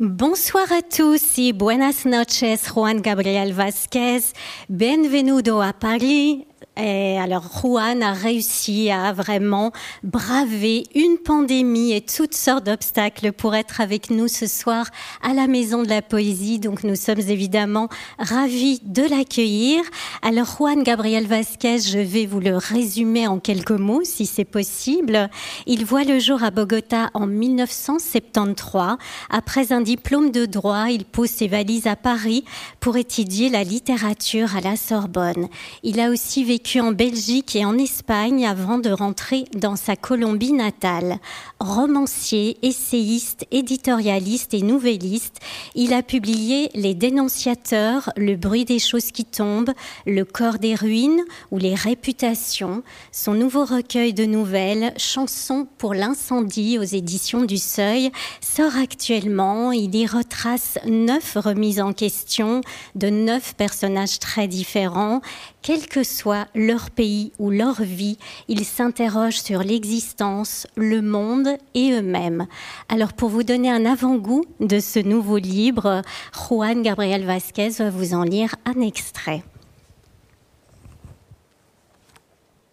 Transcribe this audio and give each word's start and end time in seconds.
Bonsoir 0.00 0.70
à 0.70 0.80
tous 0.80 1.38
y 1.38 1.52
buenas 1.52 2.06
noches, 2.06 2.68
Juan 2.68 3.00
Gabriel 3.02 3.52
Vázquez. 3.52 4.32
Bienvenido 4.68 5.60
a 5.60 5.72
Paris. 5.72 6.47
Et 6.80 7.18
alors 7.18 7.42
Juan 7.60 8.04
a 8.04 8.12
réussi 8.12 8.88
à 8.88 9.12
vraiment 9.12 9.72
braver 10.04 10.84
une 10.94 11.18
pandémie 11.18 11.92
et 11.92 12.00
toutes 12.00 12.34
sortes 12.34 12.66
d'obstacles 12.66 13.32
pour 13.32 13.56
être 13.56 13.80
avec 13.80 14.10
nous 14.10 14.28
ce 14.28 14.46
soir 14.46 14.86
à 15.20 15.34
la 15.34 15.48
Maison 15.48 15.82
de 15.82 15.88
la 15.88 16.02
Poésie. 16.02 16.60
Donc 16.60 16.84
nous 16.84 16.94
sommes 16.94 17.18
évidemment 17.18 17.88
ravis 18.20 18.80
de 18.84 19.02
l'accueillir. 19.02 19.82
Alors 20.22 20.46
Juan 20.46 20.84
Gabriel 20.84 21.26
Vasquez, 21.26 21.80
je 21.80 21.98
vais 21.98 22.26
vous 22.26 22.38
le 22.38 22.56
résumer 22.56 23.26
en 23.26 23.40
quelques 23.40 23.72
mots 23.72 24.04
si 24.04 24.24
c'est 24.24 24.44
possible. 24.44 25.30
Il 25.66 25.84
voit 25.84 26.04
le 26.04 26.20
jour 26.20 26.44
à 26.44 26.52
Bogota 26.52 27.10
en 27.12 27.26
1973. 27.26 28.98
Après 29.30 29.72
un 29.72 29.80
diplôme 29.80 30.30
de 30.30 30.46
droit, 30.46 30.90
il 30.90 31.04
pose 31.04 31.30
ses 31.30 31.48
valises 31.48 31.88
à 31.88 31.96
Paris 31.96 32.44
pour 32.78 32.96
étudier 32.96 33.48
la 33.48 33.64
littérature 33.64 34.54
à 34.54 34.60
la 34.60 34.76
Sorbonne. 34.76 35.48
Il 35.82 35.98
a 35.98 36.10
aussi 36.10 36.44
vécu 36.44 36.67
en 36.76 36.92
Belgique 36.92 37.56
et 37.56 37.64
en 37.64 37.78
Espagne 37.78 38.46
avant 38.46 38.76
de 38.76 38.90
rentrer 38.90 39.44
dans 39.54 39.74
sa 39.74 39.96
Colombie 39.96 40.52
natale. 40.52 41.18
Romancier, 41.60 42.58
essayiste, 42.62 43.46
éditorialiste 43.50 44.52
et 44.52 44.60
nouvelliste, 44.60 45.38
il 45.74 45.94
a 45.94 46.02
publié 46.02 46.68
Les 46.74 46.94
dénonciateurs, 46.94 48.12
Le 48.18 48.36
bruit 48.36 48.66
des 48.66 48.78
choses 48.78 49.12
qui 49.12 49.24
tombent, 49.24 49.72
Le 50.06 50.24
corps 50.24 50.58
des 50.58 50.74
ruines 50.74 51.22
ou 51.50 51.56
Les 51.58 51.74
réputations. 51.74 52.82
Son 53.12 53.32
nouveau 53.32 53.64
recueil 53.64 54.12
de 54.12 54.26
nouvelles, 54.26 54.92
Chansons 54.98 55.66
pour 55.78 55.94
l'incendie 55.94 56.78
aux 56.78 56.82
éditions 56.82 57.44
du 57.44 57.56
Seuil, 57.56 58.12
sort 58.42 58.76
actuellement. 58.76 59.72
Il 59.72 59.94
y 59.96 60.06
retrace 60.06 60.78
neuf 60.86 61.34
remises 61.36 61.80
en 61.80 61.94
question 61.94 62.60
de 62.94 63.08
neuf 63.08 63.54
personnages 63.56 64.18
très 64.18 64.48
différents 64.48 65.22
quel 65.68 65.86
que 65.86 66.02
soit 66.02 66.48
leur 66.54 66.90
pays 66.90 67.30
ou 67.38 67.50
leur 67.50 67.82
vie, 67.82 68.16
ils 68.48 68.64
s'interrogent 68.64 69.42
sur 69.42 69.62
l'existence, 69.62 70.66
le 70.76 71.02
monde 71.02 71.58
et 71.74 71.92
eux-mêmes. 71.92 72.46
Alors 72.88 73.12
pour 73.12 73.28
vous 73.28 73.42
donner 73.42 73.70
un 73.70 73.84
avant-goût 73.84 74.46
de 74.60 74.80
ce 74.80 74.98
nouveau 74.98 75.36
livre, 75.36 76.00
Juan 76.32 76.82
Gabriel 76.82 77.26
Vázquez 77.26 77.68
va 77.80 77.90
vous 77.90 78.14
en 78.14 78.22
lire 78.22 78.54
un 78.64 78.80
extrait. 78.80 79.42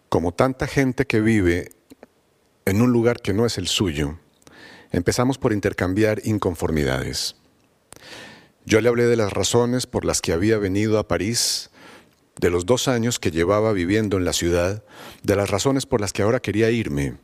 Como 0.08 0.32
tanta 0.32 0.66
gente 0.66 1.04
que 1.04 1.20
vive 1.20 1.68
en 2.64 2.80
un 2.80 2.90
lugar 2.90 3.20
que 3.20 3.34
no 3.34 3.44
es 3.44 3.58
el 3.58 3.68
suyo, 3.68 4.18
empezamos 4.90 5.36
por 5.36 5.52
intercambiar 5.52 6.22
inconformidades. 6.24 7.36
Yo 8.64 8.80
le 8.80 8.88
hablé 8.88 9.04
de 9.04 9.16
las 9.16 9.34
razones 9.34 9.86
por 9.86 10.06
las 10.06 10.22
que 10.22 10.32
había 10.32 10.56
venido 10.56 10.98
a 10.98 11.06
París, 11.06 11.68
de 12.40 12.50
los 12.50 12.66
dos 12.66 12.88
años 12.88 13.18
que 13.18 13.30
llevaba 13.30 13.72
viviendo 13.72 14.16
en 14.16 14.24
la 14.24 14.32
ciudad, 14.32 14.84
de 15.22 15.36
las 15.36 15.50
razones 15.50 15.86
por 15.86 16.00
las 16.00 16.12
que 16.12 16.22
ahora 16.22 16.40
quería 16.40 16.70
irme. 16.70 17.16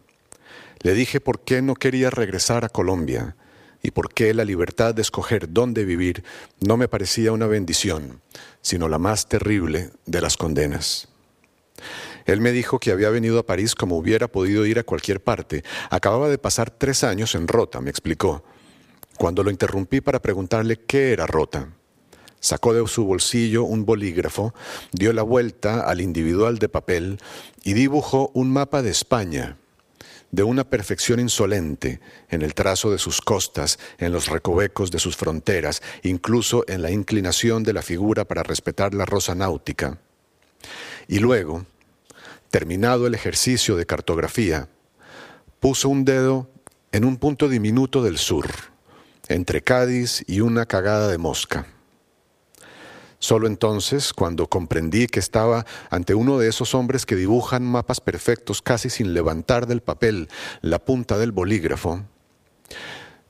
Le 0.81 0.95
dije 0.95 1.21
por 1.21 1.41
qué 1.41 1.63
no 1.63 1.75
quería 1.75 2.11
regresar 2.11 2.65
a 2.65 2.69
Colombia 2.69 3.37
y 3.83 3.91
por 3.91 4.13
qué 4.13 4.33
la 4.33 4.45
libertad 4.45 4.95
de 4.95 5.03
escoger 5.03 5.53
dónde 5.53 5.85
vivir 5.85 6.25
no 6.61 6.77
me 6.77 6.89
parecía 6.89 7.33
una 7.33 7.47
bendición, 7.47 8.21
sino 8.63 8.89
la 8.89 8.99
más 8.99 9.29
terrible 9.29 9.91
de 10.07 10.21
las 10.21 10.37
condenas. 10.37 11.09
Él 12.25 12.41
me 12.41 12.53
dijo 12.53 12.79
que 12.79 12.93
había 12.93 13.11
venido 13.11 13.39
a 13.39 13.47
París 13.47 13.75
como 13.75 13.97
hubiera 13.97 14.29
podido 14.29 14.65
ir 14.67 14.79
a 14.79 14.85
cualquier 14.85 15.23
parte. 15.23 15.65
Acababa 15.91 16.29
de 16.29 16.39
pasar 16.39 16.71
tres 16.71 17.03
años 17.05 17.35
en 17.35 17.49
Rota, 17.49 17.81
me 17.81 17.91
explicó. 17.91 18.45
Cuando 19.17 19.43
lo 19.43 19.51
interrumpí 19.51 20.01
para 20.01 20.23
preguntarle 20.23 20.81
qué 20.81 21.13
era 21.13 21.27
Rota, 21.27 21.69
Sacó 22.43 22.75
de 22.75 22.85
su 22.89 23.05
bolsillo 23.05 23.63
un 23.63 23.87
bolígrafo, 23.87 24.53
dio 24.91 25.13
la 25.13 25.23
vuelta 25.23 25.83
al 25.83 26.01
individual 26.01 26.59
de 26.59 26.69
papel 26.69 27.19
y 27.63 27.75
dibujó 27.75 28.33
un 28.35 28.53
mapa 28.53 28.83
de 28.83 28.91
España, 28.91 29.59
de 30.33 30.43
una 30.43 30.65
perfección 30.65 31.21
insolente 31.21 32.01
en 32.31 32.43
el 32.43 32.55
trazo 32.55 32.91
de 32.91 32.99
sus 32.99 33.21
costas, 33.21 33.79
en 33.99 34.11
los 34.11 34.27
recovecos 34.27 34.91
de 34.91 34.99
sus 34.99 35.17
fronteras, 35.17 35.83
incluso 36.03 36.65
en 36.67 36.83
la 36.83 36.91
inclinación 36.91 37.63
de 37.63 37.75
la 37.75 37.83
figura 37.83 38.25
para 38.25 38.43
respetar 38.43 38.93
la 38.93 39.05
rosa 39.05 39.37
náutica. 39.37 40.01
Y 41.07 41.21
luego, 41.21 41.65
terminado 42.51 43.07
el 43.07 43.15
ejercicio 43.15 43.77
de 43.77 43.87
cartografía, 43.87 44.69
puso 45.61 45.89
un 45.89 46.05
dedo 46.05 46.51
en 46.91 47.05
un 47.05 47.19
punto 47.19 47.49
diminuto 47.49 48.03
del 48.03 48.19
sur, 48.19 48.49
entre 49.29 49.63
Cádiz 49.63 50.25
y 50.27 50.41
una 50.41 50.67
cagada 50.67 51.07
de 51.07 51.19
mosca. 51.19 51.69
Solo 53.23 53.47
entonces, 53.47 54.13
cuando 54.13 54.49
comprendí 54.49 55.07
que 55.07 55.21
estaba 55.21 55.65
ante 55.91 56.13
uno 56.13 56.41
de 56.41 56.49
esos 56.49 56.75
hombres 56.75 57.07
que 57.07 57.15
dibujan 57.15 57.63
mapas 57.63 58.01
perfectos 58.01 58.63
casi 58.63 58.91
sin 58.91 59.15
levantar 59.15 59.69
del 59.69 59.81
papel 59.81 60.29
la 60.61 60.81
punta 60.81 61.17
del 61.19 61.31
bolígrafo, 61.31 62.03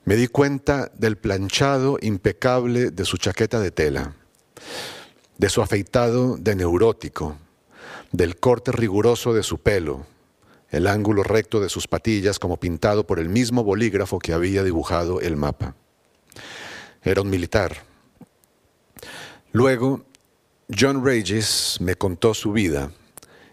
me 0.07 0.17
di 0.17 0.29
cuenta 0.29 0.91
del 0.95 1.19
planchado 1.19 1.99
impecable 2.01 2.91
de 2.91 3.05
su 3.05 3.19
chaqueta 3.19 3.61
de 3.61 3.71
tela, 3.71 4.17
de 5.37 5.51
su 5.51 5.61
afeitado 5.61 6.39
de 6.39 6.57
neurótico, 6.57 7.37
del 8.13 8.37
corte 8.37 8.73
riguroso 8.73 9.35
de 9.35 9.43
su 9.43 9.59
pelo, 9.59 10.07
el 10.71 10.87
ángulo 10.87 11.23
recto 11.23 11.61
de 11.61 11.69
sus 11.69 11.87
patillas 11.87 12.39
como 12.39 12.57
pintado 12.57 13.07
por 13.07 13.19
el 13.19 13.29
mismo 13.29 13.63
bolígrafo 13.63 14.19
que 14.21 14.33
había 14.33 14.65
dibujado 14.65 15.21
el 15.21 15.37
mapa. 15.37 15.75
Era 17.03 17.21
un 17.21 17.29
militar 17.29 17.92
Luego, 19.53 20.07
John 20.75 21.05
Regis 21.05 21.77
me 21.81 21.95
contó 21.95 22.33
su 22.33 22.53
vida 22.53 22.91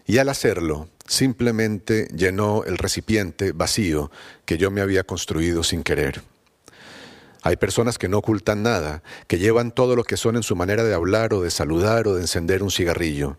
y 0.06 0.16
al 0.16 0.30
hacerlo 0.30 0.88
simplemente 1.06 2.08
llenó 2.16 2.64
el 2.64 2.78
recipiente 2.78 3.52
vacío 3.52 4.10
que 4.46 4.56
yo 4.56 4.70
me 4.70 4.80
había 4.80 5.04
construido 5.04 5.62
sin 5.62 5.82
querer. 5.82 6.22
Hay 7.42 7.56
personas 7.56 7.98
que 7.98 8.08
no 8.08 8.18
ocultan 8.18 8.62
nada, 8.62 9.02
que 9.26 9.38
llevan 9.38 9.72
todo 9.72 9.94
lo 9.94 10.04
que 10.04 10.16
son 10.16 10.36
en 10.36 10.42
su 10.42 10.56
manera 10.56 10.84
de 10.84 10.94
hablar 10.94 11.34
o 11.34 11.42
de 11.42 11.50
saludar 11.50 12.06
o 12.06 12.14
de 12.14 12.22
encender 12.22 12.62
un 12.62 12.70
cigarrillo. 12.70 13.36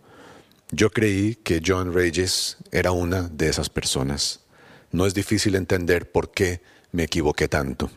Yo 0.71 0.91
creí 0.91 1.35
que 1.35 1.61
John 1.65 1.93
Regis 1.93 2.57
era 2.71 2.91
una 2.91 3.23
de 3.23 3.49
esas 3.49 3.69
personas. 3.69 4.41
No 4.91 5.07
es 5.07 5.13
difícil 5.13 5.55
entender 5.55 6.11
por 6.11 6.31
qué 6.31 6.61
me 6.91 7.03
equivoqué 7.03 7.47
tanto. 7.47 7.89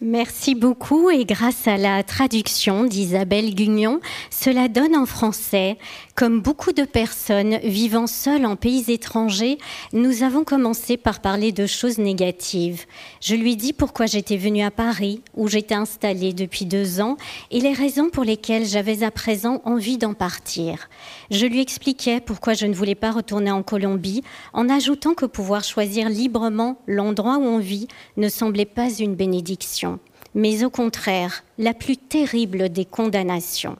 Merci 0.00 0.54
beaucoup 0.54 1.10
et 1.10 1.24
grâce 1.24 1.66
à 1.66 1.76
la 1.76 2.04
traduction 2.04 2.84
d'Isabelle 2.84 3.52
Gugnon, 3.52 3.98
cela 4.30 4.68
donne 4.68 4.94
en 4.94 5.06
français 5.06 5.76
Comme 6.18 6.40
beaucoup 6.40 6.72
de 6.72 6.82
personnes 6.82 7.58
vivant 7.62 8.08
seules 8.08 8.44
en 8.44 8.56
pays 8.56 8.90
étrangers, 8.90 9.56
nous 9.92 10.24
avons 10.24 10.42
commencé 10.42 10.96
par 10.96 11.20
parler 11.20 11.52
de 11.52 11.64
choses 11.64 11.98
négatives. 11.98 12.86
Je 13.20 13.36
lui 13.36 13.54
dis 13.54 13.72
pourquoi 13.72 14.06
j'étais 14.06 14.36
venue 14.36 14.64
à 14.64 14.72
Paris, 14.72 15.22
où 15.36 15.46
j'étais 15.46 15.76
installée 15.76 16.32
depuis 16.32 16.64
deux 16.64 17.00
ans, 17.00 17.18
et 17.52 17.60
les 17.60 17.72
raisons 17.72 18.10
pour 18.10 18.24
lesquelles 18.24 18.66
j'avais 18.66 19.04
à 19.04 19.12
présent 19.12 19.62
envie 19.64 19.96
d'en 19.96 20.12
partir. 20.12 20.88
Je 21.30 21.46
lui 21.46 21.60
expliquais 21.60 22.20
pourquoi 22.20 22.54
je 22.54 22.66
ne 22.66 22.74
voulais 22.74 22.96
pas 22.96 23.12
retourner 23.12 23.52
en 23.52 23.62
Colombie, 23.62 24.24
en 24.54 24.68
ajoutant 24.68 25.14
que 25.14 25.24
pouvoir 25.24 25.62
choisir 25.62 26.08
librement 26.08 26.80
l'endroit 26.88 27.38
où 27.38 27.44
on 27.44 27.60
vit 27.60 27.86
ne 28.16 28.28
semblait 28.28 28.64
pas 28.64 28.92
une 28.92 29.14
bénédiction, 29.14 30.00
mais 30.34 30.64
au 30.64 30.70
contraire 30.70 31.44
la 31.58 31.74
plus 31.74 31.96
terrible 31.96 32.70
des 32.70 32.86
condamnations. 32.86 33.76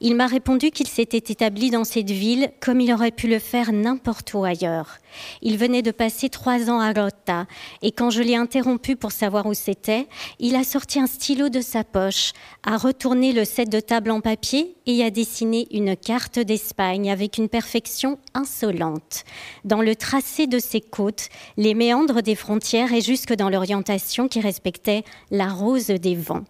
Il 0.00 0.14
m'a 0.14 0.26
répondu 0.26 0.70
qu'il 0.70 0.86
s'était 0.86 1.32
établi 1.32 1.70
dans 1.70 1.84
cette 1.84 2.10
ville 2.10 2.50
comme 2.60 2.80
il 2.80 2.92
aurait 2.92 3.10
pu 3.10 3.28
le 3.28 3.38
faire 3.38 3.72
n'importe 3.72 4.32
où 4.34 4.44
ailleurs. 4.44 4.98
Il 5.42 5.58
venait 5.58 5.82
de 5.82 5.90
passer 5.90 6.28
trois 6.28 6.70
ans 6.70 6.80
à 6.80 6.92
Rota 6.92 7.46
et 7.82 7.92
quand 7.92 8.10
je 8.10 8.22
l'ai 8.22 8.36
interrompu 8.36 8.96
pour 8.96 9.12
savoir 9.12 9.46
où 9.46 9.54
c'était, 9.54 10.06
il 10.38 10.56
a 10.56 10.64
sorti 10.64 10.98
un 10.98 11.06
stylo 11.06 11.48
de 11.48 11.60
sa 11.60 11.84
poche, 11.84 12.32
a 12.64 12.76
retourné 12.76 13.32
le 13.32 13.44
set 13.44 13.68
de 13.68 13.80
table 13.80 14.10
en 14.10 14.20
papier 14.20 14.76
et 14.86 15.04
a 15.04 15.10
dessiné 15.10 15.66
une 15.70 15.96
carte 15.96 16.38
d'Espagne 16.38 17.10
avec 17.10 17.38
une 17.38 17.48
perfection 17.48 18.18
insolente. 18.34 19.24
Dans 19.64 19.82
le 19.82 19.94
tracé 19.96 20.46
de 20.46 20.58
ses 20.58 20.80
côtes, 20.80 21.28
les 21.56 21.74
méandres 21.74 22.22
des 22.22 22.34
frontières 22.34 22.92
et 22.92 23.00
jusque 23.00 23.34
dans 23.34 23.50
l'orientation 23.50 24.28
qui 24.28 24.40
respectait 24.40 25.04
la 25.30 25.48
rose 25.48 25.86
des 25.86 26.14
vents. 26.14 26.44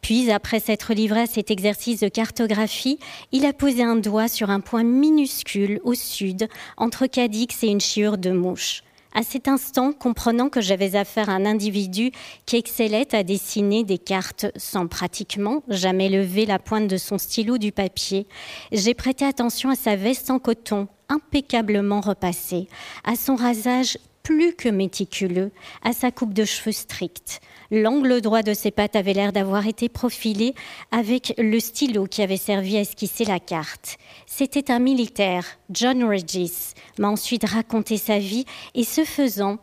Puis, 0.00 0.30
après 0.30 0.60
s'être 0.60 0.94
livré 0.94 1.22
à 1.22 1.26
cet 1.26 1.50
exercice 1.50 2.00
de 2.00 2.08
cartographie, 2.08 2.98
il 3.32 3.46
a 3.46 3.52
posé 3.52 3.82
un 3.82 3.96
doigt 3.96 4.28
sur 4.28 4.50
un 4.50 4.60
point 4.60 4.84
minuscule 4.84 5.80
au 5.84 5.94
sud, 5.94 6.48
entre 6.76 7.06
Cadix 7.06 7.62
et 7.62 7.68
une 7.68 7.80
chiure 7.80 8.18
de 8.18 8.30
mouche. 8.30 8.82
À 9.16 9.22
cet 9.22 9.46
instant, 9.46 9.92
comprenant 9.92 10.48
que 10.48 10.60
j'avais 10.60 10.96
affaire 10.96 11.30
à 11.30 11.34
un 11.34 11.46
individu 11.46 12.10
qui 12.46 12.56
excellait 12.56 13.14
à 13.14 13.22
dessiner 13.22 13.84
des 13.84 13.98
cartes 13.98 14.46
sans 14.56 14.88
pratiquement 14.88 15.62
jamais 15.68 16.08
lever 16.08 16.46
la 16.46 16.58
pointe 16.58 16.88
de 16.88 16.96
son 16.96 17.16
stylo 17.16 17.56
du 17.56 17.70
papier, 17.70 18.26
j'ai 18.72 18.92
prêté 18.92 19.24
attention 19.24 19.70
à 19.70 19.76
sa 19.76 19.94
veste 19.94 20.30
en 20.30 20.40
coton 20.40 20.88
impeccablement 21.08 22.00
repassée, 22.00 22.66
à 23.04 23.14
son 23.14 23.36
rasage 23.36 23.98
plus 24.24 24.54
que 24.54 24.68
méticuleux 24.68 25.52
à 25.82 25.92
sa 25.92 26.10
coupe 26.10 26.34
de 26.34 26.44
cheveux 26.44 26.72
stricte. 26.72 27.40
L'angle 27.74 28.20
droit 28.20 28.44
de 28.44 28.54
ses 28.54 28.70
pattes 28.70 28.94
avait 28.94 29.14
l'air 29.14 29.32
d'avoir 29.32 29.66
été 29.66 29.88
profilé 29.88 30.54
avec 30.92 31.34
le 31.38 31.58
stylo 31.58 32.06
qui 32.06 32.22
avait 32.22 32.36
servi 32.36 32.76
à 32.76 32.82
esquisser 32.82 33.24
la 33.24 33.40
carte. 33.40 33.96
C'était 34.26 34.70
un 34.70 34.78
militaire, 34.78 35.44
John 35.70 36.04
Regis, 36.04 36.74
m'a 37.00 37.08
ensuite 37.08 37.44
raconté 37.44 37.96
sa 37.96 38.20
vie 38.20 38.44
et 38.76 38.84
ce 38.84 39.02
faisant, 39.02 39.58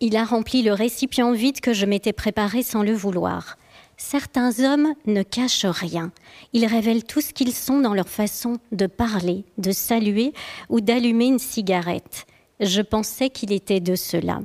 il 0.00 0.16
a 0.16 0.24
rempli 0.24 0.62
le 0.62 0.72
récipient 0.72 1.32
vide 1.32 1.60
que 1.60 1.74
je 1.74 1.84
m'étais 1.84 2.14
préparé 2.14 2.62
sans 2.62 2.82
le 2.82 2.94
vouloir. 2.94 3.58
Certains 3.98 4.58
hommes 4.60 4.94
ne 5.04 5.22
cachent 5.22 5.66
rien. 5.66 6.12
Ils 6.54 6.64
révèlent 6.64 7.04
tout 7.04 7.20
ce 7.20 7.34
qu'ils 7.34 7.52
sont 7.52 7.80
dans 7.80 7.92
leur 7.92 8.08
façon 8.08 8.56
de 8.72 8.86
parler, 8.86 9.44
de 9.58 9.72
saluer 9.72 10.32
ou 10.70 10.80
d'allumer 10.80 11.26
une 11.26 11.38
cigarette. 11.38 12.24
Je 12.60 12.80
pensais 12.80 13.28
qu'il 13.28 13.52
était 13.52 13.80
de 13.80 13.96
cela. 13.96 14.40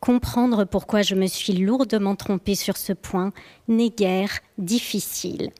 Comprendre 0.00 0.64
pourquoi 0.64 1.02
je 1.02 1.14
me 1.14 1.26
suis 1.26 1.52
lourdement 1.52 2.16
trompée 2.16 2.54
sur 2.54 2.78
ce 2.78 2.94
point 2.94 3.32
n'est 3.68 3.90
guère 3.90 4.30
difficile. 4.56 5.50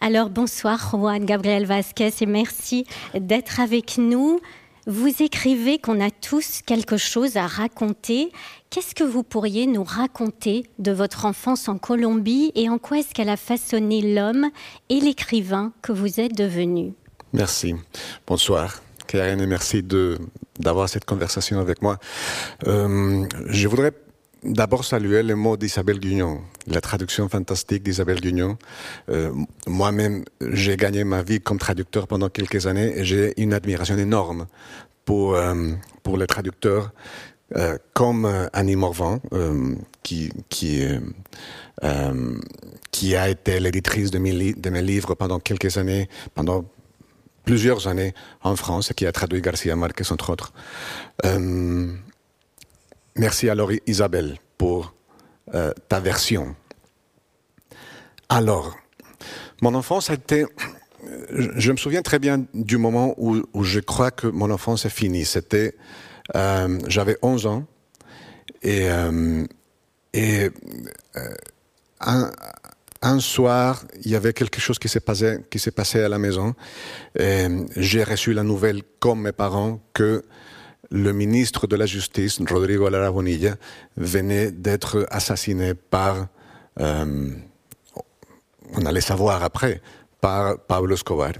Alors 0.00 0.30
bonsoir 0.30 0.90
Juan 0.90 1.24
Gabriel 1.24 1.66
Vasquez 1.66 2.10
et 2.20 2.26
merci 2.26 2.84
d'être 3.14 3.60
avec 3.60 3.98
nous. 3.98 4.40
Vous 4.86 5.22
écrivez 5.22 5.78
qu'on 5.78 6.00
a 6.00 6.10
tous 6.10 6.60
quelque 6.62 6.96
chose 6.96 7.36
à 7.36 7.46
raconter. 7.46 8.32
Qu'est-ce 8.70 8.96
que 8.96 9.04
vous 9.04 9.22
pourriez 9.22 9.66
nous 9.66 9.84
raconter 9.84 10.64
de 10.80 10.90
votre 10.90 11.24
enfance 11.24 11.68
en 11.68 11.78
Colombie 11.78 12.50
et 12.56 12.68
en 12.68 12.78
quoi 12.78 12.98
est-ce 12.98 13.14
qu'elle 13.14 13.28
a 13.28 13.36
façonné 13.36 14.14
l'homme 14.14 14.50
et 14.88 14.98
l'écrivain 14.98 15.72
que 15.82 15.92
vous 15.92 16.18
êtes 16.18 16.36
devenu? 16.36 16.94
Merci. 17.32 17.74
Bonsoir. 18.26 18.80
Karen, 19.12 19.40
et 19.42 19.46
merci 19.46 19.84
d'avoir 20.58 20.88
cette 20.88 21.04
conversation 21.04 21.60
avec 21.60 21.82
moi. 21.82 21.98
Euh, 22.66 23.26
je 23.46 23.68
voudrais 23.68 23.92
d'abord 24.42 24.86
saluer 24.86 25.22
les 25.22 25.34
mots 25.34 25.58
d'Isabelle 25.58 25.98
Guignon, 26.00 26.40
la 26.66 26.80
traduction 26.80 27.28
fantastique 27.28 27.82
d'Isabelle 27.82 28.22
Guignon. 28.22 28.56
Euh, 29.10 29.30
Moi-même, 29.66 30.24
j'ai 30.40 30.78
gagné 30.78 31.04
ma 31.04 31.22
vie 31.22 31.42
comme 31.42 31.58
traducteur 31.58 32.06
pendant 32.06 32.30
quelques 32.30 32.66
années 32.66 33.00
et 33.00 33.04
j'ai 33.04 33.38
une 33.38 33.52
admiration 33.52 33.98
énorme 33.98 34.46
pour, 35.04 35.34
euh, 35.34 35.72
les 36.16 36.26
traducteurs 36.26 36.92
comme 37.92 38.48
Annie 38.54 38.76
Morvan, 38.76 39.20
qui, 40.02 40.30
a 43.14 43.28
été 43.28 43.60
l'éditrice 43.60 44.10
de, 44.10 44.18
mes 44.18 44.82
livres 44.82 45.14
pendant 45.14 45.38
quelques 45.38 45.76
années, 45.76 46.08
plusieurs 47.44 47.88
années 47.88 48.14
en 48.42 48.56
France 48.56 48.92
qui 48.96 49.06
a 49.06 49.12
traduit 49.12 49.40
Garcia 49.40 49.76
Marquez, 49.76 50.10
entre 50.12 50.30
autres. 50.30 50.52
Euh, 51.24 51.92
Merci 53.14 53.50
alors 53.50 53.70
Isabelle 53.86 54.38
pour 54.56 54.94
euh, 55.54 55.72
ta 55.88 56.00
version. 56.00 56.56
Alors, 58.30 58.74
mon 59.60 59.74
enfance 59.74 60.08
a 60.08 60.14
été... 60.14 60.46
Je 61.30 61.72
me 61.72 61.76
souviens 61.76 62.00
très 62.00 62.18
bien 62.18 62.46
du 62.54 62.78
moment 62.78 63.14
où, 63.18 63.42
je 63.64 63.80
crois 63.80 64.10
que 64.10 64.28
mon 64.28 64.50
enfance 64.50 64.86
est 64.86 64.90
finie. 64.90 65.26
C'était... 65.26 65.74
Euh, 66.36 66.78
J'avais 66.86 67.18
11 67.20 67.46
ans 67.46 67.66
et, 68.62 68.86
et 70.14 70.50
un, 72.00 72.30
un, 73.02 73.20
soir, 73.20 73.84
il 74.04 74.10
y 74.10 74.16
avait 74.16 74.32
quelque 74.32 74.60
chose 74.60 74.78
qui 74.78 74.88
s'est 74.88 75.00
passé, 75.00 75.38
qui 75.50 75.58
s'est 75.58 75.70
passé 75.70 76.00
à 76.00 76.08
la 76.08 76.18
maison. 76.18 76.54
J'ai 77.16 78.04
reçu 78.04 78.32
la 78.32 78.42
nouvelle, 78.42 78.82
comme 78.98 79.22
mes 79.22 79.32
parents, 79.32 79.80
que 79.92 80.24
le 80.92 81.12
ministre 81.12 81.66
de 81.66 81.74
la 81.74 81.86
Justice, 81.86 82.38
Rodrigo 82.48 82.88
Lara 82.88 83.10
Bonilla, 83.10 83.56
venait 83.96 84.50
d'être 84.50 85.06
assassiné 85.10 85.74
par, 85.74 86.28
euh, 86.80 87.30
on 88.74 88.86
allait 88.86 89.00
savoir 89.00 89.42
après, 89.42 89.80
par 90.20 90.58
Pablo 90.58 90.94
Escobar. 90.94 91.32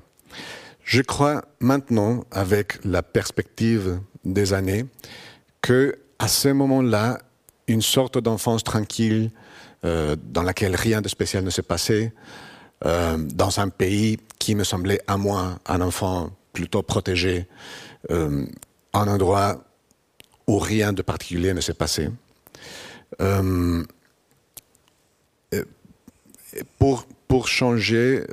Je 0.85 1.03
crois 1.03 1.45
maintenant, 1.61 2.25
avec 2.31 2.83
la 2.85 3.03
perspective 3.03 4.01
des 4.25 4.55
années, 4.55 4.87
que 5.61 5.99
à 6.19 6.29
ce 6.29 6.49
moment-là, 6.49 7.19
une 7.69 7.83
sorte 7.83 8.19
d'enfance 8.19 8.65
tranquille, 8.65 9.31
euh, 9.85 10.17
dans 10.23 10.43
laquelle 10.43 10.77
rien 10.77 11.01
de 11.01 11.09
spécial 11.09 11.45
ne 11.45 11.51
s'est 11.51 11.63
passé, 11.63 12.13
euh, 12.85 13.17
dans 13.17 13.61
un 13.61 13.69
pays 13.69 14.19
qui 14.39 14.55
me 14.55 14.65
semblait 14.65 15.01
à 15.07 15.17
moi 15.17 15.59
un 15.67 15.81
enfant 15.81 16.31
plutôt 16.53 16.83
protégé, 16.83 17.47
euh, 18.11 18.45
un 18.93 19.09
endroit 19.09 19.63
où 20.49 20.59
rien 20.59 20.93
de 20.93 21.03
particulier 21.03 21.55
ne 21.55 21.61
s'est 21.61 21.75
passé. 21.75 22.11
Euh, 23.21 23.85
pour, 26.79 27.07
pour 27.29 27.49
changer, 27.49 28.25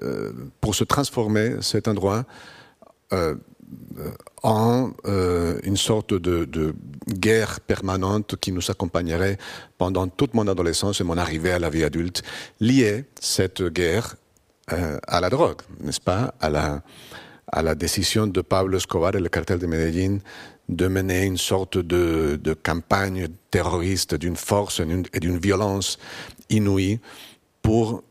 pour 0.59 0.75
se 0.75 0.83
transformer 0.83 1.61
cet 1.61 1.87
endroit 1.87 2.25
en 4.43 4.91
euh, 5.05 5.59
une 5.63 5.77
sorte 5.77 6.13
de, 6.13 6.75
guerre 7.07 7.59
permanente 7.61 8.35
qui 8.39 8.51
nous 8.51 8.69
accompagnerait 8.69 9.37
pendant 9.77 10.07
toute 10.07 10.33
mon 10.33 10.47
adolescence 10.47 11.01
et 11.01 11.03
mon 11.03 11.17
arrivée 11.17 11.51
à 11.51 11.59
la 11.59 11.69
vie 11.69 11.83
adulte, 11.83 12.21
liée 12.59 13.05
cette 13.19 13.63
guerre 13.63 14.15
euh, 14.71 14.99
à 15.07 15.19
la 15.19 15.29
drogue, 15.29 15.61
n'est-ce 15.81 16.01
pas, 16.01 16.35
à 16.39 16.49
la, 16.49 17.75
décision 17.75 18.27
de 18.27 18.41
Pablo 18.41 18.77
Escobar 18.77 19.15
et 19.15 19.19
le 19.19 19.29
cartel 19.29 19.59
de 19.59 19.65
Medellín 19.65 20.19
de 20.69 20.87
mener 20.87 21.25
une 21.25 21.37
sorte 21.37 21.79
de, 21.79 22.53
campagne 22.61 23.27
terroriste 23.49 24.13
d'une 24.13 24.35
force 24.35 24.81
et 25.13 25.19
d'une 25.19 25.39
violence 25.39 25.97
inouïe 26.49 26.99
pour 27.63 28.03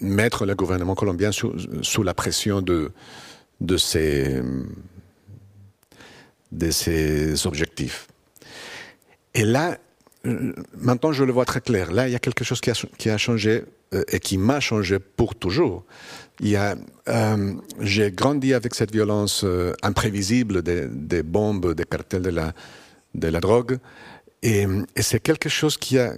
mettre 0.00 0.46
le 0.46 0.54
gouvernement 0.54 0.94
colombien 0.94 1.30
sous, 1.30 2.02
la 2.02 2.14
pression 2.14 2.60
de, 2.60 2.92
ses, 3.76 4.42
de 6.52 6.70
ses 6.70 7.46
objectifs. 7.46 8.08
Et 9.34 9.44
là, 9.44 9.78
maintenant 10.24 11.12
je 11.12 11.24
le 11.24 11.32
vois 11.32 11.44
très 11.44 11.60
clair, 11.60 11.92
là 11.92 12.08
il 12.08 12.12
y 12.12 12.16
a 12.16 12.18
quelque 12.18 12.44
chose 12.44 12.60
qui 12.60 12.70
a, 13.10 13.18
changé 13.18 13.64
euh, 13.94 14.04
et 14.08 14.20
qui 14.20 14.38
m'a 14.38 14.60
changé 14.60 14.98
pour 14.98 15.34
toujours. 15.34 15.84
Euh, 16.42 17.54
j'ai 17.80 18.10
grandi 18.12 18.54
avec 18.54 18.74
cette 18.74 18.92
violence 18.92 19.42
euh, 19.44 19.72
imprévisible 19.82 20.62
des, 20.62 21.22
bombes, 21.22 21.74
des 21.74 21.84
cartels 21.84 22.22
de 22.22 22.30
la, 22.30 22.52
de 23.14 23.28
la 23.28 23.40
drogue. 23.40 23.78
Et, 24.42 24.66
c'est 24.96 25.20
quelque 25.20 25.48
chose 25.48 25.76
qui, 25.76 25.98
a, 25.98 26.14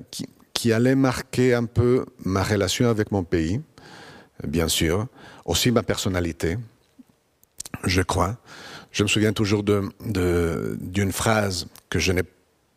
qui, 0.54 0.72
allait 0.72 0.94
marquer 0.94 1.54
un 1.54 1.64
peu 1.64 2.04
ma 2.24 2.42
relation 2.42 2.88
avec 2.88 3.10
mon 3.10 3.24
pays, 3.24 3.60
bien 4.46 4.68
sûr, 4.68 5.08
aussi 5.44 5.72
ma 5.72 5.82
personnalité, 5.82 6.56
je 7.84 8.02
crois. 8.02 8.36
Je 8.92 9.02
me 9.02 9.08
souviens 9.08 9.32
toujours 9.32 9.62
d'une 9.62 9.90
de, 10.04 11.10
phrase 11.10 11.66
que 11.88 11.98
je 11.98 12.12
n'ai 12.12 12.24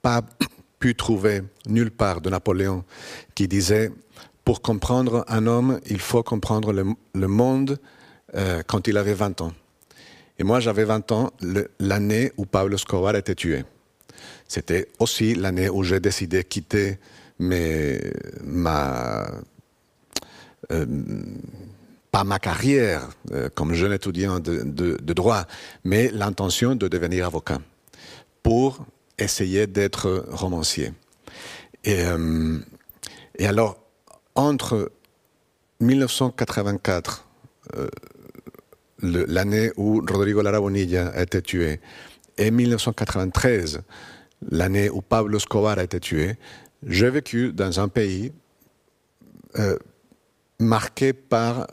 pas 0.01 0.21
pu 0.79 0.95
trouver 0.95 1.43
nulle 1.67 1.91
part 1.91 2.21
de 2.21 2.29
Napoléon 2.29 2.83
qui 3.35 3.47
disait 3.47 3.91
pour 4.43 4.61
comprendre 4.61 5.25
un 5.27 5.47
homme, 5.47 5.79
il 5.87 5.99
faut 5.99 6.23
comprendre 6.23 6.71
le, 6.71 6.85
le 7.13 7.27
monde 7.27 7.79
euh, 8.35 8.61
quand 8.65 8.87
il 8.87 8.97
avait 8.97 9.13
20 9.13 9.41
ans. 9.41 9.53
Et 10.37 10.43
moi, 10.43 10.59
j'avais 10.59 10.83
20 10.83 11.11
ans 11.11 11.31
l'année 11.79 12.31
où 12.37 12.45
Pablo 12.45 12.75
Escobar 12.75 13.15
a 13.15 13.19
été 13.19 13.35
tué. 13.35 13.63
C'était 14.47 14.87
aussi 14.99 15.33
l'année 15.33 15.69
où 15.69 15.83
j'ai 15.83 15.99
décidé 15.99 16.37
de 16.37 16.47
quitter 16.47 16.99
mes, 17.39 17.99
ma, 18.43 19.25
euh, 20.71 20.85
pas 22.15 22.23
ma 22.23 22.39
carrière 22.39 23.09
euh, 23.33 23.49
comme 23.53 23.73
jeune 23.73 23.91
étudiant 23.91 24.39
de, 24.39 25.13
droit, 25.13 25.43
mais 25.83 26.09
l'intention 26.13 26.73
de 26.73 26.87
devenir 26.87 27.25
avocat 27.25 27.59
pour 28.41 28.85
essayer 29.19 29.67
d'être 29.67 30.23
romancier. 30.29 30.93
Et, 31.83 32.05
euh, 32.05 32.57
et 33.37 33.45
alors, 33.45 33.75
entre 34.33 34.93
1984, 35.81 37.27
euh, 37.75 37.89
l'année 39.01 39.71
où 39.75 40.01
Rodrigo 40.09 40.41
Lara 40.41 40.61
Bonilla 40.61 41.09
a 41.09 41.21
été 41.21 41.41
tué, 41.41 41.81
et 42.37 42.49
1993, 42.49 43.81
l'année 44.51 44.89
où 44.89 45.01
Pablo 45.01 45.35
Escobar 45.35 45.79
a 45.79 45.83
été 45.83 45.99
tué, 45.99 46.37
j'ai 46.81 47.09
vécu 47.09 47.51
dans 47.51 47.81
un 47.81 47.89
pays 47.89 48.31
marqué 50.59 51.11
par 51.11 51.67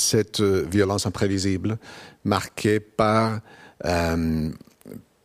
cette 0.00 0.40
violence 0.40 1.06
imprévisible, 1.06 1.78
marqué 2.24 2.80
par, 2.80 3.40
euh, 3.84 4.50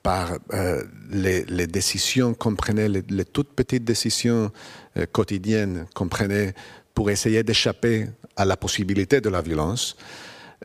par 0.03 0.37
euh, 0.53 0.83
les, 1.09 1.67
décisions 1.67 2.33
qu'on 2.33 2.55
prenait, 2.55 2.89
les, 2.89 3.25
toutes 3.25 3.53
petites 3.53 3.83
décisions 3.83 4.51
euh, 4.97 5.05
quotidiennes 5.11 5.87
qu'on 5.95 6.07
prenait 6.07 6.53
pour 6.93 7.09
essayer 7.09 7.43
d'échapper 7.43 8.07
à 8.35 8.45
la 8.45 8.57
possibilité 8.57 9.21
de 9.21 9.29
la 9.29 9.41
violence. 9.41 9.95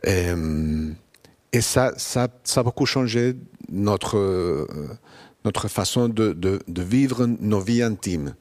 Et, 0.03 1.61
ça, 1.61 1.93
ça, 1.97 2.29
ça, 2.43 2.61
a 2.61 2.63
beaucoup 2.63 2.85
changé 2.85 3.35
notre, 3.69 4.67
notre 5.43 5.67
façon 5.67 6.07
de, 6.07 6.31
de, 6.33 6.81
vivre 6.81 7.25
nos 7.25 7.59
vies 7.59 7.81
intimes. 7.81 8.33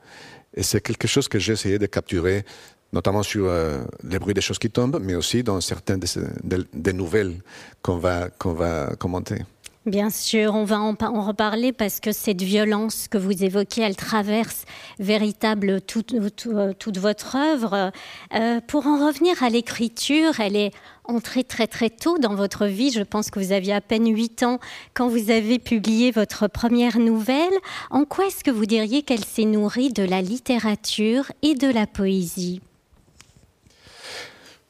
Et 0.55 0.62
c'est 0.62 0.81
quelque 0.81 1.09
chose 1.09 1.27
que 1.27 1.41
j'ai 1.41 1.55
essayé 1.55 1.79
de 1.79 1.87
capturer, 1.87 2.45
notamment 2.93 3.23
sur 3.23 3.47
euh, 3.47 3.83
les 4.03 4.19
bruits 4.19 4.35
des 4.35 4.41
choses 4.41 4.59
qui 4.59 4.71
tombent, 4.71 5.01
mais 5.01 5.15
aussi 5.15 5.43
dans 5.43 5.61
certaines 5.61 6.01
des, 6.43 6.93
nouvelles 6.93 7.37
qu'on 7.83 7.99
va, 7.99 8.29
qu'on 8.31 8.53
va 8.53 8.95
commenter. 8.99 9.43
Bien 9.87 10.11
sûr, 10.11 10.55
on 10.55 10.65
va 10.65 10.79
en, 10.79 10.93
reparler 10.93 11.73
parce 11.73 12.01
que 12.01 12.13
cette 12.13 12.43
violence 12.43 13.09
que 13.09 13.17
vous 13.17 13.43
évoquez, 13.43 13.81
elle 13.81 13.97
traverse 13.97 14.67
véritable 14.99 15.81
toute, 15.81 16.13
votre 16.13 17.37
œuvre. 17.37 17.91
Euh, 18.35 18.61
pour 18.69 18.87
en 18.87 19.07
revenir 19.07 19.43
à 19.43 19.49
l'écriture, 19.49 20.39
elle 20.39 20.55
est 20.55 20.73
entrée 21.05 21.45
très 21.45 21.67
très 21.67 21.89
tôt 21.89 22.19
dans 22.19 22.35
votre 22.35 22.67
vie. 22.67 22.91
Je 22.91 23.01
pense 23.01 23.31
que 23.31 23.41
vous 23.41 23.53
aviez 23.53 23.73
à 23.73 23.81
peine 23.81 24.15
8 24.15 24.43
ans 24.43 24.59
quand 24.93 25.09
vous 25.09 25.31
avez 25.31 25.59
publié 25.59 26.11
votre 26.11 26.47
première 26.47 26.99
nouvelle. 26.99 27.55
En 27.91 28.05
quoi 28.05 28.27
est-ce 28.27 28.45
que 28.45 28.51
vous 28.51 28.67
diriez 28.67 29.03
qu'elle 29.03 29.25
s'est 29.25 29.47
nourrie 29.47 29.95
de 29.95 30.03
la 30.03 30.21
littérature 30.21 31.33
et 31.41 31.55
de 31.55 31.69
la 31.69 31.87
poésie? 31.87 32.61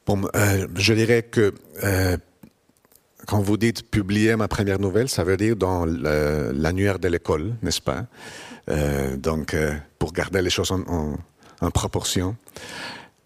Bon, 0.05 0.21
euh, 0.35 0.67
Je 0.75 0.93
dirais 0.93 1.23
que 1.23 1.53
quand 3.27 3.39
vous 3.41 3.57
dites 3.57 3.89
publier 3.89 4.35
ma 4.35 4.47
première 4.47 4.79
nouvelle, 4.79 5.09
ça 5.09 5.23
veut 5.23 5.37
dire 5.37 5.55
dans 5.55 5.85
l'annuaire 5.85 6.99
de 6.99 7.07
l'école, 7.07 7.55
n'est-ce 7.61 7.81
pas? 7.81 8.05
Euh, 8.69 9.15
Donc, 9.15 9.53
euh, 9.53 9.75
pour 9.99 10.13
garder 10.13 10.41
les 10.41 10.49
choses 10.49 10.71
en, 10.71 11.17
proportion. 11.71 12.35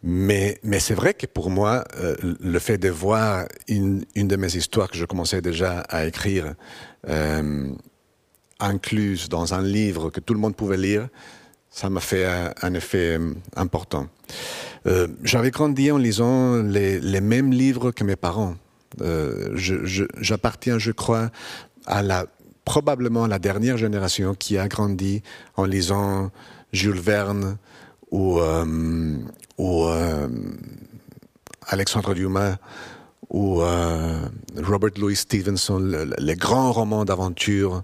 Mais, 0.03 0.60
c'est 0.79 0.94
vrai 0.94 1.13
que 1.13 1.25
pour 1.25 1.50
moi, 1.50 1.84
euh, 1.98 2.15
le 2.22 2.60
fait 2.60 2.77
de 2.77 2.89
voir 2.89 3.46
une, 3.67 4.05
de 4.15 4.36
mes 4.36 4.55
histoires 4.55 4.89
que 4.89 4.98
je 4.98 5.05
commençais 5.05 5.41
déjà 5.41 5.79
à 5.79 6.05
écrire, 6.05 6.53
incluse 8.60 9.29
dans 9.29 9.53
un 9.53 9.62
livre 9.62 10.10
que 10.10 10.20
tout 10.20 10.34
le 10.34 10.39
monde 10.39 10.55
pouvait 10.55 10.77
lire, 10.77 11.08
ça 11.75 11.89
m'a 11.89 12.00
fait 12.00 12.25
un, 12.62 12.74
effet 12.74 13.20
important. 13.58 14.08
J'avais 15.24 15.51
grandi 15.51 15.91
en 15.91 15.98
lisant 15.98 16.63
les, 16.63 17.20
mêmes 17.20 17.51
livres 17.51 17.91
que 17.91 18.05
mes 18.05 18.15
parents. 18.15 18.55
Euh, 19.01 19.51
j'appartiens, 20.22 20.79
je, 20.79 20.91
crois, 20.94 21.32
à 21.86 22.01
la 22.01 22.27
probablement 22.63 23.27
la 23.27 23.39
dernière 23.39 23.77
génération 23.77 24.36
qui 24.36 24.58
a 24.58 24.70
grandi 24.70 25.22
en 25.58 25.65
lisant 25.65 26.32
Jules 26.72 27.00
Verne 27.00 27.58
ou, 28.10 28.39
euh, 28.39 29.17
euh, 29.60 30.27
Alexandre 31.67 32.13
Dumas 32.13 32.55
ou 33.29 33.62
Robert 34.63 34.91
Louis 34.98 35.17
Stevenson, 35.17 36.08
les 36.17 36.36
grands 36.36 36.72
romans 36.72 37.03
d'aventure. 37.03 37.84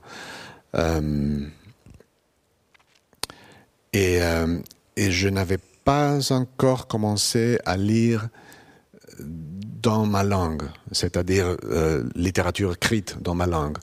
Et, 3.93 4.19
et 4.95 5.11
je 5.11 5.27
n'avais 5.29 5.59
pas 5.83 6.31
encore 6.31 6.87
commencé 6.87 7.59
à 7.65 7.77
lire 7.77 8.29
dans 9.81 10.05
ma 10.05 10.23
langue, 10.23 10.63
c'est-à-dire 10.91 11.57
euh, 11.65 12.03
littérature 12.15 12.73
écrite 12.73 13.17
dans 13.21 13.33
ma 13.33 13.47
langue, 13.47 13.77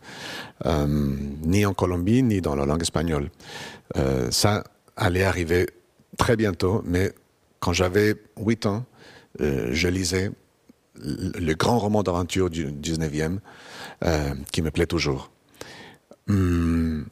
euh, 0.67 0.87
ni 1.43 1.67
en 1.67 1.75
Colombie, 1.75 2.23
ni 2.23 2.41
dans 2.41 2.55
la 2.55 2.67
langue 2.67 2.83
espagnole. 2.83 3.31
Euh, 3.97 4.31
ça 4.31 4.65
allait 4.97 5.25
arriver 5.25 5.67
très 6.17 6.37
bientôt, 6.37 6.83
mais 6.85 7.13
quand 7.61 7.73
j'avais 7.73 8.15
8 8.39 8.67
ans, 8.67 8.85
je 9.41 9.89
lisais 9.89 10.31
le 11.01 11.55
grand 11.55 11.79
roman 11.79 12.03
d'aventure 12.03 12.51
du 12.51 12.67
19e, 12.67 13.39
qui 14.51 14.63
me 14.63 14.71
plaît 14.71 14.87
toujours. 14.87 15.31
Hum, 16.29 17.07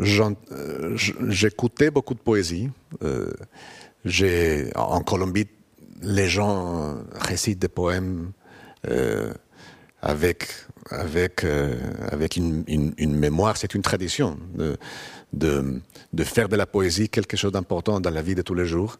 j'écoutais 0.00 1.90
beaucoup 1.90 2.14
de 2.14 2.20
poésie. 2.20 2.70
j'ai 4.04 4.70
en 4.74 5.00
Colombie 5.00 5.46
les 6.02 6.28
gens 6.28 6.96
récitent 7.12 7.58
des 7.58 7.68
poèmes 7.68 8.32
euh, 8.88 9.32
avec, 10.02 10.48
avec, 10.90 11.44
euh, 11.44 11.74
avec 12.10 12.36
une, 12.36 12.64
une, 12.68 13.16
mémoire. 13.16 13.56
C'est 13.56 13.74
une 13.74 13.82
tradition 13.82 14.38
de, 14.54 14.76
de, 15.32 15.80
de, 16.12 16.24
faire 16.24 16.48
de 16.48 16.56
la 16.56 16.66
poésie 16.66 17.08
quelque 17.08 17.36
chose 17.36 17.52
d'important 17.52 17.98
dans 18.00 18.10
la 18.10 18.22
vie 18.22 18.34
de 18.34 18.42
tous 18.42 18.54
les 18.54 18.66
jours. 18.66 18.98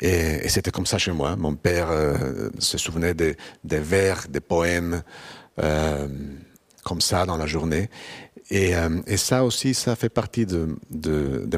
Et, 0.00 0.48
c'était 0.48 0.70
comme 0.70 0.86
ça 0.86 0.98
chez 0.98 1.12
moi. 1.12 1.36
Mon 1.36 1.54
père 1.54 1.88
euh, 1.90 2.50
se 2.58 2.78
souvenait 2.78 3.14
des, 3.14 3.36
des, 3.62 3.78
vers, 3.78 4.26
des 4.28 4.40
poèmes, 4.40 5.02
comme 6.82 7.00
ça 7.00 7.24
dans 7.26 7.36
la 7.36 7.46
journée. 7.46 7.88
Et, 8.50 8.72
et, 9.06 9.16
ça 9.16 9.44
aussi, 9.44 9.72
ça 9.72 9.96
fait 9.96 10.10
partie 10.10 10.44
de, 10.44 10.76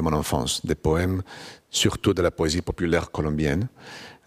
mon 0.01 0.13
enfance, 0.13 0.65
des 0.65 0.75
poèmes, 0.75 1.21
surtout 1.69 2.13
de 2.13 2.21
la 2.21 2.31
poésie 2.31 2.61
populaire 2.61 3.11
colombienne. 3.11 3.67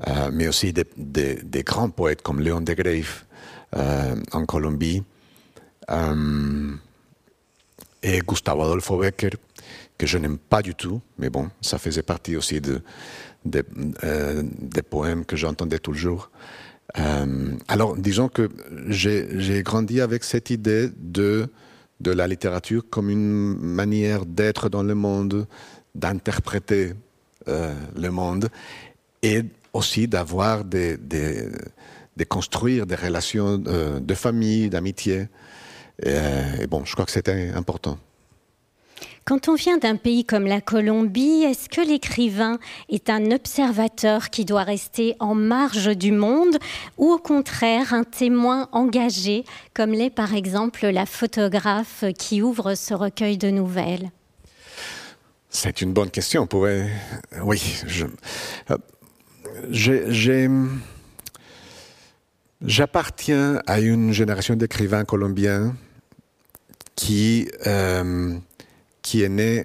Euh, 0.09 0.31
mais 0.33 0.49
aussi 0.49 0.73
des, 0.73 1.63
grands 1.63 1.91
poètes 1.91 2.23
comme 2.23 2.41
Léon 2.41 2.63
de 2.63 2.73
Grave 2.73 3.25
euh, 3.77 4.17
en 4.33 4.47
Colombie 4.47 5.03
euh, 5.91 6.73
et 8.03 8.21
Gustavo 8.21 8.63
Adolfo 8.63 8.99
Becker, 8.99 9.33
que 9.99 10.07
je 10.07 10.17
n'aime 10.17 10.39
pas 10.39 10.63
du 10.63 10.75
tout, 10.75 11.03
mais 11.19 11.29
bon, 11.29 11.51
ça 11.61 11.79
faisait 11.79 12.03
partie 12.03 12.37
aussi 12.37 12.63
de, 12.63 12.81
des 13.45 14.83
poèmes 14.83 15.27
que 15.27 15.37
j'entendais 15.37 15.79
toujours. 15.79 16.31
alors, 17.69 17.95
disons 17.97 18.29
que 18.29 18.49
j'ai 18.89 19.63
grandi 19.63 20.01
avec 20.01 20.25
cette 20.25 20.49
idée 20.49 20.89
de, 20.97 21.47
de 22.01 22.11
la 22.11 22.27
littérature 22.27 22.83
comme 22.89 23.11
une 23.11 23.57
manière 23.59 24.27
d'être 24.27 24.69
dans 24.69 24.83
le 24.83 24.95
monde, 24.95 25.47
d'interpréter 25.95 26.95
le 27.47 28.11
monde 28.11 28.49
et 29.23 29.43
aussi 29.73 30.07
d'avoir 30.07 30.65
des, 30.65 30.97
de 32.21 32.25
construire 32.25 32.87
des 32.87 32.97
relations 32.97 33.63
euh, 33.67 33.99
de 33.99 34.15
famille, 34.15 34.69
d'amitié. 34.69 35.29
Euh, 36.07 36.57
et, 36.61 36.67
bon, 36.67 36.85
je 36.85 36.93
crois 36.93 37.07
que 37.07 37.13
c'était 37.13 37.51
important. 37.55 37.99
Quand 39.25 39.49
on 39.49 39.55
vient 39.55 39.79
d'un 39.79 39.97
pays 39.97 40.25
comme 40.25 40.47
la 40.47 40.61
Colombie, 40.61 41.45
est-ce 41.45 41.69
que 41.69 41.81
l'écrivain 41.81 42.59
est 42.89 43.11
un 43.11 43.31
observateur 43.31 44.31
qui 44.31 44.45
doit 44.45 44.65
rester 44.65 45.15
en 45.21 45.35
marge 45.35 45.97
du 45.97 46.11
monde 46.11 46.59
ou 46.99 47.13
au 47.13 47.19
contraire 47.19 47.95
un 47.95 48.05
témoin 48.05 48.69
engagé 48.73 49.45
comme 49.73 49.93
l'est 49.93 50.11
par 50.11 50.35
exemple 50.35 50.87
la 50.87 51.07
photographe 51.07 52.05
qui 52.19 52.43
ouvre 52.43 52.75
ce 52.75 52.95
recueil 52.95 53.39
de 53.39 53.51
nouvelles? 53.51 54.11
C'est 55.49 55.81
une 55.81 55.93
bonne 55.93 56.11
question. 56.11 56.49
Oui. 57.43 57.83
J'appartiens 62.63 63.63
à 63.67 63.81
une 63.81 64.13
génération 64.13 64.55
d'écrivains 64.55 65.05
colombiens 65.05 65.75
qui, 66.95 67.49
euh, 67.67 68.37
qui 69.11 69.25
est 69.25 69.29
née 69.29 69.65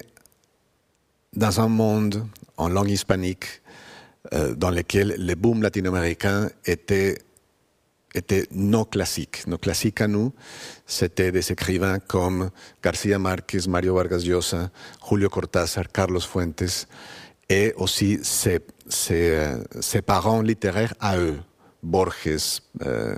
dans 1.32 1.60
un 1.60 1.68
monde 1.68 2.26
en 2.56 2.68
langue 2.68 2.90
hispanique 2.90 3.62
euh, 4.32 4.56
dans 4.56 4.70
lequel 4.70 5.14
le 5.18 5.34
boom 5.36 5.62
latino-américain 5.62 6.50
était, 6.64 7.16
était 8.12 8.48
non 8.50 8.84
classique. 8.84 9.46
Nos 9.46 9.58
classiques 9.58 10.00
à 10.00 10.08
nous, 10.08 10.32
c'était 10.84 11.30
des 11.30 11.52
écrivains 11.52 12.00
comme 12.00 12.50
García 12.82 13.20
Márquez, 13.20 13.68
Mario 13.68 13.94
Vargas 13.94 14.24
Llosa, 14.26 14.68
Julio 15.08 15.28
Cortázar, 15.28 15.92
Carlos 15.92 16.18
Fuentes, 16.22 16.88
et 17.48 17.72
aussi 17.76 18.18
ses, 18.24 18.58
ses, 18.88 19.52
ses 19.78 20.02
parents 20.02 20.42
littéraires 20.42 20.94
à 20.98 21.18
eux, 21.18 21.38
Borges, 21.84 22.62
euh, 22.84 23.14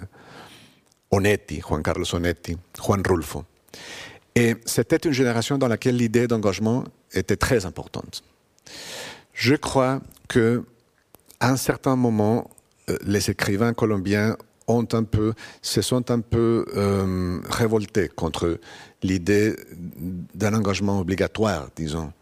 Onetti, 1.11 1.63
Juan 1.63 1.83
Carlos 1.83 2.15
Onetti, 2.15 2.55
Juan 2.77 3.03
Rulfo. 3.03 3.47
Et 4.39 4.55
c'était 4.67 4.99
une 4.99 5.13
génération 5.13 5.59
dans 5.59 5.67
laquelle 5.67 5.97
l'idée 5.97 6.29
d'engagement 6.29 6.85
était 7.13 7.37
très 7.37 7.67
importante. 7.67 8.23
Je 9.33 9.57
crois 9.57 10.01
que 10.29 10.63
à 11.41 11.51
un 11.51 11.57
certain 11.57 11.97
moment, 11.97 12.49
euh, 12.89 12.97
les 13.05 13.31
écrivains 13.31 13.73
colombiens 13.73 14.37
se 15.63 15.83
sont 15.83 16.11
un 16.13 16.21
peu 16.21 16.67
euh, 16.77 17.41
révoltés 17.49 18.09
contre 18.09 18.61
l'idée 19.03 19.57
d'un 20.35 20.55
engagement 20.55 21.01
obligatoire, 21.01 21.69
disons. 21.75 22.13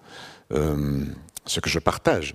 Euh, 0.52 1.04
ce 1.44 1.61
que 1.61 1.68
je 1.68 1.80
partage. 1.80 2.35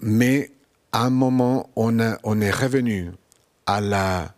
Mais 0.00 0.52
à 0.92 1.04
un 1.06 1.10
moment, 1.10 1.70
on, 1.74 1.98
est 1.98 2.50
revenu 2.50 3.10
à 3.66 3.80
la 3.80 4.34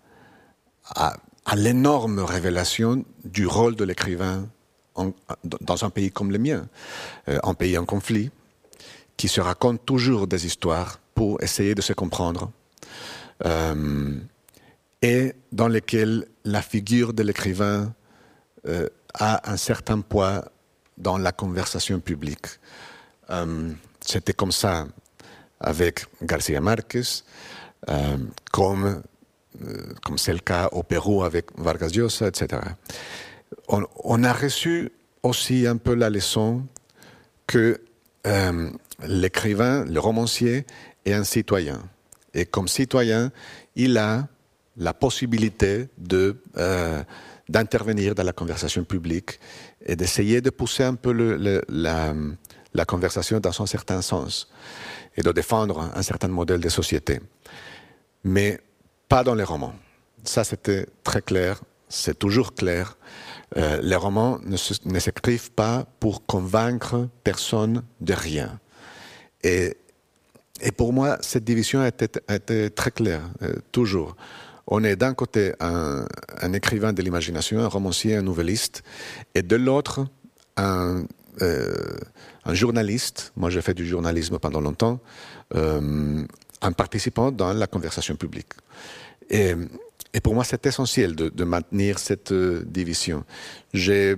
l'énorme 1.56 2.20
révélation 2.20 3.04
du 3.24 3.46
rôle 3.46 3.76
de 3.76 3.84
l'écrivain 3.84 4.48
dans 5.60 5.84
un 5.84 5.90
pays 5.90 6.10
comme 6.10 6.30
le 6.30 6.38
mien, 6.38 6.66
euh, 7.28 7.38
un 7.42 7.54
pays 7.54 7.78
en 7.78 7.84
conflit, 7.84 8.30
qui 9.16 9.28
se 9.28 9.40
raconte 9.40 9.84
toujours 9.86 10.26
des 10.26 10.46
histoires 10.46 11.00
pour 11.14 11.42
essayer 11.42 11.74
de 11.74 11.80
se 11.82 11.92
comprendre, 11.92 12.50
euh, 13.44 14.14
et 15.02 15.34
dans 15.52 15.68
lequel 15.68 16.26
la 16.44 16.62
figure 16.62 17.12
de 17.12 17.22
l'écrivain 17.22 17.94
euh, 18.66 18.88
a 19.14 19.50
un 19.50 19.56
certain 19.56 20.00
poids 20.00 20.44
dans 20.98 21.18
la 21.18 21.32
conversation 21.32 22.00
publique. 22.00 22.46
Euh, 23.30 23.72
c'était 24.00 24.32
comme 24.32 24.52
ça 24.52 24.86
avec 25.60 26.04
Garcia 26.22 26.60
Marquez, 26.60 27.02
euh, 27.88 28.16
comme 28.52 29.02
comme 30.04 30.18
c'est 30.18 30.32
le 30.32 30.38
cas 30.40 30.68
au 30.72 30.82
Pérou 30.82 31.24
avec 31.24 31.46
Vargas 31.58 31.90
Llosa, 31.94 32.28
etc. 32.28 32.60
On, 33.68 34.24
a 34.24 34.32
reçu 34.32 34.90
aussi 35.22 35.66
un 35.66 35.76
peu 35.76 35.94
la 35.94 36.10
leçon 36.10 36.62
que 37.46 37.80
l'écrivain, 39.04 39.84
le 39.84 40.00
romancier, 40.00 40.66
est 41.04 41.12
un 41.12 41.24
citoyen. 41.24 41.82
Et 42.34 42.46
comme 42.46 42.68
citoyen, 42.68 43.32
il 43.74 43.98
a 43.98 44.28
la 44.76 44.94
possibilité 44.94 45.88
de 45.98 46.36
d'intervenir 47.50 48.14
dans 48.14 48.22
la 48.22 48.32
conversation 48.32 48.84
publique 48.84 49.40
et 49.84 49.96
d'essayer 49.96 50.40
de 50.40 50.50
pousser 50.50 50.84
un 50.84 50.94
peu 50.94 51.12
la, 51.12 52.14
la, 52.72 52.84
conversation 52.84 53.40
dans 53.40 53.60
un 53.60 53.66
certain 53.66 54.02
sens 54.02 54.48
et 55.16 55.22
de 55.22 55.32
défendre 55.32 55.90
un 55.92 56.02
certain 56.02 56.28
modèle 56.28 56.60
de 56.60 56.68
société. 56.68 57.20
Mais 58.22 58.60
pas 59.10 59.24
dans 59.24 59.34
les 59.34 59.44
romans. 59.44 59.74
Ça, 60.24 60.44
c'était 60.44 60.86
très 61.02 61.20
clair, 61.20 61.60
c'est 61.88 62.18
toujours 62.18 62.54
clair. 62.54 62.96
Euh, 63.56 63.80
les 63.82 63.96
romans 63.96 64.38
ne 64.44 64.98
s'écrivent 65.00 65.50
pas 65.50 65.84
pour 65.98 66.24
convaincre 66.24 67.08
personne 67.24 67.82
de 68.00 68.14
rien. 68.14 68.60
Et, 69.42 69.76
pour 70.76 70.92
moi, 70.92 71.18
cette 71.22 71.44
division 71.44 71.84
était, 71.84 72.22
était 72.28 72.70
très 72.70 72.92
claire, 72.92 73.22
euh, 73.42 73.54
toujours 73.72 74.14
on 74.72 74.84
est 74.84 74.94
d'un 74.94 75.14
côté 75.14 75.52
un, 75.58 76.06
écrivain 76.52 76.92
de 76.92 77.02
l'imagination, 77.02 77.58
un 77.58 77.66
romancier, 77.66 78.14
un 78.14 78.22
nouvelliste, 78.22 78.84
et 79.34 79.42
de 79.42 79.56
l'autre 79.56 80.06
un, 80.56 81.02
euh, 81.42 81.96
journaliste. 82.46 83.32
Moi, 83.36 83.50
j'ai 83.50 83.62
fait 83.62 83.74
du 83.74 83.84
journalisme 83.84 84.38
pendant 84.38 84.60
longtemps, 84.60 85.00
euh, 86.62 86.66
un 86.66 86.72
participant 86.72 87.30
dans 87.30 87.52
la 87.52 87.66
conversation 87.66 88.16
publique. 88.16 88.52
Et, 89.30 89.54
pour 90.22 90.34
moi, 90.34 90.44
c'est 90.44 90.66
essentiel 90.66 91.14
de, 91.14 91.44
maintenir 91.44 91.98
cette 91.98 92.32
euh, 92.32 92.62
division. 92.66 93.24
J'ai 93.72 94.16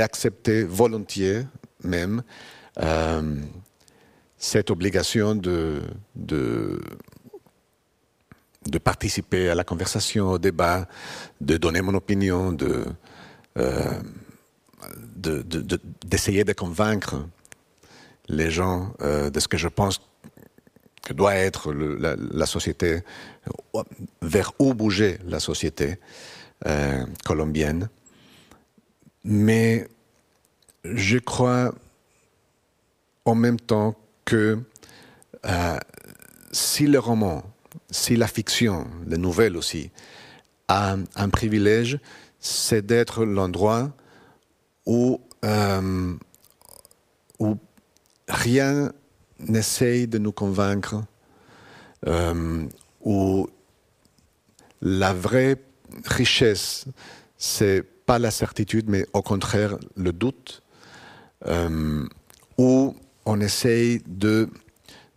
accepté 0.00 0.64
volontiers 0.64 1.42
même 1.84 2.22
cette 4.38 4.70
obligation 4.70 5.36
de, 5.36 5.82
participer 8.82 9.50
à 9.50 9.54
la 9.54 9.64
conversation, 9.64 10.32
au 10.32 10.38
débat, 10.38 10.88
de 11.40 11.56
donner 11.56 11.80
mon 11.80 11.94
opinion, 11.94 12.52
de, 12.52 12.84
euh, 13.58 14.00
d'essayer 16.04 16.44
de, 16.44 16.52
convaincre 16.52 17.24
les 18.32 18.50
gens 18.50 18.92
euh, 19.00 19.30
de 19.30 19.38
ce 19.38 19.46
que 19.46 19.56
je 19.56 19.68
pense 19.68 20.00
que 21.04 21.12
doit 21.12 21.34
être 21.34 21.72
la, 21.72 22.46
société, 22.46 23.00
vers 24.20 24.52
où 24.58 24.72
bouger 24.74 25.18
la 25.26 25.40
société 25.40 25.98
euh, 26.66 27.04
colombienne. 27.24 27.88
Mais 29.24 29.88
je 30.84 31.18
crois 31.18 31.74
en 33.24 33.34
même 33.34 33.58
temps 33.58 33.96
que 34.24 34.58
si 36.52 36.86
le 36.86 36.98
roman 37.00 37.42
si 37.90 38.16
la 38.16 38.26
fiction, 38.26 38.86
les 39.06 39.18
nouvelles 39.18 39.56
aussi, 39.56 39.90
a 40.68 40.96
un 41.16 41.28
privilège, 41.28 41.98
c'est 42.40 42.84
d'être 42.84 43.24
l'endroit 43.24 43.92
euh, 44.88 46.14
où 47.38 47.56
rien 48.28 48.92
n'essaye 49.38 50.06
de 50.06 50.18
nous 50.18 50.32
convaincre, 50.32 51.02
euh, 52.06 52.66
où 53.00 53.48
la 54.80 55.12
vraie 55.12 55.56
richesse, 56.04 56.86
c'est 57.36 57.82
pas 58.06 58.18
la 58.18 58.30
certitude, 58.30 58.88
mais 58.88 59.06
au 59.12 59.22
contraire 59.22 59.76
le 59.96 60.12
doute, 60.12 60.62
euh, 61.46 62.06
où 62.58 62.96
on 63.24 63.40
essaye 63.40 64.02
de, 64.06 64.48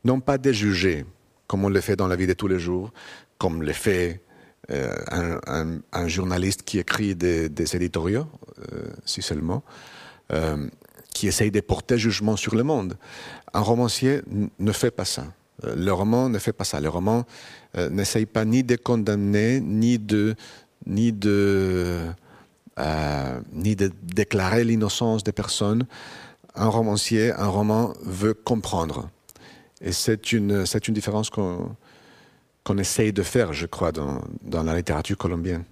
non 0.03 0.19
pas 0.19 0.37
de 0.37 0.51
juger, 0.51 1.05
comme 1.47 1.65
on 1.65 1.69
le 1.69 1.81
fait 1.81 1.95
dans 1.95 2.07
la 2.07 2.15
vie 2.15 2.27
de 2.27 2.33
tous 2.33 2.47
les 2.47 2.59
jours, 2.59 2.91
comme 3.37 3.63
le 3.63 3.73
fait 3.73 4.21
euh, 4.71 5.39
un, 5.91 6.07
journaliste 6.07 6.63
qui 6.63 6.79
écrit 6.79 7.15
des, 7.15 7.75
éditoriaux, 7.75 8.27
si 9.05 9.21
seulement, 9.21 9.63
qui 11.15 11.27
essaye 11.27 11.49
de 11.49 11.61
porter 11.61 11.97
jugement 11.97 12.35
sur 12.35 12.55
le 12.55 12.63
monde. 12.63 12.97
Un 13.53 13.61
romancier 13.61 14.21
ne 14.59 14.71
fait 14.73 14.91
pas 14.91 15.05
ça. 15.05 15.23
Le 15.63 15.91
roman 15.91 16.27
ne 16.27 16.37
fait 16.37 16.51
pas 16.51 16.65
ça. 16.65 16.81
Le 16.81 16.89
roman 16.89 17.23
n'essaye 17.89 18.25
pas 18.25 18.43
ni 18.43 18.63
de 18.63 18.75
condamner, 18.75 19.61
ni 19.61 19.97
de, 19.97 20.35
ni 20.85 21.13
de, 21.13 22.01
ni 23.53 23.75
de 23.77 23.91
déclarer 24.03 24.65
l'innocence 24.65 25.23
des 25.23 25.31
personnes. 25.31 25.85
Un 26.53 26.67
romancier, 26.67 27.31
un 27.31 27.47
roman 27.47 27.93
veut 28.03 28.33
comprendre. 28.33 29.09
Et 29.79 29.93
c'est 29.93 30.33
une, 30.33 30.65
c'est 30.65 30.89
une 30.89 30.93
différence 30.93 31.29
qu'on, 31.29 31.75
qu'on 32.65 32.77
essaye 32.77 33.13
de 33.13 33.23
faire, 33.23 33.53
je 33.53 33.67
crois, 33.67 33.93
dans, 33.93 34.21
dans 34.41 34.63
la 34.63 34.75
littérature 34.75 35.17
colombienne. 35.17 35.63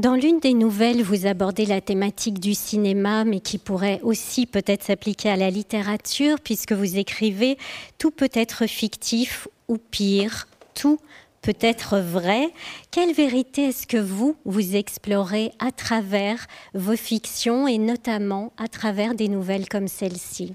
Dans 0.00 0.16
l'une 0.16 0.40
des 0.40 0.54
nouvelles, 0.54 1.02
vous 1.02 1.26
abordez 1.26 1.66
la 1.66 1.80
thématique 1.80 2.40
du 2.40 2.54
cinéma, 2.54 3.24
mais 3.24 3.38
qui 3.38 3.58
pourrait 3.58 4.00
aussi 4.02 4.44
peut-être 4.44 4.82
s'appliquer 4.82 5.30
à 5.30 5.36
la 5.36 5.50
littérature, 5.50 6.40
puisque 6.40 6.72
vous 6.72 6.98
écrivez 6.98 7.56
Tout 7.98 8.10
peut 8.10 8.30
être 8.32 8.66
fictif 8.66 9.46
ou 9.68 9.78
pire, 9.78 10.48
tout 10.74 10.98
peut 11.42 11.54
être 11.60 11.98
vrai. 11.98 12.48
Quelle 12.90 13.14
vérité 13.14 13.68
est-ce 13.68 13.86
que 13.86 13.96
vous, 13.96 14.36
vous 14.44 14.74
explorez 14.74 15.52
à 15.60 15.70
travers 15.70 16.46
vos 16.74 16.96
fictions 16.96 17.68
et 17.68 17.78
notamment 17.78 18.52
à 18.56 18.66
travers 18.66 19.14
des 19.14 19.28
nouvelles 19.28 19.68
comme 19.68 19.86
celle-ci? 19.86 20.54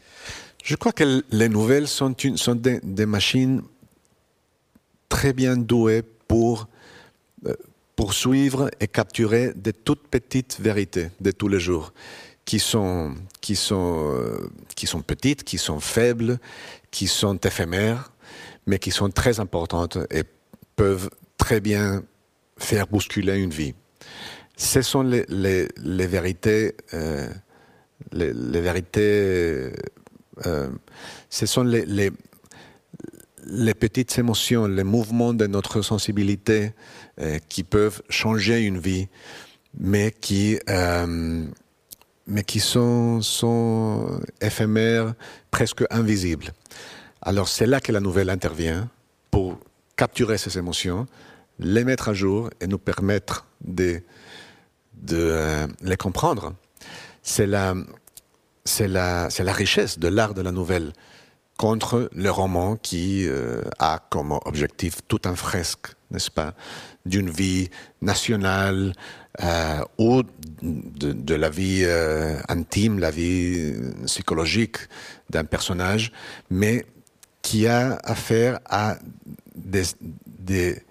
Je 0.64 0.76
crois 0.76 0.92
que 0.92 1.24
les 1.32 1.48
nouvelles 1.48 1.88
sont, 1.88 2.14
des, 2.56 3.06
machines 3.06 3.62
très 5.08 5.32
bien 5.32 5.56
douées 5.56 6.04
pour 6.28 6.68
euh, 7.46 7.54
poursuivre 8.00 8.72
et 8.80 8.88
capturer 8.88 9.52
de 9.58 9.72
toutes 9.72 10.08
petites 10.08 10.58
vérités 10.62 11.10
de 11.20 11.32
tous 11.32 11.50
les 11.50 11.60
jours, 11.60 11.92
qui 12.46 12.58
sont, 12.58 13.14
qui 13.42 13.58
sont, 13.58 14.14
euh, 14.16 14.50
qui 14.74 14.88
sont 14.88 15.02
petites, 15.02 15.44
qui 15.44 15.58
sont 15.58 15.82
faibles, 15.82 16.40
qui 16.92 17.08
sont 17.08 17.36
éphémères, 17.36 18.14
mais 18.68 18.80
qui 18.80 18.92
sont 18.92 19.10
très 19.10 19.42
importantes 19.42 19.98
et 20.12 20.24
peuvent 20.78 21.10
très 21.38 21.60
bien 21.60 22.02
faire 22.58 22.88
bousculer 22.88 23.38
une 23.38 23.50
vie. 23.50 23.74
Ce 24.56 24.82
sont 24.82 25.04
les, 25.04 25.68
vérités, 26.08 26.78
euh, 26.94 27.28
les, 28.14 28.62
vérités 28.62 29.74
euh, 30.46 30.70
ce 31.30 31.46
sont 31.46 31.64
les, 31.64 32.12
les, 33.46 33.74
petites 33.74 34.18
émotions, 34.18 34.68
les 34.68 34.84
mouvements 34.84 35.34
de 35.34 35.48
notre 35.48 35.82
sensibilité 35.82 36.74
euh, 37.20 37.40
qui 37.50 37.64
peuvent 37.64 38.02
changer 38.10 38.66
une 38.66 38.80
vie, 38.80 39.08
mais 39.78 40.12
qui, 40.12 40.60
euh, 40.70 41.46
mais 42.28 42.44
qui 42.44 42.60
sont, 42.60 43.22
sont 43.22 44.20
éphémères, 44.42 45.14
presque 45.52 45.84
invisibles. 45.90 46.54
Alors 47.22 47.48
c'est 47.48 47.66
là 47.66 47.80
que 47.80 47.92
la 47.92 48.00
nouvelle 48.00 48.30
intervient 48.30 48.90
pour 49.32 49.60
capturer 49.96 50.38
ces 50.38 50.58
émotions, 50.58 51.08
les 51.60 51.84
mettre 51.84 52.10
à 52.10 52.14
jour 52.14 52.50
et 52.62 52.68
nous 52.68 52.80
permettre 52.80 53.46
de, 53.62 54.02
de 54.94 55.68
les 55.82 55.98
comprendre. 55.98 56.54
C'est 57.22 57.48
la, 57.48 57.76
c'est 58.64 58.88
la, 58.88 59.28
la, 59.38 59.54
richesse 59.54 60.00
de 60.00 60.08
l'art 60.08 60.34
de 60.34 60.42
la 60.42 60.52
nouvelle 60.52 60.94
contre 61.60 62.10
le 62.16 62.32
roman 62.32 62.78
qui 62.78 63.28
euh, 63.28 63.62
a 63.80 64.00
comme 64.10 64.32
objectif 64.32 65.00
tout 65.10 65.20
un 65.26 65.36
fresque, 65.36 65.88
n'est-ce 66.10 66.32
pas, 66.32 66.54
d'une 67.06 67.30
vie 67.30 67.70
nationale 68.02 68.94
euh, 69.44 69.82
ou 69.98 70.24
de, 70.62 71.36
la 71.36 71.50
vie 71.50 71.82
euh, 71.84 72.40
intime, 72.48 73.00
la 73.00 73.12
vie 73.12 73.74
psychologique 74.06 74.78
d'un 75.30 75.44
personnage, 75.44 76.14
mais 76.50 76.86
qui 77.42 77.68
a 77.68 78.00
affaire 78.06 78.62
à 78.66 78.96
des, 79.54 79.84
des, 80.26 80.82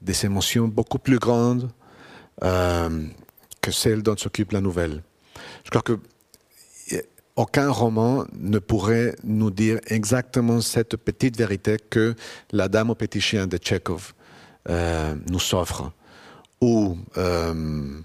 des 0.00 0.24
émotions 0.24 0.68
beaucoup 0.68 1.00
plus 1.00 1.18
grandes 1.18 1.68
que 2.40 3.70
celles 3.70 4.02
dont 4.02 4.16
s'occupe 4.16 4.50
la 4.52 4.60
nouvelle. 4.60 5.02
Je 5.64 5.70
crois 5.70 5.82
que 5.82 5.98
aucun 7.36 7.70
roman 7.70 8.24
ne 8.38 8.58
pourrait 8.58 9.14
nous 9.24 9.50
dire 9.50 9.80
exactement 9.86 10.60
cette 10.60 10.96
petite 10.96 11.36
vérité 11.36 11.76
que 11.78 12.14
La 12.52 12.68
Dame 12.68 12.90
au 12.90 12.94
petit 12.94 13.20
chien 13.20 13.46
de 13.46 13.56
Tchekhov 13.56 14.12
euh, 14.68 15.14
nous 15.30 15.54
offre, 15.54 15.92
ou 16.60 16.98
euh, 17.16 18.00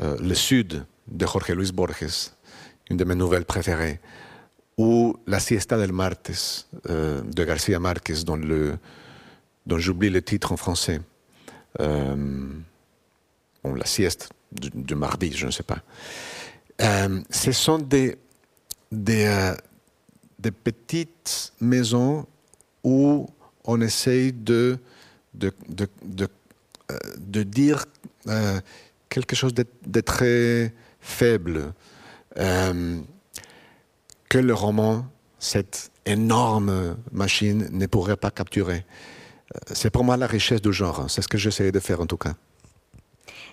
euh, 0.00 0.16
Le 0.20 0.34
Sud 0.34 0.84
de 1.06 1.26
Jorge 1.26 1.50
Luis 1.50 1.72
Borges, 1.72 2.32
une 2.90 2.96
de 2.96 3.04
mes 3.04 3.14
nouvelles 3.14 3.44
préférées, 3.44 4.00
ou 4.76 5.16
La 5.26 5.38
siesta 5.38 5.78
del 5.78 5.92
martes 5.92 6.32
de 6.84 8.24
dont, 8.24 8.36
le, 8.36 8.76
dont 9.66 9.78
j'oublie 9.78 10.10
le 10.10 10.20
titre 10.20 10.50
en 10.52 10.56
français. 10.56 11.00
bon, 11.78 12.64
la 13.62 13.86
sieste 13.86 14.30
du, 14.52 14.94
mardi, 14.94 15.32
je 15.32 15.46
ne 15.46 15.52
sais 15.52 15.62
pas. 15.62 15.78
Ce 16.78 17.52
sont 17.52 17.78
des, 17.78 18.16
des, 18.90 19.54
des 20.38 20.50
petites 20.50 21.52
maisons 21.60 22.26
où 22.82 23.26
on 23.64 23.80
essaye 23.80 24.32
de, 24.32 24.78
de, 25.32 25.52
de, 25.68 25.88
de, 26.02 26.28
euh, 26.90 27.44
dire 27.44 27.86
euh, 28.28 28.60
quelque 29.08 29.34
chose 29.34 29.54
de, 29.54 30.00
très 30.00 30.72
faible, 31.00 31.72
euh, 32.38 33.00
que 34.28 34.38
le 34.38 34.54
roman, 34.54 35.06
cette 35.38 35.90
énorme 36.04 36.96
machine, 37.12 37.68
ne 37.72 37.86
pourrait 37.86 38.16
pas 38.16 38.30
capturer. 38.30 38.84
C'est 39.72 39.90
pour 39.90 40.04
moi 40.04 40.16
la 40.16 40.26
richesse 40.26 40.60
du 40.60 40.72
genre, 40.72 41.08
c'est 41.08 41.22
ce 41.22 41.28
que 41.28 41.38
j'essaie 41.38 41.70
de 41.70 41.80
faire 41.80 42.00
en 42.00 42.06
tout 42.06 42.16
cas. 42.16 42.34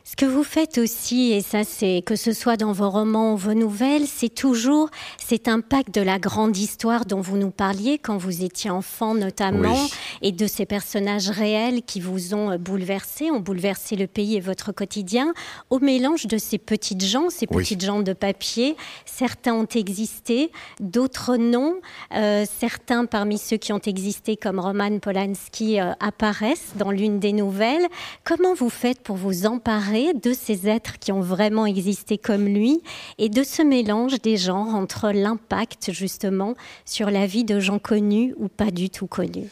Ce 0.03 0.15
que 0.15 0.25
vous 0.25 0.43
faites 0.43 0.79
aussi, 0.79 1.31
et 1.31 1.41
ça 1.41 1.63
c'est 1.63 2.01
que 2.03 2.15
ce 2.15 2.33
soit 2.33 2.57
dans 2.57 2.71
vos 2.71 2.89
romans 2.89 3.33
ou 3.33 3.37
vos 3.37 3.53
nouvelles, 3.53 4.07
c'est 4.07 4.33
toujours 4.33 4.89
cet 5.19 5.47
impact 5.47 5.93
de 5.93 6.01
la 6.01 6.17
grande 6.17 6.57
histoire 6.57 7.05
dont 7.05 7.21
vous 7.21 7.37
nous 7.37 7.51
parliez 7.51 7.99
quand 7.99 8.17
vous 8.17 8.43
étiez 8.43 8.71
enfant 8.71 9.13
notamment, 9.13 9.77
et 10.23 10.31
de 10.31 10.47
ces 10.47 10.65
personnages 10.65 11.29
réels 11.29 11.83
qui 11.83 11.99
vous 11.99 12.33
ont 12.33 12.57
bouleversé, 12.57 13.29
ont 13.29 13.39
bouleversé 13.39 13.95
le 13.95 14.07
pays 14.07 14.37
et 14.37 14.39
votre 14.39 14.71
quotidien, 14.71 15.33
au 15.69 15.79
mélange 15.79 16.25
de 16.25 16.39
ces 16.39 16.57
petites 16.57 17.05
gens, 17.05 17.29
ces 17.29 17.45
petites 17.45 17.85
gens 17.85 18.01
de 18.01 18.13
papier. 18.13 18.75
Certains 19.05 19.53
ont 19.53 19.67
existé, 19.67 20.51
d'autres 20.79 21.37
non. 21.37 21.75
Euh, 22.15 22.45
certains 22.59 23.05
parmi 23.05 23.37
ceux 23.37 23.57
qui 23.57 23.71
ont 23.71 23.79
existé, 23.79 24.35
comme 24.35 24.59
Roman 24.59 24.97
Polanski, 24.97 25.79
euh, 25.79 25.91
apparaissent 25.99 26.73
dans 26.75 26.91
l'une 26.91 27.19
des 27.19 27.33
nouvelles. 27.33 27.85
Comment 28.23 28.55
vous 28.55 28.69
faites 28.69 29.01
pour 29.01 29.15
vous 29.15 29.45
emparer 29.45 29.90
de 29.91 30.33
ces 30.33 30.67
êtres 30.67 30.99
qui 30.99 31.11
ont 31.11 31.21
vraiment 31.21 31.65
existé 31.65 32.17
comme 32.17 32.45
lui 32.45 32.81
et 33.17 33.29
de 33.29 33.43
ce 33.43 33.61
mélange 33.61 34.21
des 34.21 34.37
genres 34.37 34.73
entre 34.73 35.11
l'impact 35.11 35.91
justement 35.91 36.55
sur 36.85 37.11
la 37.11 37.27
vie 37.27 37.43
de 37.43 37.59
gens 37.59 37.79
connus 37.79 38.33
ou 38.37 38.47
pas 38.47 38.71
du 38.71 38.89
tout 38.89 39.07
connus. 39.07 39.49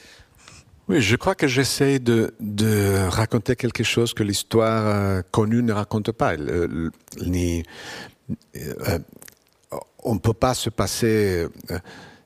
Oui, 0.88 1.02
je 1.02 1.16
crois 1.18 1.36
que 1.36 1.48
j'essaie 1.48 2.00
de, 2.00 2.32
raconter 3.10 3.56
quelque 3.56 3.84
chose 3.84 4.14
que 4.14 4.24
l'histoire 4.24 4.88
euh, 4.88 5.22
connue 5.30 5.62
ne 5.62 5.74
raconte 5.74 6.12
pas. 6.12 6.36
euh, 6.36 6.90
on 10.04 10.14
ne 10.14 10.20
peut 10.20 10.34
pas 10.34 10.54
se 10.54 10.70
passer, 10.70 11.48
euh, 11.70 11.80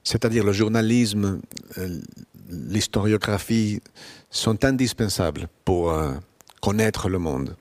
c'est-à-dire 0.03 0.43
le 0.43 0.53
journalisme, 0.53 1.41
l'historiographie 2.49 3.81
sont 4.29 4.63
indispensables 4.63 5.47
pour 5.65 5.93
connaître 6.61 7.09
le 7.09 7.19
monde. 7.19 7.55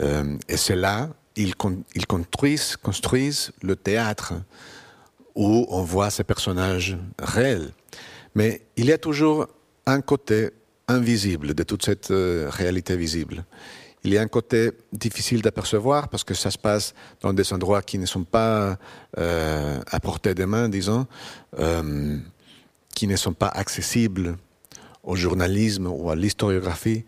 Euh, 0.00 0.36
et 0.48 0.56
c'est 0.56 0.76
là, 0.76 1.10
ils, 1.36 1.54
construisent, 1.56 3.52
le 3.62 3.76
théâtre 3.76 4.34
où 5.34 5.66
on 5.68 5.82
voit 5.82 6.10
ces 6.10 6.24
personnages 6.24 6.96
réels. 7.18 7.72
Mais 8.34 8.62
il 8.76 8.86
y 8.86 8.92
a 8.92 8.98
toujours 8.98 9.46
un 9.86 10.00
côté 10.00 10.50
invisible 10.88 11.54
de 11.54 11.62
toute 11.62 11.84
cette 11.84 12.10
euh, 12.10 12.48
réalité 12.50 12.96
visible. 12.96 13.44
Il 14.04 14.12
y 14.12 14.18
a 14.18 14.22
un 14.22 14.28
côté 14.28 14.70
difficile 14.92 15.42
d'apercevoir 15.42 16.08
parce 16.08 16.22
que 16.22 16.34
ça 16.34 16.50
se 16.50 16.58
passe 16.58 16.94
dans 17.20 17.32
des 17.32 17.52
endroits 17.52 17.82
qui 17.82 17.98
ne 17.98 18.06
sont 18.06 18.24
pas 18.24 18.78
euh, 19.18 19.80
à 19.90 20.00
portée 20.00 20.32
des 20.32 20.46
mains, 20.46 20.68
disons, 20.68 21.06
euh, 21.58 22.16
qui 22.94 23.08
ne 23.08 23.16
sont 23.16 23.32
pas 23.32 23.48
accessibles 23.48 24.36
au 25.02 25.16
journalisme 25.16 25.88
ou 25.88 26.08
à 26.10 26.14
l'historiographie. 26.14 27.04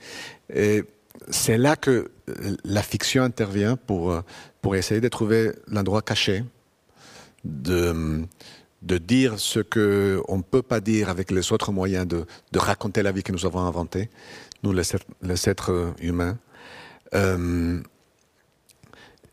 C'est 1.31 1.59
là 1.59 1.77
que 1.77 2.11
euh, 2.29 2.57
la 2.65 2.83
fiction 2.83 3.23
intervient 3.23 3.77
pour, 3.77 4.13
euh, 4.13 4.21
pour 4.63 4.77
essayer 4.77 5.01
de 5.01 5.09
trouver 5.09 5.53
l'endroit 5.67 6.03
caché, 6.03 6.45
de, 7.45 8.25
de 8.83 8.99
dire 8.99 9.39
ce 9.39 9.61
qu'on 9.61 10.37
ne 10.37 10.43
peut 10.43 10.63
pas 10.63 10.81
dire 10.81 11.09
avec 11.09 11.31
les 11.31 11.53
autres 11.53 11.73
moyens 11.73 12.07
de, 12.07 12.27
de, 12.53 12.59
raconter 12.59 13.03
la 13.03 13.13
vie 13.13 13.23
que 13.23 13.33
nous 13.33 13.47
avons 13.47 13.61
inventée, 13.61 14.11
nous 14.63 14.73
les, 14.73 15.49
êtres 15.49 15.95
humains. 16.01 16.39
Euh, 17.15 17.81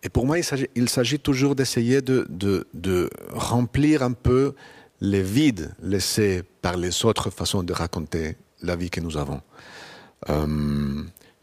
et 0.03 0.10
pour 0.10 0.25
moi, 0.25 0.38
il 0.38 0.89
s'agit 0.89 1.19
toujours 1.19 1.55
d'essayer 1.55 2.01
de, 2.01 2.27
de, 2.29 2.67
de, 2.73 3.10
remplir 3.31 4.03
un 4.03 4.12
peu 4.12 4.53
les 5.01 5.23
vides 5.23 5.73
laissés 5.81 6.43
par 6.62 6.77
les 6.77 7.05
autres 7.05 7.31
façons 7.31 7.63
de 7.63 7.73
raconter 7.73 8.38
la 8.62 8.75
vie 8.75 8.91
que 8.91 9.01
nous 9.01 9.17
avons. 9.17 9.41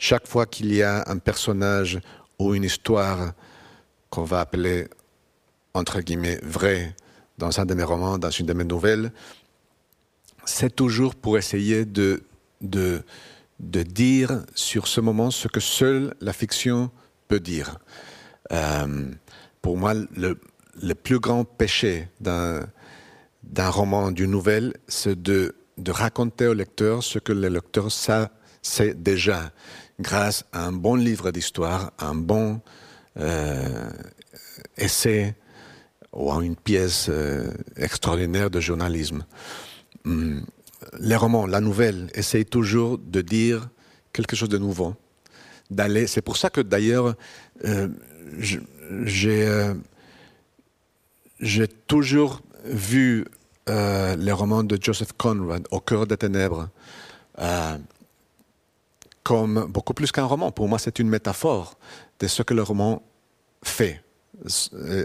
Chaque 0.02 0.26
fois 0.26 0.46
qu'il 0.46 0.74
y 0.74 0.82
a 0.82 1.04
un 1.06 1.18
personnage 1.18 2.00
ou 2.40 2.56
une 2.56 2.64
histoire 2.64 3.34
qu'on 4.10 4.24
va 4.24 4.40
appeler, 4.40 4.88
entre 5.74 6.00
guillemets, 6.00 6.40
vrai 6.42 6.96
dans 7.38 7.60
un 7.60 7.64
de 7.64 7.74
mes 7.74 7.84
romans, 7.84 8.18
dans 8.18 8.30
une 8.30 8.46
de 8.46 8.52
mes 8.52 8.64
nouvelles, 8.64 9.12
c'est 10.44 10.74
toujours 10.74 11.14
pour 11.14 11.38
essayer 11.38 11.84
de, 11.84 12.24
de, 12.62 13.04
de, 13.60 13.84
dire 13.84 14.42
sur 14.56 14.88
ce 14.88 15.00
moment 15.00 15.30
ce 15.30 15.46
que 15.46 15.60
seule 15.60 16.14
la 16.20 16.32
fiction 16.32 16.90
peut 17.28 17.38
dire. 17.38 17.78
Euh, 18.50 19.08
pour 19.62 19.76
moi, 19.76 19.94
le, 19.94 20.36
le, 20.82 20.94
plus 20.96 21.20
grand 21.20 21.44
péché 21.44 22.08
d'un 22.20 22.66
roman, 23.56 24.10
d'une 24.10 24.32
nouvelle, 24.32 24.74
c'est 24.88 25.22
de, 25.22 25.54
de 25.78 25.92
raconter 25.92 26.48
au 26.48 26.54
lecteur 26.54 27.04
ce 27.04 27.20
que 27.20 27.32
le 27.32 27.48
lecteur 27.48 27.92
sait 27.92 28.94
déjà 28.94 29.52
grâce 30.00 30.44
à 30.52 30.66
un 30.66 30.72
bon 30.72 30.94
livre 30.94 31.30
d'histoire, 31.30 31.92
un 31.98 32.14
bon 32.14 32.60
euh, 33.18 33.90
essai 34.76 35.34
ou 36.12 36.32
à 36.32 36.42
une 36.42 36.56
pièce 36.56 37.06
euh, 37.08 37.50
extraordinaire 37.76 38.50
de 38.50 38.60
journalisme. 38.60 39.24
Hum, 40.04 40.44
les 40.98 41.16
romans, 41.16 41.46
la 41.46 41.60
nouvelle, 41.60 42.10
essayent 42.14 42.44
toujours 42.44 42.98
de 42.98 43.20
dire 43.20 43.68
quelque 44.12 44.36
chose 44.36 44.48
de 44.48 44.58
nouveau, 44.58 44.94
d'aller. 45.70 46.06
C'est 46.06 46.22
pour 46.22 46.36
ça 46.36 46.50
que 46.50 46.60
d'ailleurs, 46.60 47.14
euh, 47.64 47.88
j'ai 49.00 49.76
toujours 51.86 52.42
vu 52.64 53.24
les 53.66 54.32
romans 54.32 54.64
de 54.64 54.76
Joseph 54.80 55.12
Conrad, 55.16 55.66
Au 55.70 55.80
cœur 55.80 56.06
des 56.06 56.16
ténèbres, 56.16 56.68
comme 59.22 59.66
beaucoup 59.68 59.94
plus 59.94 60.12
qu'un 60.12 60.24
roman. 60.24 60.50
Pour 60.50 60.68
moi, 60.68 60.78
c'est 60.78 60.98
une 60.98 61.08
métaphore 61.08 61.76
de 62.20 62.26
ce 62.26 62.42
que 62.42 62.54
le 62.54 62.62
roman 62.62 63.02
fait, 63.62 64.02
euh, 64.74 65.04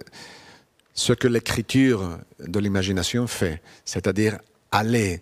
ce 0.93 1.13
que 1.13 1.27
l'écriture 1.27 2.17
de 2.39 2.59
l'imagination 2.59 3.27
fait, 3.27 3.61
c'est-à-dire 3.85 4.39
aller 4.71 5.21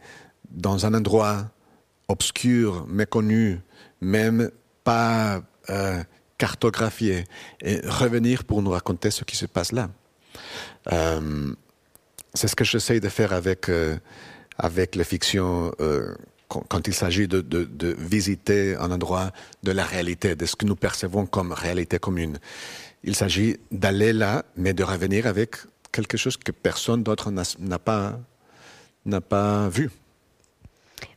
dans 0.50 0.86
un 0.86 0.94
endroit 0.94 1.52
obscur, 2.08 2.86
méconnu, 2.88 3.60
même 4.00 4.52
pas 4.84 5.42
euh, 5.70 6.02
cartographié, 6.38 7.26
et 7.62 7.82
revenir 7.86 8.44
pour 8.44 8.62
nous 8.62 8.72
raconter 8.72 9.12
ce 9.12 9.24
qui 9.24 9.36
se 9.36 9.46
passe 9.46 9.72
là. 9.72 9.90
Euh, 10.92 11.54
c'est 12.34 12.48
ce 12.48 12.56
que 12.56 12.64
j'essaie 12.64 13.00
de 13.00 13.10
faire 13.10 13.34
avec, 13.34 13.72
avec 14.58 14.96
les 14.96 15.06
fictions 15.06 15.72
quand 16.48 16.88
il 16.88 16.94
s'agit 16.94 17.28
de, 17.28 17.96
visiter 17.98 18.76
un 18.76 18.92
endroit 18.92 19.32
de 19.64 19.72
la 19.72 19.84
réalité, 19.84 20.36
de 20.36 20.46
ce 20.46 20.56
que 20.56 20.66
nous 20.66 20.76
percevons 20.76 21.26
comme 21.26 21.52
réalité 21.52 22.00
commune. 22.00 22.40
Il 23.04 23.16
s'agit 23.16 23.58
d'aller 23.72 24.14
là, 24.14 24.46
mais 24.56 24.74
de 24.74 24.84
revenir 24.84 25.28
avec 25.28 25.58
quelque 25.92 26.18
chose 26.18 26.38
que 26.38 26.52
personne 26.52 27.04
d'autre 27.04 27.32
n'a 27.32 27.80
pas, 27.80 28.20
pas 29.30 29.70
vu. 29.70 29.90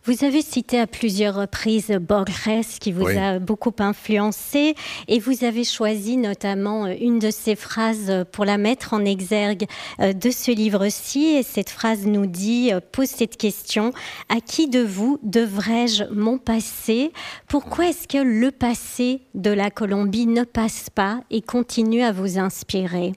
Vous 0.08 0.24
avez 0.24 0.40
cité 0.40 0.80
à 0.80 0.86
plusieurs 0.86 1.34
reprises 1.34 1.90
Borges 1.90 2.32
qui 2.80 2.92
vous 2.92 3.06
a 3.06 3.38
beaucoup 3.38 3.74
influencé 3.78 4.74
et 5.06 5.18
vous 5.18 5.44
avez 5.44 5.64
choisi 5.64 6.16
notamment 6.16 6.86
euh, 6.86 6.94
une 6.98 7.18
de 7.18 7.30
ces 7.30 7.54
phrases 7.54 8.24
pour 8.32 8.46
la 8.46 8.56
mettre 8.56 8.94
en 8.94 9.04
exergue 9.04 9.66
euh, 10.00 10.14
de 10.14 10.30
ce 10.30 10.50
livre-ci. 10.50 11.36
Et 11.36 11.42
cette 11.42 11.68
phrase 11.68 12.06
nous 12.06 12.24
dit, 12.24 12.72
euh, 12.72 12.80
pose 12.80 13.08
cette 13.08 13.36
question, 13.36 13.92
à 14.30 14.40
qui 14.40 14.70
de 14.70 14.80
vous 14.80 15.18
devrais-je 15.22 16.04
mon 16.04 16.38
passé? 16.38 17.12
Pourquoi 17.46 17.90
est-ce 17.90 18.08
que 18.08 18.16
le 18.16 18.50
passé 18.50 19.20
de 19.34 19.50
la 19.50 19.70
Colombie 19.70 20.26
ne 20.26 20.44
passe 20.44 20.88
pas 20.88 21.20
et 21.30 21.42
continue 21.42 22.00
à 22.00 22.12
vous 22.12 22.38
inspirer? 22.38 23.12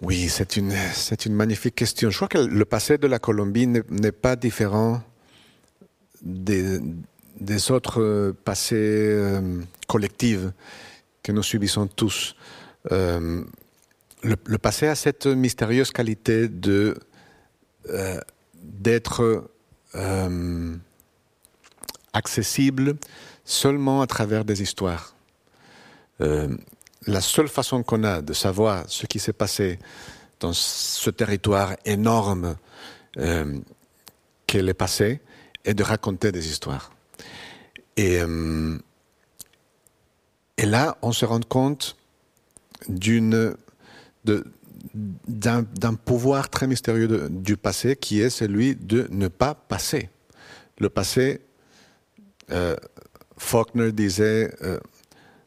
Oui, 0.00 0.30
c'est 0.30 0.56
une, 0.56 0.72
c'est 0.94 1.26
une 1.26 1.34
magnifique 1.34 1.74
question. 1.74 2.08
Je 2.08 2.16
crois 2.16 2.28
que 2.28 2.38
le 2.38 2.64
passé 2.64 2.96
de 2.96 3.06
la 3.06 3.18
Colombie 3.18 3.66
n'est 3.66 4.12
pas 4.12 4.34
différent 4.34 5.02
des, 6.26 7.70
autres 7.70 8.34
passés 8.44 9.40
collectifs 9.86 10.46
que 11.22 11.32
nous 11.32 11.42
subissons 11.42 11.86
tous. 11.86 12.34
le, 12.90 13.44
le, 14.22 14.58
passé 14.58 14.86
a 14.86 14.94
cette 14.94 15.26
mystérieuse 15.26 15.90
qualité 15.90 16.48
de 16.48 16.96
d'être 18.62 19.50
accessible 22.12 22.96
seulement 23.44 24.02
à 24.02 24.06
travers 24.06 24.44
des 24.44 24.62
histoires. 24.62 25.14
Euh, 26.20 26.48
la 27.06 27.20
seule 27.20 27.48
façon 27.48 27.82
qu'on 27.82 28.02
a 28.04 28.22
de 28.22 28.32
savoir 28.32 28.84
ce 28.88 29.06
qui 29.06 29.18
s'est 29.18 29.32
passé 29.32 29.78
dans 30.40 30.52
ce 30.52 31.10
territoire 31.10 31.76
énorme 31.84 32.56
euh, 33.18 33.58
qu'elle 34.46 34.68
est 34.68 34.74
passé 34.74 35.20
est 35.66 35.74
de 35.74 35.82
raconter 35.82 36.32
des 36.32 36.48
histoires. 36.48 36.90
Et, 37.96 38.20
euh, 38.22 38.78
et 40.56 40.64
là, 40.64 40.96
on 41.02 41.12
se 41.12 41.26
rend 41.26 41.40
compte 41.40 41.96
d'un 45.28 45.94
pouvoir 45.94 46.48
très 46.48 46.66
mystérieux 46.66 47.28
du 47.30 47.58
passé 47.58 47.96
qui 47.96 48.20
est 48.20 48.30
celui 48.30 48.74
de 48.74 49.06
ne 49.10 49.28
pas 49.28 49.54
passer. 49.54 50.08
Le 50.78 50.88
passé, 50.88 51.42
Faulkner 53.36 53.92
disait 53.92 54.50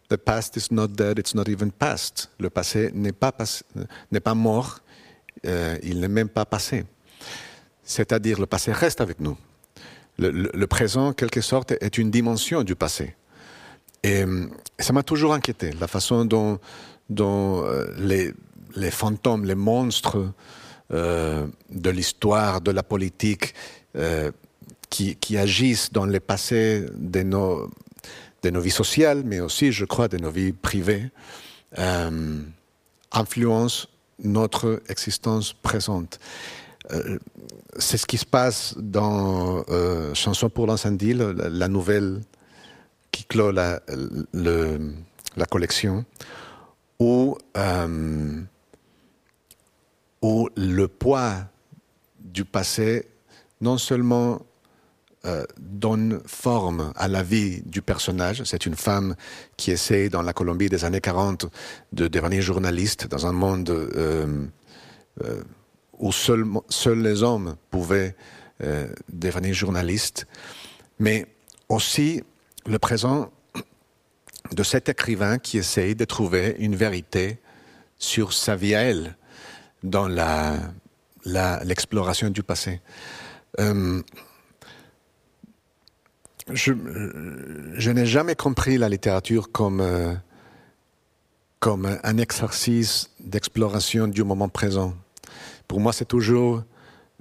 The 0.09 0.17
past 0.17 0.57
is 0.57 0.71
not 0.71 0.87
dead, 0.87 1.19
it's 1.19 1.35
not 1.35 1.47
even 1.47 1.71
past. 1.71 2.31
Le 2.39 2.49
passé 2.49 2.91
n'est 2.95 3.11
pas, 3.11 4.33
mort, 4.33 4.79
euh, 5.45 5.77
il 5.83 5.99
n'est 5.99 6.07
même 6.07 6.29
pas 6.29 6.45
passé. 6.45 6.83
C'est-à-dire, 7.83 8.39
le 8.39 8.47
passé 8.47 8.71
reste 8.71 9.01
avec 9.01 9.19
nous. 9.19 9.37
Le, 10.19 10.67
présent, 10.67 11.07
en 11.07 11.13
quelque 11.13 11.41
sorte, 11.41 11.71
est 11.71 11.97
une 11.97 12.11
dimension 12.11 12.63
du 12.63 12.75
passé. 12.75 13.15
Et, 14.03 14.23
ça 14.77 14.93
m'a 14.93 15.03
toujours 15.03 15.33
inquiété, 15.33 15.71
la 15.79 15.87
façon 15.87 16.25
dont, 16.25 16.59
euh, 17.19 18.33
les, 18.75 18.91
fantômes, 18.91 19.45
les 19.45 19.55
monstres 19.55 20.31
euh, 20.91 21.47
de 21.69 21.89
l'histoire, 21.89 22.61
de 22.61 22.71
la 22.71 22.83
politique, 22.83 23.53
qui, 24.89 25.37
agissent 25.37 25.91
dans 25.91 26.05
le 26.05 26.19
passé 26.19 26.85
de 26.95 27.23
nos, 27.23 27.69
vies 28.43 28.71
sociales, 28.71 29.23
mais 29.25 29.39
aussi, 29.39 29.71
je 29.71 29.85
crois, 29.85 30.07
de 30.07 30.17
nos 30.17 30.31
vies 30.31 30.51
privées, 30.51 31.09
euh, 31.77 32.41
influencent 33.11 33.87
notre 34.23 34.81
existence 34.89 35.53
présente. 35.53 36.19
Euh, 36.91 37.19
c'est 37.77 37.97
ce 37.97 38.05
qui 38.05 38.17
se 38.17 38.25
passe 38.25 38.75
dans 38.77 39.63
euh, 39.69 40.13
Chanson 40.13 40.49
pour 40.49 40.67
l'incendie, 40.67 41.13
la, 41.13 41.67
nouvelle 41.67 42.21
qui 43.11 43.25
clôt 43.25 43.51
la, 43.51 43.79
collection, 45.49 46.05
où, 46.99 47.37
où 50.21 50.49
le 50.55 50.87
poids 50.87 51.35
du 52.19 52.45
passé 52.45 53.07
non 53.61 53.77
seulement 53.77 54.41
euh, 55.25 55.43
donne 55.59 56.21
forme 56.25 56.93
à 56.95 57.09
la 57.09 57.23
vie 57.23 57.61
du 57.65 57.81
personnage. 57.81 58.41
C'est 58.45 58.65
une 58.65 58.75
femme 58.75 59.15
qui 59.57 59.71
essaie, 59.71 60.07
dans 60.07 60.21
la 60.21 60.31
Colombie 60.31 60.69
des 60.69 60.85
années 60.85 61.01
40, 61.01 61.45
de 61.91 62.07
devenir 62.07 62.41
journaliste 62.41 63.05
dans 63.07 63.27
un 63.27 63.33
monde 63.33 63.69
euh, 63.69 64.45
euh, 65.25 65.43
où 65.99 66.11
seuls 66.11 67.01
les 67.01 67.23
hommes 67.23 67.55
pouvaient 67.69 68.15
devenir 69.09 69.53
journalistes. 69.53 70.27
Mais 70.99 71.27
aussi 71.69 72.23
le 72.65 72.79
présent 72.79 73.31
de 74.51 74.63
cet 74.63 74.89
écrivain 74.89 75.37
qui 75.37 75.57
essaie 75.57 75.95
de 75.95 76.05
trouver 76.05 76.55
une 76.59 76.75
vérité 76.75 77.39
sur 77.97 78.33
sa 78.33 78.55
vie 78.55 78.75
à 78.75 78.81
elle 78.81 79.15
dans 79.83 80.07
l'exploration 81.63 82.29
du 82.29 82.43
passé 82.43 82.81
je, 86.53 86.73
je 87.75 87.91
n'ai 87.91 88.05
jamais 88.05 88.35
compris 88.35 88.77
la 88.77 88.89
littérature 88.89 89.51
comme, 89.51 89.81
euh, 89.81 90.13
comme 91.59 91.97
un 92.03 92.17
exercice 92.17 93.09
d'exploration 93.19 94.07
du 94.07 94.23
moment 94.23 94.49
présent. 94.49 94.93
Pour 95.69 95.79
moi, 95.79 95.93
c'est 95.93 96.09
toujours, 96.17 96.63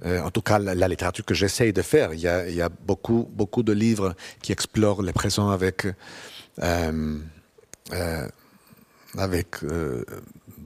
euh, 0.05 0.21
en 0.21 0.31
tout 0.31 0.41
cas, 0.41 0.59
la, 0.59 0.87
littérature 0.89 1.23
que 1.23 1.33
j'essaye 1.33 1.71
de 1.71 1.81
faire. 1.81 2.13
Il 2.13 2.19
y, 2.19 2.27
a, 2.27 2.69
beaucoup, 2.69 3.29
beaucoup 3.31 3.63
de 3.63 3.71
livres 3.71 4.13
qui 4.41 4.51
explorent 4.51 5.01
le 5.01 5.13
présent 5.13 5.49
avec, 5.49 5.87
euh, 6.61 7.17
avec 9.17 9.63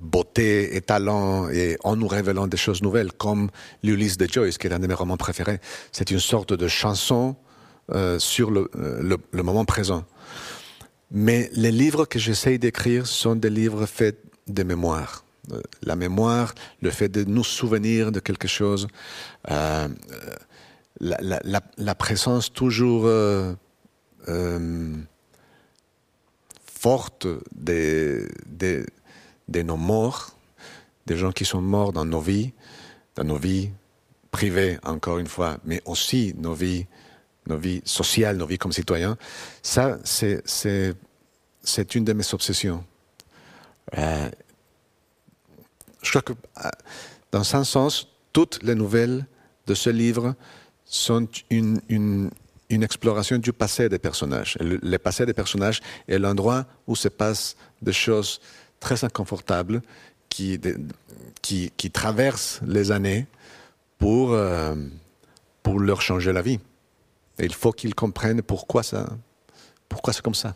beauté 0.03 0.75
et 0.75 0.81
talent 0.81 1.49
et 1.49 1.77
en 1.83 1.95
nous 1.95 2.07
révélant 2.07 2.47
des 2.47 2.57
choses 2.57 2.81
nouvelles, 2.81 3.11
comme 3.13 3.49
l'Ulysse 3.83 4.17
de 4.17 4.27
Joyce, 4.27 4.57
qui 4.57 4.67
est 4.67 4.69
l'un 4.69 4.79
de 4.79 4.87
mes 4.87 4.93
romans 4.93 5.17
préférés. 5.17 5.59
C'est 5.91 6.11
une 6.11 6.19
sorte 6.19 6.53
de 6.53 6.67
chanson 6.67 7.35
euh, 7.91 8.19
sur 8.19 8.49
euh, 8.49 8.69
le, 9.01 9.17
le, 9.31 9.43
moment 9.43 9.65
présent. 9.65 10.05
Mais 11.11 11.49
les 11.53 11.71
livres 11.71 12.05
que 12.05 12.17
j'essaye 12.17 12.57
d'écrire 12.57 13.07
sont 13.07 13.35
des 13.35 13.49
livres 13.49 13.85
faits 13.85 14.17
de 14.47 14.63
mémoire. 14.63 15.25
Euh, 15.51 15.61
la 15.81 15.95
mémoire, 15.95 16.55
le 16.81 16.89
fait 16.89 17.09
de 17.09 17.23
nous 17.23 17.43
souvenir 17.43 18.11
de 18.11 18.19
quelque 18.19 18.47
chose, 18.47 18.87
la, 19.45 19.89
la, 20.99 21.61
la, 21.77 21.95
présence 21.95 22.53
toujours 22.53 23.09
forte 26.65 27.27
de 27.51 28.25
nos 29.63 29.75
morts, 29.77 30.37
des 31.07 31.17
gens 31.17 31.33
qui 31.33 31.43
sont 31.43 31.61
morts 31.61 31.91
dans 31.91 32.05
nos 32.05 32.21
vies, 32.21 32.53
dans 33.15 33.25
nos 33.25 33.37
vies 33.37 33.71
privées, 34.31 34.79
encore 34.83 35.19
une 35.19 35.27
fois, 35.27 35.57
mais 35.65 35.81
aussi 35.85 36.33
nos 36.37 36.53
vies 36.53 36.87
nos 37.47 37.57
vies 37.57 37.81
sociales, 37.85 38.37
nos 38.37 38.45
vies 38.45 38.57
comme 38.57 38.71
citoyens, 38.71 39.17
ça, 39.61 39.99
c'est 40.03 41.95
une 41.95 42.05
de 42.05 42.13
mes 42.13 42.33
obsessions. 42.33 42.83
Euh, 43.97 44.29
je 46.03 46.09
crois 46.09 46.21
que, 46.21 46.33
euh, 46.33 46.69
dans 47.31 47.55
un 47.55 47.63
sens, 47.63 48.07
toutes 48.31 48.61
les 48.63 48.75
nouvelles 48.75 49.25
de 49.67 49.73
ce 49.73 49.89
livre 49.89 50.35
sont 50.85 51.27
une, 51.49 52.29
exploration 52.69 53.37
du 53.37 53.53
passé 53.53 53.87
des 53.87 53.99
personnages. 53.99 54.57
Le, 54.59 54.97
passé 54.97 55.25
des 55.25 55.33
personnages 55.33 55.79
est 56.07 56.17
l'endroit 56.17 56.65
où 56.87 56.95
se 56.95 57.07
passent 57.07 57.55
des 57.81 57.93
choses 57.93 58.41
très 58.79 59.03
inconfortables 59.03 59.81
qui, 60.27 60.59
traversent 61.93 62.61
les 62.65 62.91
années 62.91 63.27
pour, 63.99 64.33
euh, 64.33 64.75
pour 65.61 65.79
leur 65.79 66.01
changer 66.01 66.33
la 66.33 66.41
vie. 66.41 66.59
Il 67.39 67.53
faut 67.53 67.71
qu'ils 67.71 67.95
comprennent 67.95 68.41
pourquoi 68.41 68.81
pourquoi 69.87 70.13
c'est 70.13 70.23
comme 70.23 70.35
ça. 70.35 70.55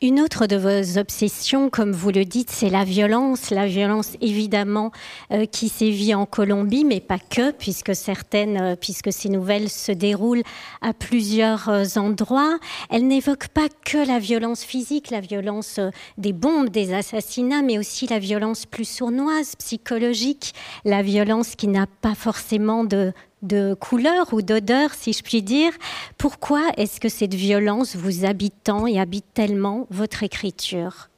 Une 0.00 0.20
autre 0.20 0.46
de 0.46 0.54
vos 0.54 0.96
obsessions, 0.96 1.70
comme 1.70 1.90
vous 1.90 2.12
le 2.12 2.24
dites, 2.24 2.50
c'est 2.50 2.70
la 2.70 2.84
violence. 2.84 3.50
La 3.50 3.66
violence, 3.66 4.12
évidemment, 4.20 4.92
euh, 5.32 5.44
qui 5.44 5.68
sévit 5.68 6.14
en 6.14 6.24
Colombie, 6.24 6.84
mais 6.84 7.00
pas 7.00 7.18
que, 7.18 7.50
puisque 7.50 7.96
certaines, 7.96 8.60
euh, 8.60 8.76
puisque 8.76 9.12
ces 9.12 9.28
nouvelles 9.28 9.68
se 9.68 9.90
déroulent 9.90 10.44
à 10.82 10.92
plusieurs 10.92 11.68
euh, 11.68 11.84
endroits. 11.96 12.60
Elles 12.90 13.08
n'évoquent 13.08 13.48
pas 13.48 13.66
que 13.84 13.98
la 13.98 14.20
violence 14.20 14.62
physique, 14.62 15.10
la 15.10 15.18
violence 15.18 15.80
des 16.16 16.32
bombes, 16.32 16.68
des 16.68 16.94
assassinats, 16.94 17.62
mais 17.62 17.76
aussi 17.76 18.06
la 18.06 18.20
violence 18.20 18.66
plus 18.66 18.88
sournoise, 18.88 19.56
psychologique, 19.56 20.54
la 20.84 21.02
violence 21.02 21.56
qui 21.56 21.66
n'a 21.66 21.86
pas 22.02 22.14
forcément 22.14 22.84
de, 22.84 23.12
de 23.42 23.74
couleur 23.74 24.32
ou 24.32 24.42
d'odeur, 24.42 24.94
si 24.94 25.12
je 25.12 25.22
puis 25.22 25.42
dire. 25.42 25.72
Pourquoi 26.16 26.70
est-ce 26.76 27.00
que 27.00 27.08
cette 27.08 27.34
violence 27.34 27.96
vous 27.96 28.24
habite 28.24 28.54
tant 28.64 28.86
et 28.86 28.98
habite 28.98 29.26
tellement 29.34 29.86
votre 29.90 30.22
écriture? 30.22 31.08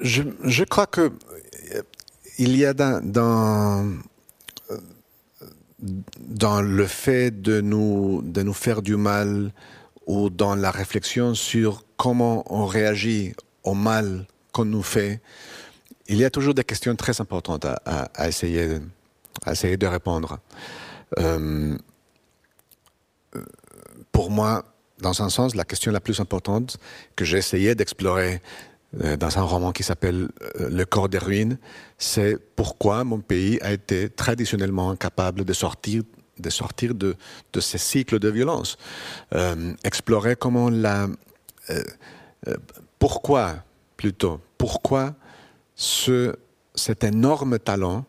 Je, 0.00 0.64
crois 0.64 0.86
que 0.86 1.12
euh, 1.74 1.82
il 2.38 2.56
y 2.56 2.64
a 2.64 2.74
dans, 2.74 3.00
dans, 6.18 6.62
le 6.62 6.86
fait 6.86 7.42
de 7.42 7.60
nous, 7.60 8.22
de 8.22 8.42
nous 8.42 8.52
faire 8.52 8.82
du 8.82 8.96
mal 8.96 9.52
ou 10.06 10.28
dans 10.28 10.56
la 10.56 10.72
réflexion 10.72 11.34
sur 11.34 11.84
comment 11.96 12.44
on 12.52 12.66
réagit 12.66 13.34
au 13.62 13.74
mal 13.74 14.26
qu'on 14.50 14.64
nous 14.64 14.82
fait, 14.82 15.20
il 16.08 16.16
y 16.16 16.24
a 16.24 16.30
toujours 16.30 16.54
des 16.54 16.64
questions 16.64 16.96
très 16.96 17.20
importantes 17.20 17.64
à, 17.64 17.80
à, 17.84 18.02
à 18.14 18.28
essayer 18.28 18.80
à 19.44 19.52
essayer 19.52 19.76
de 19.76 19.86
répondre. 19.86 20.38
Euh, 21.18 21.76
pour 24.10 24.30
moi, 24.30 24.64
dans 24.98 25.22
un 25.22 25.28
sens, 25.28 25.54
la 25.54 25.64
question 25.64 25.90
la 25.92 26.00
plus 26.00 26.20
importante 26.20 26.78
que 27.16 27.24
j'ai 27.24 27.38
essayé 27.38 27.74
d'explorer 27.74 28.40
euh, 29.02 29.16
dans 29.16 29.38
un 29.38 29.42
roman 29.42 29.72
qui 29.72 29.82
s'appelle 29.82 30.28
euh, 30.60 30.68
Le 30.70 30.84
corps 30.84 31.08
des 31.08 31.18
ruines, 31.18 31.58
c'est 31.98 32.36
pourquoi 32.56 33.04
mon 33.04 33.20
pays 33.20 33.58
a 33.62 33.72
été 33.72 34.08
traditionnellement 34.10 34.90
incapable 34.90 35.44
de 35.44 35.52
sortir 35.52 36.02
de 36.38 36.48
sortir 36.50 36.94
de, 36.94 37.14
de, 37.52 37.60
ces 37.60 37.76
cycles 37.76 38.18
de 38.18 38.28
violence. 38.28 38.78
Explorer 39.84 40.34
comment 40.34 40.70
la... 40.70 41.06
Pourquoi, 42.98 43.56
plutôt, 43.96 44.40
pourquoi 44.56 45.14
ce, 45.74 46.34
cet 46.74 47.04
énorme 47.04 47.58
talent 47.58 48.06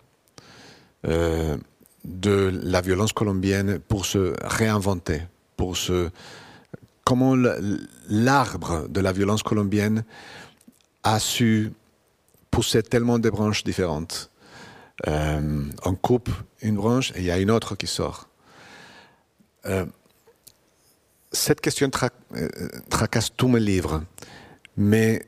euh, 1.05 1.57
de 2.05 2.51
la 2.63 2.81
violence 2.81 3.13
colombienne 3.13 3.79
pour 3.79 4.05
se 4.05 4.33
réinventer, 4.41 5.21
pour 5.57 5.77
se... 5.77 6.09
Comment 7.05 7.35
l'arbre 8.09 8.87
de 8.87 9.01
la 9.01 9.11
violence 9.11 9.43
colombienne 9.43 10.05
a 11.03 11.19
su 11.19 11.73
pousser 12.49 12.81
tellement 12.81 13.19
de 13.19 13.29
branches 13.29 13.63
différentes 13.63 14.29
euh, 15.07 15.65
on 15.83 15.95
coupe 15.95 16.29
une 16.61 16.75
branche 16.75 17.11
et 17.15 17.19
il 17.19 17.25
y 17.25 17.31
a 17.31 17.39
une 17.39 17.51
autre 17.51 17.75
qui 17.75 17.87
sort. 17.87 18.29
Euh, 19.65 19.85
cette 21.31 21.59
question 21.59 21.89
tracasse 22.89 23.31
tous 23.35 23.47
mes 23.47 23.59
livres, 23.59 24.03
mais 24.77 25.27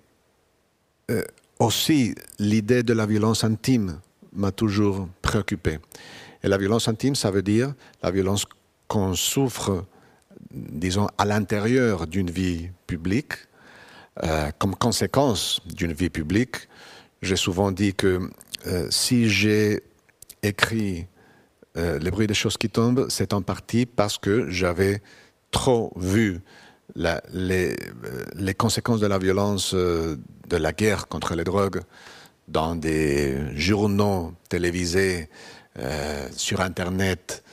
aussi 1.60 2.16
l'idée 2.40 2.84
de 2.84 2.94
la 2.94 3.06
violence 3.06 3.44
intime 3.44 4.00
m'a 4.36 4.52
toujours 4.52 5.08
préoccupé. 5.21 5.80
Et 6.43 6.48
la 6.48 6.58
violence 6.58 6.88
intime, 6.88 7.15
ça 7.15 7.32
veut 7.32 7.41
dire 7.41 7.74
la 8.04 8.12
violence 8.12 8.45
qu'on 8.88 9.15
souffre, 9.15 9.86
disons, 10.52 11.08
à 11.17 11.26
l'intérieur 11.26 12.08
d'une 12.08 12.30
vie 12.30 12.69
publique, 12.86 13.34
comme 14.60 14.76
conséquence 14.76 15.60
d'une 15.65 15.93
vie 15.93 16.10
publique. 16.10 16.67
J'ai 17.21 17.36
souvent 17.36 17.71
dit 17.71 17.93
que 17.93 18.30
euh, 18.67 18.88
si 18.89 19.30
j'ai 19.30 19.82
écrit 20.43 21.08
euh, 21.78 22.00
Les 22.00 22.12
bruits 22.12 22.28
des 22.28 22.34
choses 22.34 22.58
qui 22.58 22.69
tombent, 22.69 23.08
c'est 23.10 23.34
en 23.34 23.41
partie 23.41 23.86
parce 23.86 24.17
que 24.17 24.50
j'avais 24.50 25.02
trop 25.52 25.91
vu 25.95 26.39
les, 26.95 27.17
euh, 27.34 27.76
les, 28.36 28.54
conséquences 28.54 29.00
de 29.00 29.08
la 29.08 29.17
violence 29.17 29.74
de 29.74 30.17
la 30.58 30.71
guerre 30.71 31.08
contre 31.08 31.36
les 31.36 31.43
drogues 31.43 31.82
dans 32.47 32.75
des 32.75 33.55
journaux 33.55 34.34
télévisés, 34.49 35.29
sur 36.31 36.62
Internet, 36.62 37.43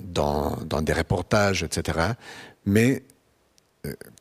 dans, 0.00 0.56
dans, 0.64 0.82
des 0.82 0.92
reportages, 0.92 1.64
etc. 1.64 2.12
Mais 2.64 3.02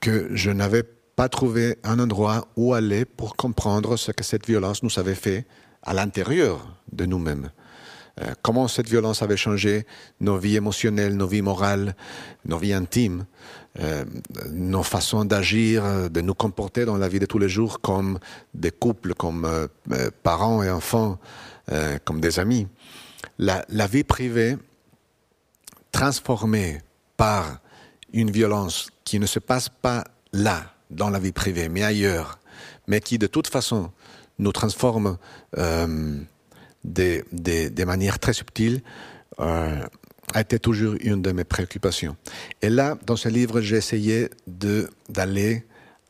que 0.01 0.29
je 0.35 0.49
n'avais 0.49 0.83
pas 1.15 1.29
trouvé 1.29 1.77
un 1.83 1.99
endroit 1.99 2.47
où 2.55 2.73
aller 2.73 3.05
pour 3.05 3.35
comprendre 3.35 3.97
ce 3.97 4.11
que 4.11 4.23
cette 4.23 4.47
violence 4.47 4.83
nous 4.83 4.97
avait 4.99 5.15
fait 5.15 5.45
à 5.83 5.93
l'intérieur 5.93 6.75
de 6.91 7.05
nous-mêmes. 7.05 7.51
Euh, 8.21 8.33
comment 8.43 8.67
cette 8.67 8.87
violence 8.87 9.23
avait 9.23 9.37
changé 9.37 9.87
nos 10.19 10.37
vies 10.37 10.55
émotionnelles, 10.55 11.17
nos 11.17 11.25
vies 11.25 11.41
morales, 11.41 11.95
nos 12.45 12.59
vies 12.59 12.73
intimes, 12.73 13.25
euh, 13.79 14.05
nos 14.51 14.83
façons 14.83 15.25
d'agir, 15.25 16.11
de 16.11 16.21
nous 16.21 16.35
comporter 16.35 16.85
dans 16.85 16.97
la 16.97 17.09
vie 17.09 17.19
de 17.19 17.25
tous 17.25 17.39
les 17.39 17.49
jours 17.49 17.81
comme 17.81 18.19
des 18.53 18.69
couples, 18.69 19.15
comme 19.15 19.45
euh, 19.45 19.67
parents 20.21 20.61
et 20.61 20.69
enfants, 20.69 21.17
comme 22.03 22.19
des 22.19 22.39
amis. 22.39 22.67
La, 23.39 23.87
vie 23.87 24.03
privée 24.03 24.57
transformée 25.93 26.81
par 27.15 27.59
une 28.11 28.31
violence 28.31 28.89
qui 29.05 29.17
ne 29.17 29.25
se 29.25 29.39
passe 29.39 29.69
pas 29.69 30.03
là, 30.33 30.73
dans 30.91 31.09
la 31.09 31.19
vie 31.19 31.31
privée, 31.31 31.69
mais 31.69 31.83
ailleurs, 31.83 32.37
mais 32.85 32.99
qui 32.99 33.17
de 33.17 33.27
toute 33.27 33.47
façon 33.47 33.91
nous 34.39 34.51
transforme 34.51 35.17
des, 36.83 37.85
manières 37.85 38.19
très 38.19 38.33
subtiles, 38.33 38.81
euh, 39.39 39.81
a 40.33 40.41
été 40.41 40.59
toujours 40.59 40.95
une 41.01 41.21
de 41.21 41.31
mes 41.31 41.43
préoccupations. 41.43 42.15
Et 42.61 42.69
là, 42.69 42.97
dans 43.05 43.15
ce 43.15 43.29
livre, 43.29 43.61
j'ai 43.61 43.77
essayé 43.77 44.29
d'aller 44.47 45.65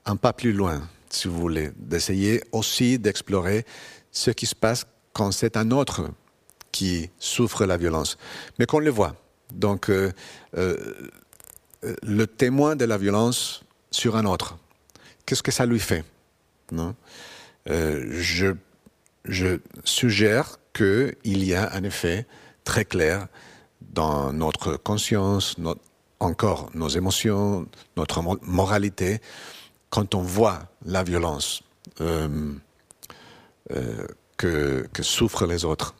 un 0.05 0.15
pas 0.15 0.33
plus 0.33 0.53
loin, 0.53 0.87
si 1.09 1.27
vous 1.27 1.39
voulez, 1.39 1.71
d'essayer 1.77 2.43
aussi 2.51 2.99
d'explorer 2.99 3.65
ce 4.11 4.31
qui 4.31 4.45
se 4.45 4.55
passe 4.55 4.85
quand 5.13 5.31
c'est 5.31 5.57
un 5.57 5.71
autre 5.71 6.09
qui 6.71 7.09
souffre 7.19 7.65
la 7.65 7.77
violence, 7.77 8.17
mais 8.59 8.65
qu'on 8.65 8.79
le 8.79 8.89
voit. 8.89 9.15
Donc, 9.53 9.89
euh, 9.89 10.11
le 10.53 12.25
témoin 12.25 12.75
de 12.75 12.85
la 12.85 12.97
violence 12.97 13.63
sur 13.91 14.15
un 14.15 14.25
autre 14.25 14.57
qu'est-ce 15.25 15.43
que 15.43 15.51
ça 15.51 15.65
lui 15.65 15.79
fait 15.79 16.03
non? 16.71 16.95
Euh, 17.69 18.07
je, 18.11 18.55
je 19.25 19.59
suggère 19.83 20.57
qu'il 20.73 21.43
y 21.43 21.53
a 21.53 21.73
un 21.73 21.83
effet 21.83 22.25
très 22.63 22.85
clair 22.85 23.27
dans 23.81 24.33
notre 24.33 24.75
conscience, 24.77 25.55
encore 26.19 26.69
nos 26.73 26.87
émotions, 26.87 27.67
notre 27.97 28.21
moralité, 28.43 29.19
quand 29.89 30.15
on 30.15 30.21
voit 30.21 30.63
la 30.85 31.03
violence 31.03 31.61
euh, 32.01 32.53
euh, 33.71 34.07
que, 34.37 34.87
souffrent 35.01 35.45
les 35.45 35.65
autres. 35.65 35.93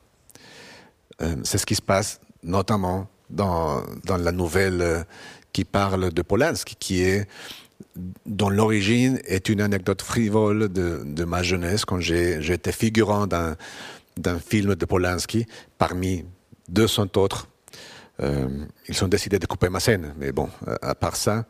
Euh, 1.21 1.35
c'est 1.43 1.57
ce 1.57 1.65
qui 1.65 1.75
se 1.75 1.81
passe 1.81 2.19
notamment 2.41 3.07
dans, 3.29 3.83
la 4.09 4.31
nouvelle 4.31 5.05
qui 5.53 5.63
parle 5.63 6.11
de 6.11 6.21
Polanski, 6.21 6.75
qui 6.75 7.03
est 7.03 7.27
dont 8.25 8.49
l'origine 8.49 9.19
est 9.25 9.49
une 9.49 9.61
anecdote 9.61 10.01
frivole 10.01 10.69
de, 10.69 11.23
ma 11.23 11.43
jeunesse, 11.43 11.85
quand 11.85 11.99
j'étais 11.99 12.71
figurant 12.71 13.27
d'un 13.27 13.55
film 14.39 14.75
de 14.75 14.85
Polanski, 14.85 15.45
parmi 15.77 16.25
200 16.69 17.17
autres. 17.17 17.47
Euh, 18.21 18.65
ils 18.87 19.03
ont 19.03 19.07
décidé 19.07 19.39
de 19.39 19.45
couper 19.45 19.69
ma 19.69 19.79
scène, 19.79 20.13
mais 20.17 20.31
bon, 20.31 20.49
à 20.81 20.93
part 20.93 21.15
ça, 21.15 21.45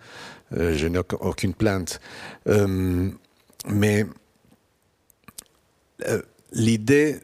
euh, 0.54 0.76
je 0.76 0.88
n'ai 0.88 1.00
aucune 1.20 1.54
plainte. 1.54 2.00
Euh, 2.48 3.10
mais 3.68 4.06
l'idée, 6.52 7.20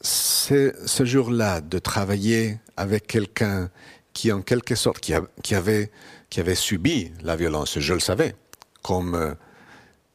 c'est 0.00 0.74
ce 0.86 1.04
jour-là 1.04 1.60
de 1.60 1.78
travailler 1.78 2.58
avec 2.76 3.06
quelqu'un 3.06 3.70
qui, 4.12 4.30
en 4.32 4.42
quelque 4.42 4.74
sorte, 4.74 5.00
qui 5.00 5.54
avait 5.54 5.90
qui 6.28 6.40
avait 6.40 6.54
subi 6.54 7.12
la 7.22 7.36
violence, 7.36 7.78
je 7.78 7.94
le 7.94 8.00
savais, 8.00 8.34
comme, 8.82 9.36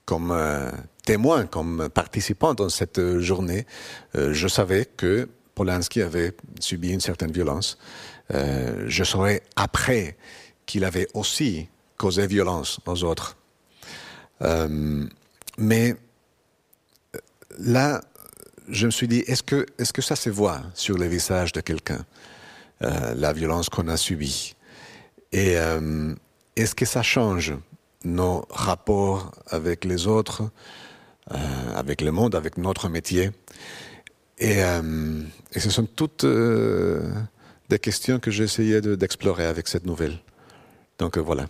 comme 0.06 0.36
témoin, 1.12 1.46
comme 1.46 1.90
participant 1.90 2.54
dans 2.54 2.70
cette 2.70 3.20
journée, 3.20 3.66
euh, 4.16 4.32
je 4.32 4.48
savais 4.48 4.86
que 4.86 5.28
Polanski 5.56 6.02
avait 6.02 6.32
subi 6.62 6.92
une 6.92 7.02
certaine 7.02 7.34
violence. 7.34 7.78
je 8.30 9.04
saurais 9.04 9.44
après 9.58 10.16
qu'il 10.66 10.86
avait 10.86 11.10
aussi 11.14 11.68
causé 11.98 12.28
violence 12.28 12.80
aux 12.86 13.04
autres. 13.04 13.36
mais 15.58 15.96
là, 17.60 18.00
je 18.70 18.86
me 18.86 18.92
suis 18.92 19.10
dit, 19.10 19.20
est-ce 19.28 19.44
que, 19.44 19.66
est-ce 19.78 19.92
que 19.92 20.02
ça 20.02 20.16
se 20.16 20.30
voit 20.30 20.62
sur 20.74 20.98
le 20.98 21.08
visage 21.08 21.52
de 21.52 21.60
quelqu'un, 21.60 22.06
la 22.80 23.34
violence 23.34 23.68
qu'on 23.68 23.90
a 23.90 23.98
subie? 23.98 24.56
Et 25.34 25.58
est-ce 26.56 26.74
que 26.74 26.86
ça 26.86 27.04
change 27.04 27.54
nos 28.04 28.46
rapports 28.50 29.32
avec 29.48 29.86
les 29.86 30.08
autres, 30.08 30.44
euh, 30.44 30.48
avec 31.28 32.02
le 32.02 32.12
monde, 32.12 32.36
avec 32.36 32.58
notre 32.58 32.90
métier. 32.90 33.32
Et, 34.38 34.64
euh, 34.64 35.22
ce 35.56 35.70
sont 35.70 35.86
toutes 35.86 36.24
euh, 36.24 37.12
des 37.70 37.80
questions 37.80 38.20
que 38.20 38.32
j'ai 38.32 38.44
essayé 38.44 38.82
d'explorer 38.82 39.46
avec 39.46 39.68
cette 39.68 39.86
nouvelle. 39.86 40.20
Donc 40.98 41.18
voilà. 41.18 41.48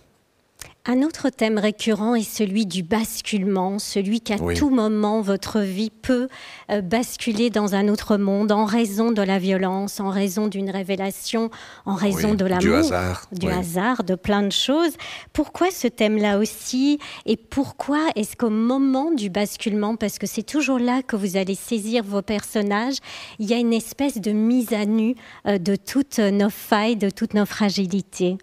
Un 0.84 1.02
autre 1.02 1.30
thème 1.30 1.58
récurrent 1.58 2.16
est 2.16 2.28
celui 2.28 2.66
du 2.66 2.82
basculement, 2.82 3.78
celui 3.78 4.20
qu'à 4.20 4.36
tout 4.36 4.68
moment 4.68 5.20
votre 5.20 5.60
vie 5.60 5.90
peut 5.90 6.26
euh, 6.72 6.80
basculer 6.80 7.50
dans 7.50 7.76
un 7.76 7.86
autre 7.86 8.16
monde 8.16 8.50
en 8.50 8.64
raison 8.64 9.12
de 9.12 9.22
la 9.22 9.38
violence, 9.38 10.00
en 10.00 10.10
raison 10.10 10.48
d'une 10.48 10.70
révélation, 10.70 11.50
en 11.86 11.94
raison 11.94 12.34
de 12.34 12.44
l'amour, 12.44 12.62
du 12.62 12.72
hasard, 12.72 13.28
du 13.30 13.48
hasard, 13.48 14.02
de 14.02 14.16
plein 14.16 14.42
de 14.42 14.50
choses. 14.50 14.96
Pourquoi 15.32 15.70
ce 15.70 15.86
thème-là 15.86 16.38
aussi 16.38 16.98
Et 17.26 17.36
pourquoi 17.36 18.00
est-ce 18.16 18.34
qu'au 18.34 18.50
moment 18.50 19.12
du 19.12 19.30
basculement, 19.30 19.94
parce 19.94 20.18
que 20.18 20.26
c'est 20.26 20.42
toujours 20.42 20.80
là 20.80 21.04
que 21.04 21.14
vous 21.14 21.36
allez 21.36 21.54
saisir 21.54 22.02
vos 22.02 22.22
personnages, 22.22 22.96
il 23.38 23.48
y 23.48 23.54
a 23.54 23.58
une 23.58 23.72
espèce 23.72 24.20
de 24.20 24.32
mise 24.32 24.72
à 24.72 24.84
nu 24.84 25.14
euh, 25.46 25.58
de 25.58 25.76
toutes 25.76 26.18
nos 26.18 26.50
failles, 26.50 26.96
de 26.96 27.08
toutes 27.08 27.34
nos 27.34 27.46
fragilités? 27.46 28.36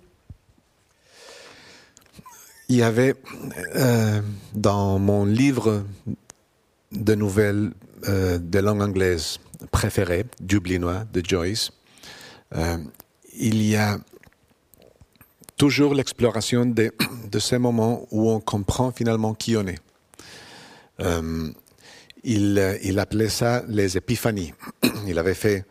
Il 2.70 2.76
y 2.76 2.84
avait 2.84 3.16
euh, 3.76 4.22
dans 4.54 5.00
mon 5.00 5.26
livre 5.26 5.84
de 6.92 7.16
nouvelles 7.16 7.72
euh, 8.08 8.38
de 8.38 8.60
langue 8.60 8.82
anglaise 8.82 9.40
préféré, 9.72 10.26
Dublinois, 10.40 11.04
de 11.12 11.22
Joyce, 11.26 11.72
euh, 12.56 12.78
il 13.38 13.62
y 13.62 13.76
a 13.76 13.98
toujours 15.58 15.94
l'exploration 15.94 16.66
de, 16.66 16.92
ces 17.40 17.58
moments 17.58 18.08
où 18.12 18.30
on 18.30 18.40
comprend 18.40 18.92
finalement 18.92 19.34
qui 19.34 19.58
on 19.58 19.66
est. 19.68 19.80
il 22.24 23.00
appelait 23.00 23.30
ça 23.30 23.64
les 23.68 23.98
épiphanies. 23.98 24.54
Il 25.08 25.18
avait 25.20 25.34
fait 25.34 25.66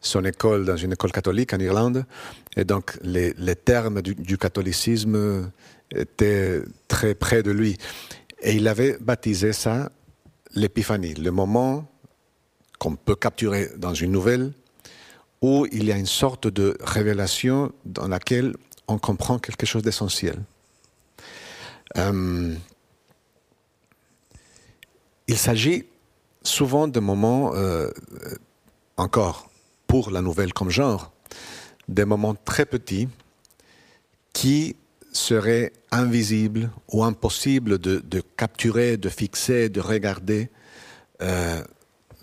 son 0.00 0.24
école 0.24 0.64
dans 0.64 0.76
une 0.76 0.92
école 0.92 1.12
catholique 1.12 1.54
en 1.54 1.58
Irlande, 1.60 2.04
et 2.56 2.64
donc 2.64 2.98
les, 3.02 3.32
termes 3.56 4.02
du, 4.02 4.36
catholicisme 4.36 5.50
étaient 5.94 6.62
très 6.88 7.14
près 7.14 7.42
de 7.42 7.50
lui. 7.50 7.76
Et 8.42 8.54
il 8.54 8.68
avait 8.68 8.96
baptisé 9.00 9.52
ça 9.52 9.90
l'épiphanie, 10.54 11.14
le 11.14 11.30
moment 11.30 11.88
qu'on 12.78 12.96
peut 12.96 13.14
capturer 13.14 13.70
dans 13.76 13.94
une 13.94 14.10
nouvelle 14.10 14.52
où 15.40 15.66
il 15.72 15.84
y 15.84 15.92
a 15.92 15.96
une 15.96 16.06
sorte 16.06 16.46
de 16.48 16.76
révélation 16.80 17.72
dans 17.84 18.08
laquelle 18.08 18.54
on 18.88 18.98
comprend 18.98 19.38
quelque 19.38 19.66
chose 19.66 19.82
d'essentiel. 19.82 20.36
Euh, 21.96 22.54
il 25.26 25.38
s'agit 25.38 25.84
souvent 26.42 26.88
de 26.88 27.00
moments, 27.00 27.54
euh, 27.54 27.90
encore 28.96 29.50
pour 29.86 30.10
la 30.10 30.22
nouvelle 30.22 30.52
comme 30.52 30.70
genre, 30.70 31.12
des 31.88 32.04
moments 32.04 32.34
très 32.34 32.66
petits 32.66 33.08
qui 34.32 34.76
seraient 35.12 35.72
invisibles 35.90 36.70
ou 36.88 37.04
impossibles 37.04 37.78
de, 37.78 38.20
capturer, 38.36 38.96
de 38.96 39.08
fixer, 39.08 39.68
de 39.68 39.80
regarder 39.80 40.50
euh, 41.20 41.62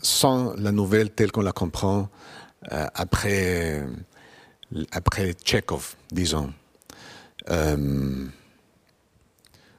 sans 0.02 0.56
la 0.56 0.72
nouvelle 0.72 1.12
telle 1.12 1.32
qu'on 1.32 1.42
la 1.42 1.52
comprend 1.52 2.10
euh, 2.72 2.88
après, 2.96 3.86
après 4.92 5.34
Tchekhov, 5.34 5.96
disons, 6.12 6.52
euh, 7.50 8.26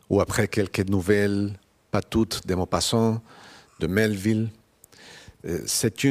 ou 0.08 0.20
après 0.20 0.48
quelques 0.48 0.88
nouvelles, 0.88 1.58
pas 1.90 2.02
toutes, 2.02 2.46
de 2.46 2.54
Maupassant, 2.54 3.20
de 3.80 3.86
Melville. 3.86 4.50
C'est 5.66 6.04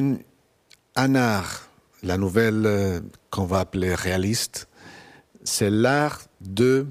un 0.95 1.15
art 1.15 1.69
la 2.01 2.17
nouvelle 2.17 3.01
qu'on 3.29 3.45
va 3.45 3.59
appeler 3.59 3.93
réaliste, 3.93 4.68
c'est 5.43 5.69
l'art 5.69 6.21
de, 6.41 6.85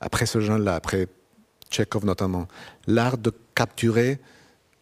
après 0.00 0.26
ce 0.26 0.40
genre-là, 0.40 0.74
après 0.74 1.08
Tchekhov 1.70 2.04
notamment, 2.04 2.46
l'art 2.86 3.18
de 3.18 3.32
capturer 3.54 4.20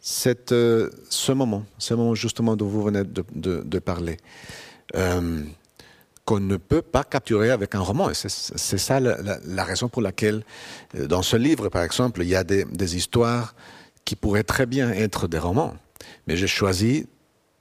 cette, 0.01 0.53
euh, 0.53 0.91
ce 1.11 1.33
moment, 1.33 1.65
ce 1.79 1.95
moment 1.95 2.15
justement 2.15 2.57
dont 2.57 2.67
vous 2.67 2.83
venez 2.83 3.03
de, 3.05 3.79
parler, 3.79 4.19
euh, 4.95 5.43
qu'on 6.25 6.41
ne 6.41 6.57
peut 6.57 6.83
pas 6.83 7.05
capturer 7.05 7.51
avec 7.51 7.75
un 7.75 7.81
roman. 7.81 8.11
C'est 8.15 8.79
ça 8.79 9.01
la, 9.01 9.65
raison 9.65 9.89
pour 9.89 10.03
laquelle, 10.03 10.45
dans 10.95 11.23
ce 11.23 11.37
livre, 11.37 11.69
par 11.69 11.83
exemple, 11.83 12.23
il 12.23 12.29
y 12.29 12.37
a 12.37 12.45
des, 12.45 12.65
des 12.65 12.97
histoires 12.97 13.55
qui 14.05 14.17
pourraient 14.17 14.45
très 14.45 14.67
bien 14.67 14.91
être 14.91 15.29
des 15.29 15.39
romans. 15.39 15.75
Mais 16.27 16.37
j'ai 16.37 16.47
choisi 16.47 17.07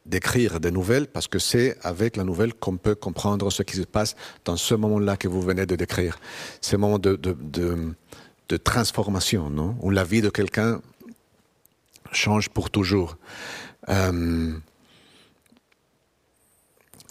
d'écrire 0.06 0.60
des 0.60 0.72
nouvelles 0.72 1.08
parce 1.08 1.28
que 1.28 1.40
c'est 1.40 1.78
avec 1.82 2.16
la 2.16 2.24
nouvelle 2.24 2.54
qu'on 2.54 2.78
peut 2.78 2.96
comprendre 2.96 3.52
ce 3.52 3.64
qui 3.64 3.76
se 3.76 3.84
passe 3.84 4.16
dans 4.44 4.56
ce 4.56 4.76
moment-là 4.76 5.18
que 5.18 5.28
vous 5.28 5.42
venez 5.42 5.66
de 5.66 5.76
décrire. 5.76 6.20
Ce 6.62 6.76
moment 6.76 7.00
de, 7.00 7.16
de, 7.16 7.36
de, 8.50 8.58
transformation, 8.58 9.50
non? 9.50 9.76
Où 9.82 9.90
la 9.90 10.04
vie 10.04 10.22
de 10.22 10.30
quelqu'un 10.30 10.82
change 12.12 12.50
pour 12.50 12.70
toujours. 12.70 13.18
Euh, 13.90 14.54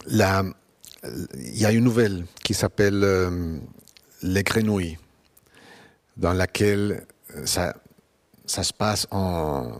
il 0.07 1.59
y 1.59 1.65
a 1.65 1.71
une 1.71 1.83
nouvelle 1.83 2.25
qui 2.43 2.53
s'appelle 2.53 3.03
euh, 3.03 3.57
Les 4.21 4.43
Grenouilles, 4.43 4.97
dans 6.15 6.33
laquelle 6.33 7.05
ça, 7.43 7.75
ça 8.45 8.63
se 8.63 8.73
passe 8.73 9.07
en 9.11 9.79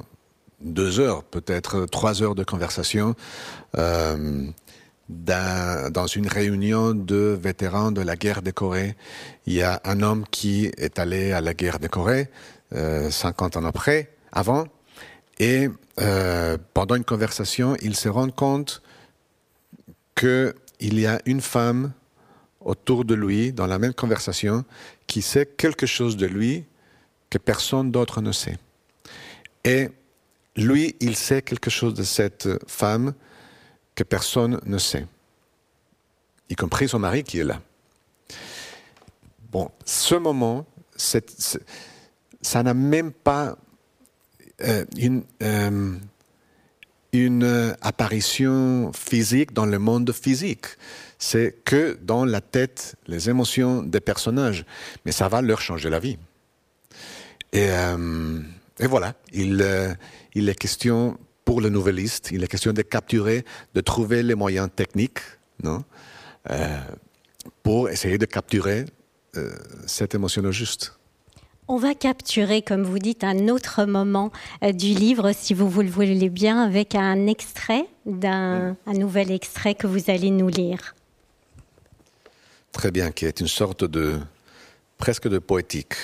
deux 0.66 1.00
heures, 1.00 1.24
peut-être 1.24 1.86
trois 1.86 2.22
heures 2.22 2.36
de 2.36 2.44
conversation 2.44 3.16
euh, 3.78 4.48
dans 5.08 6.08
une 6.08 6.28
réunion 6.28 6.94
de 6.94 7.40
vétérans 7.40 7.92
de 7.92 8.02
la 8.02 8.16
guerre 8.16 8.42
de 8.42 8.52
Corée. 8.52 8.96
Il 9.46 9.54
y 9.54 9.62
a 9.62 9.80
un 9.86 10.02
homme 10.02 10.26
qui 10.30 10.72
est 10.78 10.98
allé 10.98 11.32
à 11.32 11.42
la 11.42 11.54
guerre 11.54 11.80
de 11.80 11.88
Corée 11.88 12.30
euh, 12.74 13.12
50 13.12 13.58
ans 13.58 13.66
après, 13.66 14.10
avant, 14.32 14.66
et 15.40 15.70
euh, 16.02 16.58
pendant 16.74 16.96
une 16.96 17.04
conversation, 17.04 17.78
il 17.82 17.96
se 17.96 18.10
rend 18.10 18.30
compte 18.30 18.82
qu'il 20.16 20.54
y 21.00 21.06
a 21.06 21.20
une 21.26 21.42
femme 21.42 21.94
autour 22.62 23.06
de 23.06 23.14
lui, 23.14 23.54
dans 23.54 23.68
la 23.68 23.78
même 23.78 23.94
conversation, 23.94 24.66
qui 25.06 25.22
sait 25.22 25.46
quelque 25.46 25.86
chose 25.86 26.18
de 26.18 26.26
lui 26.26 26.66
que 27.30 27.38
personne 27.38 27.92
d'autre 27.92 28.22
ne 28.22 28.32
sait. 28.32 28.58
Et 29.64 29.90
lui, 30.56 30.96
il 31.00 31.16
sait 31.16 31.42
quelque 31.42 31.70
chose 31.70 31.94
de 31.94 32.04
cette 32.04 32.48
femme 32.68 33.14
que 33.94 34.04
personne 34.04 34.60
ne 34.66 34.78
sait, 34.78 35.06
y 36.50 36.56
compris 36.56 36.88
son 36.88 37.00
mari 37.00 37.24
qui 37.24 37.40
est 37.40 37.44
là. 37.44 37.62
Bon, 39.52 39.72
ce 39.86 40.16
moment, 40.16 40.66
ça 40.98 42.64
n'a 42.64 42.74
même 42.74 43.12
pas 43.12 43.58
euh, 44.62 44.86
une, 44.98 45.24
euh, 45.44 45.98
une 47.14 47.76
apparition 47.82 48.92
physique 48.94 49.54
dans 49.54 49.66
le 49.66 49.80
monde 49.80 50.12
physique. 50.12 50.66
C'est 51.18 51.64
que 51.64 51.98
dans 52.02 52.26
la 52.26 52.42
tête, 52.42 52.96
les 53.08 53.30
émotions 53.30 53.82
des 53.82 54.02
personnages. 54.02 54.66
Mais 55.06 55.12
ça 55.12 55.30
va 55.30 55.42
leur 55.42 55.62
changer 55.62 55.90
la 55.90 56.00
vie. 56.00 56.18
Et, 57.54 57.70
euh, 57.70 58.42
et 58.80 58.88
voilà, 58.88 59.14
il, 59.34 59.66
il 60.34 60.50
est 60.50 60.56
question 60.56 61.18
pour 61.46 61.62
le 61.62 61.70
nouvelliste, 61.70 62.30
il 62.32 62.44
est 62.44 62.48
question 62.48 62.74
de 62.74 62.82
capturer, 62.82 63.46
de 63.74 63.82
trouver 63.82 64.24
les 64.24 64.36
moyens 64.36 64.70
techniques 64.76 65.20
non, 65.64 65.84
euh, 66.50 66.80
pour 67.64 67.90
essayer 67.90 68.18
de 68.18 68.26
capturer 68.26 68.86
euh, 69.38 69.56
cette 69.86 70.16
émotion 70.16 70.52
juste. 70.52 70.98
On 71.68 71.78
va 71.78 71.96
capturer, 71.96 72.62
comme 72.62 72.84
vous 72.84 73.00
dites, 73.00 73.24
un 73.24 73.48
autre 73.48 73.86
moment 73.86 74.32
euh, 74.64 74.72
du 74.72 74.88
livre, 74.88 75.32
si 75.34 75.54
vous, 75.54 75.68
vous 75.68 75.82
le 75.82 75.90
voulez 75.90 76.30
bien, 76.30 76.62
avec 76.62 76.94
un 76.94 77.26
extrait, 77.26 77.88
d'un 78.06 78.76
un 78.86 78.94
nouvel 78.94 79.32
extrait 79.32 79.74
que 79.74 79.88
vous 79.88 80.12
allez 80.12 80.30
nous 80.30 80.50
lire. 80.50 80.94
Très 82.72 82.92
bien, 82.92 83.12
qui 83.12 83.26
est 83.26 83.40
une 83.40 83.48
sorte 83.48 83.84
de 83.84 84.20
presque 84.98 85.28
de 85.28 85.40
poétique 85.40 85.96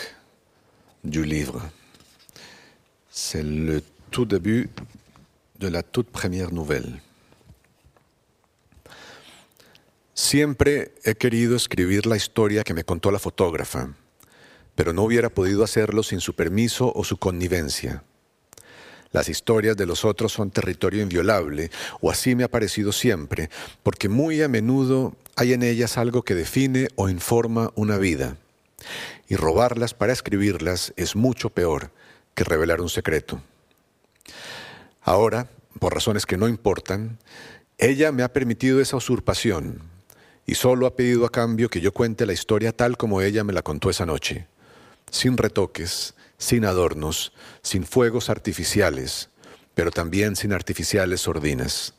du 1.03 1.23
livre. 1.23 1.61
C'est 3.13 3.43
le 3.43 3.83
tout 4.09 4.23
début 4.23 4.69
de 5.59 5.67
la 5.67 5.83
toute 5.83 6.09
première 6.09 6.53
nouvelle. 6.53 7.01
Siempre 10.13 10.93
he 11.03 11.15
querido 11.15 11.57
escribir 11.57 12.05
la 12.05 12.15
historia 12.15 12.63
que 12.63 12.73
me 12.73 12.85
contó 12.85 13.11
la 13.11 13.19
fotógrafa, 13.19 13.89
pero 14.75 14.93
no 14.93 15.03
hubiera 15.03 15.29
podido 15.29 15.65
hacerlo 15.65 16.03
sin 16.03 16.21
su 16.21 16.35
permiso 16.35 16.93
o 16.95 17.03
su 17.03 17.17
connivencia. 17.17 18.01
Las 19.11 19.27
historias 19.27 19.75
de 19.75 19.87
los 19.87 20.05
otros 20.05 20.31
son 20.31 20.49
territorio 20.49 21.03
inviolable, 21.03 21.69
o 21.99 22.11
así 22.11 22.33
me 22.33 22.45
ha 22.45 22.49
parecido 22.49 22.93
siempre, 22.93 23.49
porque 23.83 24.07
muy 24.07 24.41
a 24.41 24.47
menudo 24.47 25.17
hay 25.35 25.51
en 25.51 25.63
ellas 25.63 25.97
algo 25.97 26.21
que 26.21 26.33
define 26.33 26.87
o 26.95 27.09
informa 27.09 27.73
una 27.75 27.97
vida. 27.97 28.37
Y 29.27 29.35
robarlas 29.35 29.93
para 29.93 30.13
escribirlas 30.13 30.93
es 30.95 31.17
mucho 31.17 31.49
peor 31.49 31.91
que 32.35 32.43
revelar 32.43 32.81
un 32.81 32.89
secreto. 32.89 33.41
Ahora, 35.01 35.49
por 35.79 35.93
razones 35.93 36.25
que 36.25 36.37
no 36.37 36.47
importan, 36.47 37.17
ella 37.77 38.11
me 38.11 38.23
ha 38.23 38.33
permitido 38.33 38.79
esa 38.81 38.97
usurpación 38.97 39.81
y 40.45 40.55
solo 40.55 40.85
ha 40.85 40.95
pedido 40.95 41.25
a 41.25 41.31
cambio 41.31 41.69
que 41.69 41.81
yo 41.81 41.91
cuente 41.91 42.25
la 42.25 42.33
historia 42.33 42.75
tal 42.75 42.97
como 42.97 43.21
ella 43.21 43.43
me 43.43 43.53
la 43.53 43.61
contó 43.61 43.89
esa 43.89 44.05
noche, 44.05 44.47
sin 45.09 45.37
retoques, 45.37 46.13
sin 46.37 46.65
adornos, 46.65 47.33
sin 47.61 47.85
fuegos 47.85 48.29
artificiales, 48.29 49.29
pero 49.73 49.91
también 49.91 50.35
sin 50.35 50.53
artificiales 50.53 51.21
sordinas. 51.21 51.93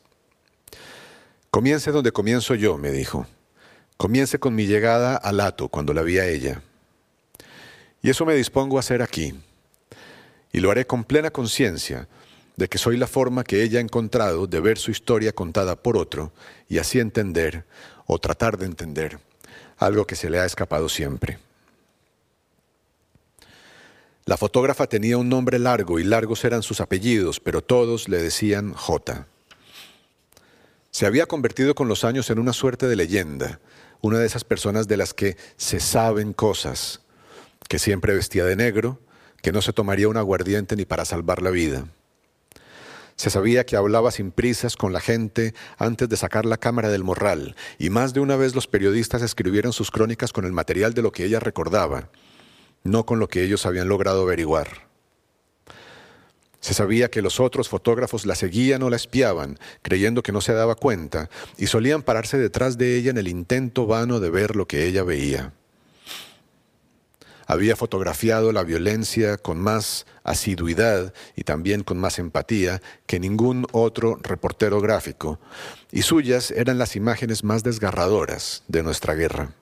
Comience 1.49 1.91
donde 1.91 2.11
comienzo 2.11 2.55
yo, 2.55 2.77
me 2.77 2.91
dijo. 2.91 3.27
Comience 3.97 4.39
con 4.39 4.55
mi 4.55 4.65
llegada 4.65 5.15
al 5.15 5.39
hato 5.39 5.69
cuando 5.69 5.93
la 5.93 6.01
vi 6.01 6.17
a 6.17 6.27
ella. 6.27 6.61
Y 8.01 8.09
eso 8.09 8.25
me 8.25 8.35
dispongo 8.35 8.77
a 8.77 8.79
hacer 8.79 9.01
aquí. 9.01 9.33
Y 10.53 10.61
lo 10.61 10.71
haré 10.71 10.87
con 10.87 11.03
plena 11.03 11.31
conciencia, 11.31 12.07
de 12.55 12.69
que 12.69 12.77
soy 12.77 12.95
la 12.95 13.07
forma 13.07 13.43
que 13.43 13.63
ella 13.63 13.79
ha 13.79 13.81
encontrado 13.81 14.47
de 14.47 14.61
ver 14.61 14.77
su 14.77 14.91
historia 14.91 15.33
contada 15.33 15.75
por 15.75 15.97
otro 15.97 16.31
y 16.69 16.77
así 16.77 16.99
entender, 16.99 17.65
o 18.05 18.19
tratar 18.19 18.57
de 18.57 18.67
entender, 18.67 19.19
algo 19.77 20.05
que 20.05 20.15
se 20.15 20.29
le 20.29 20.39
ha 20.39 20.45
escapado 20.45 20.87
siempre. 20.87 21.39
La 24.25 24.37
fotógrafa 24.37 24.87
tenía 24.87 25.17
un 25.17 25.27
nombre 25.27 25.59
largo 25.59 25.99
y 25.99 26.03
largos 26.03 26.45
eran 26.45 26.63
sus 26.63 26.79
apellidos, 26.79 27.41
pero 27.41 27.61
todos 27.61 28.07
le 28.07 28.21
decían 28.21 28.73
J. 28.73 29.27
Se 30.91 31.05
había 31.05 31.25
convertido 31.25 31.75
con 31.75 31.87
los 31.89 32.05
años 32.05 32.29
en 32.29 32.39
una 32.39 32.53
suerte 32.53 32.87
de 32.87 32.95
leyenda, 32.95 33.59
una 33.99 34.19
de 34.19 34.27
esas 34.27 34.43
personas 34.43 34.87
de 34.87 34.97
las 34.97 35.13
que 35.13 35.35
se 35.57 35.79
saben 35.79 36.31
cosas, 36.31 37.01
que 37.67 37.79
siempre 37.79 38.13
vestía 38.13 38.45
de 38.45 38.55
negro, 38.55 38.99
que 39.43 39.51
no 39.51 39.61
se 39.61 39.73
tomaría 39.73 40.07
un 40.07 40.17
aguardiente 40.17 40.75
ni 40.75 40.85
para 40.85 41.05
salvar 41.05 41.43
la 41.43 41.51
vida 41.51 41.85
Se 43.17 43.29
sabía 43.29 43.65
que 43.65 43.75
hablaba 43.75 44.09
sin 44.09 44.31
prisas 44.31 44.75
con 44.75 44.93
la 44.93 45.01
gente 45.01 45.53
antes 45.77 46.09
de 46.09 46.17
sacar 46.17 46.45
la 46.45 46.57
cámara 46.57 46.89
del 46.89 47.03
morral, 47.03 47.55
y 47.77 47.91
más 47.91 48.13
de 48.13 48.21
una 48.21 48.37
vez 48.37 48.55
los 48.55 48.65
periodistas 48.65 49.21
escribieron 49.21 49.71
sus 49.71 49.91
crónicas 49.91 50.33
con 50.33 50.45
el 50.45 50.53
material 50.53 50.95
de 50.95 51.03
lo 51.03 51.11
que 51.11 51.25
ella 51.25 51.39
recordaba, 51.39 52.09
no 52.83 53.05
con 53.05 53.19
lo 53.19 53.27
que 53.27 53.43
ellos 53.43 53.67
habían 53.67 53.87
logrado 53.87 54.23
averiguar. 54.23 54.87
Se 56.59 56.73
sabía 56.73 57.11
que 57.11 57.21
los 57.21 57.41
otros 57.41 57.67
fotógrafos 57.67 58.25
la 58.25 58.35
seguían 58.35 58.81
o 58.83 58.89
la 58.89 58.95
espiaban, 58.95 59.59
creyendo 59.81 60.23
que 60.23 60.31
no 60.31 60.39
se 60.39 60.53
daba 60.53 60.75
cuenta, 60.75 61.29
y 61.57 61.67
solían 61.67 62.01
pararse 62.01 62.37
detrás 62.37 62.77
de 62.77 62.95
ella 62.95 63.11
en 63.11 63.17
el 63.17 63.27
intento 63.27 63.85
vano 63.85 64.21
de 64.21 64.29
ver 64.29 64.55
lo 64.55 64.65
que 64.65 64.87
ella 64.87 65.03
veía. 65.03 65.53
Había 67.53 67.75
fotografiado 67.75 68.51
la 68.51 68.63
violencia 68.63 69.37
con 69.37 69.59
más 69.59 70.07
asiduidad 70.23 71.13
y 71.35 71.43
también 71.43 71.83
con 71.83 71.99
más 71.99 72.17
empatía 72.17 72.81
que 73.05 73.19
ningún 73.19 73.67
otro 73.73 74.17
reportero 74.23 74.81
gráfico, 74.81 75.39
y 75.91 76.01
suyas 76.01 76.49
eran 76.49 76.79
las 76.79 76.95
imágenes 76.95 77.43
más 77.43 77.61
desgarradoras 77.61 78.63
de 78.67 78.81
nuestra 78.81 79.13
guerra. 79.13 79.53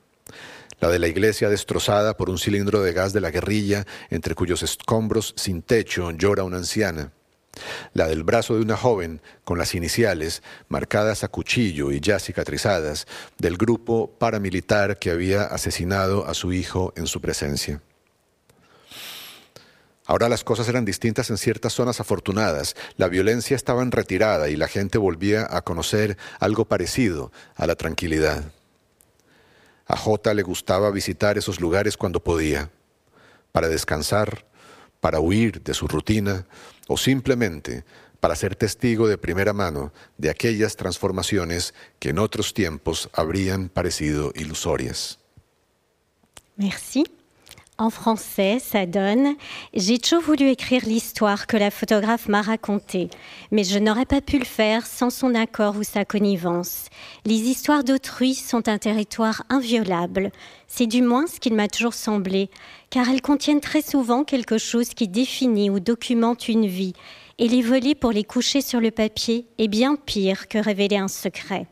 La 0.79 0.87
de 0.87 0.99
la 0.99 1.09
iglesia 1.09 1.49
destrozada 1.49 2.15
por 2.15 2.29
un 2.29 2.37
cilindro 2.37 2.81
de 2.81 2.93
gas 2.93 3.11
de 3.11 3.19
la 3.19 3.29
guerrilla, 3.29 3.85
entre 4.09 4.35
cuyos 4.35 4.63
escombros 4.63 5.33
sin 5.35 5.61
techo 5.61 6.11
llora 6.11 6.45
una 6.45 6.59
anciana, 6.59 7.11
la 7.93 8.07
del 8.07 8.23
brazo 8.23 8.55
de 8.55 8.61
una 8.61 8.77
joven 8.77 9.21
con 9.43 9.57
las 9.57 9.75
iniciales 9.75 10.41
marcadas 10.69 11.23
a 11.23 11.27
cuchillo 11.27 11.91
y 11.91 11.99
ya 11.99 12.19
cicatrizadas 12.19 13.07
del 13.37 13.57
grupo 13.57 14.11
paramilitar 14.17 14.99
que 14.99 15.11
había 15.11 15.43
asesinado 15.43 16.25
a 16.25 16.33
su 16.33 16.53
hijo 16.53 16.93
en 16.95 17.07
su 17.07 17.21
presencia. 17.21 17.81
Ahora 20.05 20.29
las 20.29 20.43
cosas 20.43 20.67
eran 20.67 20.83
distintas 20.83 21.29
en 21.29 21.37
ciertas 21.37 21.73
zonas 21.73 21.99
afortunadas. 22.01 22.75
La 22.97 23.07
violencia 23.07 23.55
estaba 23.55 23.81
en 23.81 23.91
retirada 23.91 24.49
y 24.49 24.55
la 24.55 24.67
gente 24.67 24.97
volvía 24.97 25.47
a 25.49 25.61
conocer 25.61 26.17
algo 26.39 26.65
parecido 26.65 27.31
a 27.55 27.67
la 27.67 27.75
tranquilidad. 27.75 28.43
A 29.87 29.95
J 29.95 30.33
le 30.33 30.41
gustaba 30.41 30.91
visitar 30.91 31.37
esos 31.37 31.61
lugares 31.61 31.97
cuando 31.97 32.21
podía, 32.21 32.69
para 33.51 33.67
descansar, 33.67 34.45
para 34.99 35.19
huir 35.19 35.61
de 35.63 35.73
su 35.73 35.87
rutina 35.87 36.45
o 36.87 36.97
simplemente 36.97 37.83
para 38.19 38.35
ser 38.35 38.55
testigo 38.55 39.07
de 39.07 39.17
primera 39.17 39.51
mano 39.51 39.91
de 40.17 40.29
aquellas 40.29 40.75
transformaciones 40.75 41.73
que 41.99 42.09
en 42.09 42.19
otros 42.19 42.53
tiempos 42.53 43.09
habrían 43.13 43.67
parecido 43.67 44.31
ilusorias. 44.35 45.19
En 47.81 47.89
français, 47.89 48.59
ça 48.59 48.85
donne 48.85 49.33
J'ai 49.73 49.97
toujours 49.97 50.21
voulu 50.21 50.51
écrire 50.51 50.83
l'histoire 50.85 51.47
que 51.47 51.57
la 51.57 51.71
photographe 51.71 52.29
m'a 52.29 52.43
racontée, 52.43 53.09
mais 53.49 53.63
je 53.63 53.79
n'aurais 53.79 54.05
pas 54.05 54.21
pu 54.21 54.37
le 54.37 54.45
faire 54.45 54.85
sans 54.85 55.09
son 55.09 55.33
accord 55.33 55.77
ou 55.77 55.81
sa 55.81 56.05
connivence. 56.05 56.89
Les 57.25 57.39
histoires 57.39 57.83
d'autrui 57.83 58.35
sont 58.35 58.67
un 58.67 58.77
territoire 58.77 59.41
inviolable. 59.49 60.31
C'est 60.67 60.85
du 60.85 61.01
moins 61.01 61.25
ce 61.25 61.39
qu'il 61.39 61.55
m'a 61.55 61.67
toujours 61.67 61.95
semblé, 61.95 62.51
car 62.91 63.09
elles 63.09 63.23
contiennent 63.23 63.61
très 63.61 63.81
souvent 63.81 64.25
quelque 64.25 64.59
chose 64.59 64.89
qui 64.89 65.07
définit 65.07 65.71
ou 65.71 65.79
documente 65.79 66.49
une 66.49 66.67
vie, 66.67 66.93
et 67.39 67.47
les 67.47 67.63
voler 67.63 67.95
pour 67.95 68.11
les 68.11 68.23
coucher 68.23 68.61
sur 68.61 68.79
le 68.79 68.91
papier 68.91 69.47
est 69.57 69.67
bien 69.67 69.95
pire 69.95 70.47
que 70.47 70.59
révéler 70.59 70.97
un 70.97 71.07
secret. 71.07 71.65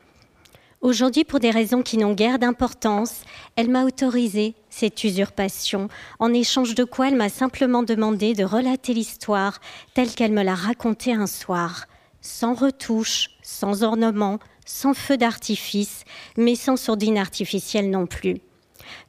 Aujourd'hui, 0.82 1.26
pour 1.26 1.41
des 1.41 1.51
raisons 1.51 1.82
qui 1.82 1.97
n'ont 1.97 2.14
guère 2.14 2.39
d'importance, 2.39 3.24
elle 3.57 3.70
m'a 3.70 3.84
autorisé 3.84 4.55
cette 4.80 5.04
usurpation, 5.04 5.90
en 6.20 6.34
échange 6.34 6.74
de 6.74 6.86
quoi 6.86 7.10
elle 7.10 7.18
m'a 7.18 7.28
simplement 7.28 7.84
demandé 7.84 8.34
de 8.34 8.46
relater 8.46 8.94
l'histoire 8.94 9.60
telle 9.94 10.12
qu'elle 10.12 10.32
me 10.32 10.42
l'a 10.42 10.56
racontée 10.56 11.14
un 11.14 11.28
soir, 11.28 11.86
sans 12.22 12.54
retouche, 12.54 13.30
sans 13.42 13.84
ornement, 13.84 14.40
sans 14.66 14.94
feu 14.94 15.18
d'artifice, 15.18 16.06
mais 16.38 16.56
sans 16.56 16.78
sourdine 16.78 17.18
artificielle 17.18 17.90
non 17.90 18.06
plus. 18.06 18.38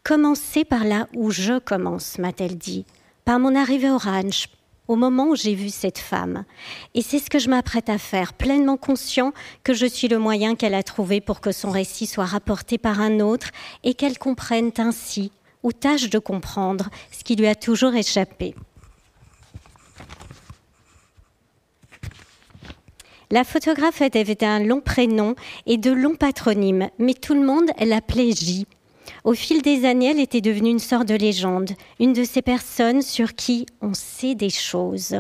Commencez 0.03 0.65
par 0.65 0.83
là 0.83 1.07
où 1.15 1.31
je 1.31 1.61
commence, 1.61 2.19
m'a-t-elle 2.19 2.59
dit, 2.59 2.85
par 3.25 3.39
mon 3.39 3.55
arrivée 3.55 3.91
au 3.91 3.99
ranch, 3.99 4.49
au 4.89 4.97
moment 4.97 5.29
où 5.29 5.37
j'ai 5.37 5.55
vu 5.55 5.69
cette 5.69 5.99
femme. 5.99 6.45
Et 6.95 7.03
c'est 7.03 7.21
ce 7.21 7.31
que 7.31 7.39
je 7.39 7.49
m'apprête 7.49 7.89
à 7.89 7.99
faire, 7.99 8.33
pleinement 8.33 8.77
conscient 8.77 9.33
que 9.63 9.73
je 9.73 9.87
suis 9.87 10.09
le 10.09 10.19
moyen 10.19 10.57
qu'elle 10.57 10.75
a 10.75 10.83
trouvé 10.83 11.21
pour 11.21 11.41
que 11.41 11.53
son 11.53 11.71
récit 11.71 12.07
soit 12.07 12.25
rapporté 12.25 12.77
par 12.77 13.01
un 13.01 13.21
autre 13.21 13.51
et 13.85 13.95
qu'elle 13.95 14.19
comprenne 14.19 14.73
ainsi, 14.79 15.31
ou 15.63 15.73
tâche 15.73 16.11
de 16.11 16.19
comprendre, 16.19 16.89
ce 17.11 17.25
qui 17.25 17.37
lui 17.37 17.47
a 17.47 17.55
toujours 17.55 17.95
échappé. 17.95 18.55
La 23.33 23.45
photographe 23.45 24.03
avait 24.03 24.43
un 24.43 24.59
long 24.59 24.81
prénom 24.81 25.37
et 25.67 25.77
de 25.77 25.93
longs 25.93 26.17
patronymes, 26.17 26.89
mais 26.99 27.15
tout 27.15 27.35
le 27.35 27.45
monde 27.45 27.71
l'appelait 27.79 28.33
J. 28.33 28.67
Au 29.25 29.35
fil 29.35 29.63
des 29.63 29.85
années, 29.85 30.11
elle 30.11 30.21
était 30.21 30.41
devenue 30.41 30.71
une 30.71 30.79
sorte 30.79 31.07
de 31.07 31.15
légende, 31.15 31.71
une 31.99 32.13
de 32.13 32.25
ces 32.25 32.43
personnes 32.43 33.03
sur 33.03 33.35
qui 33.35 33.67
on 33.83 33.95
sait 33.95 34.35
des 34.35 34.51
choses, 34.51 35.17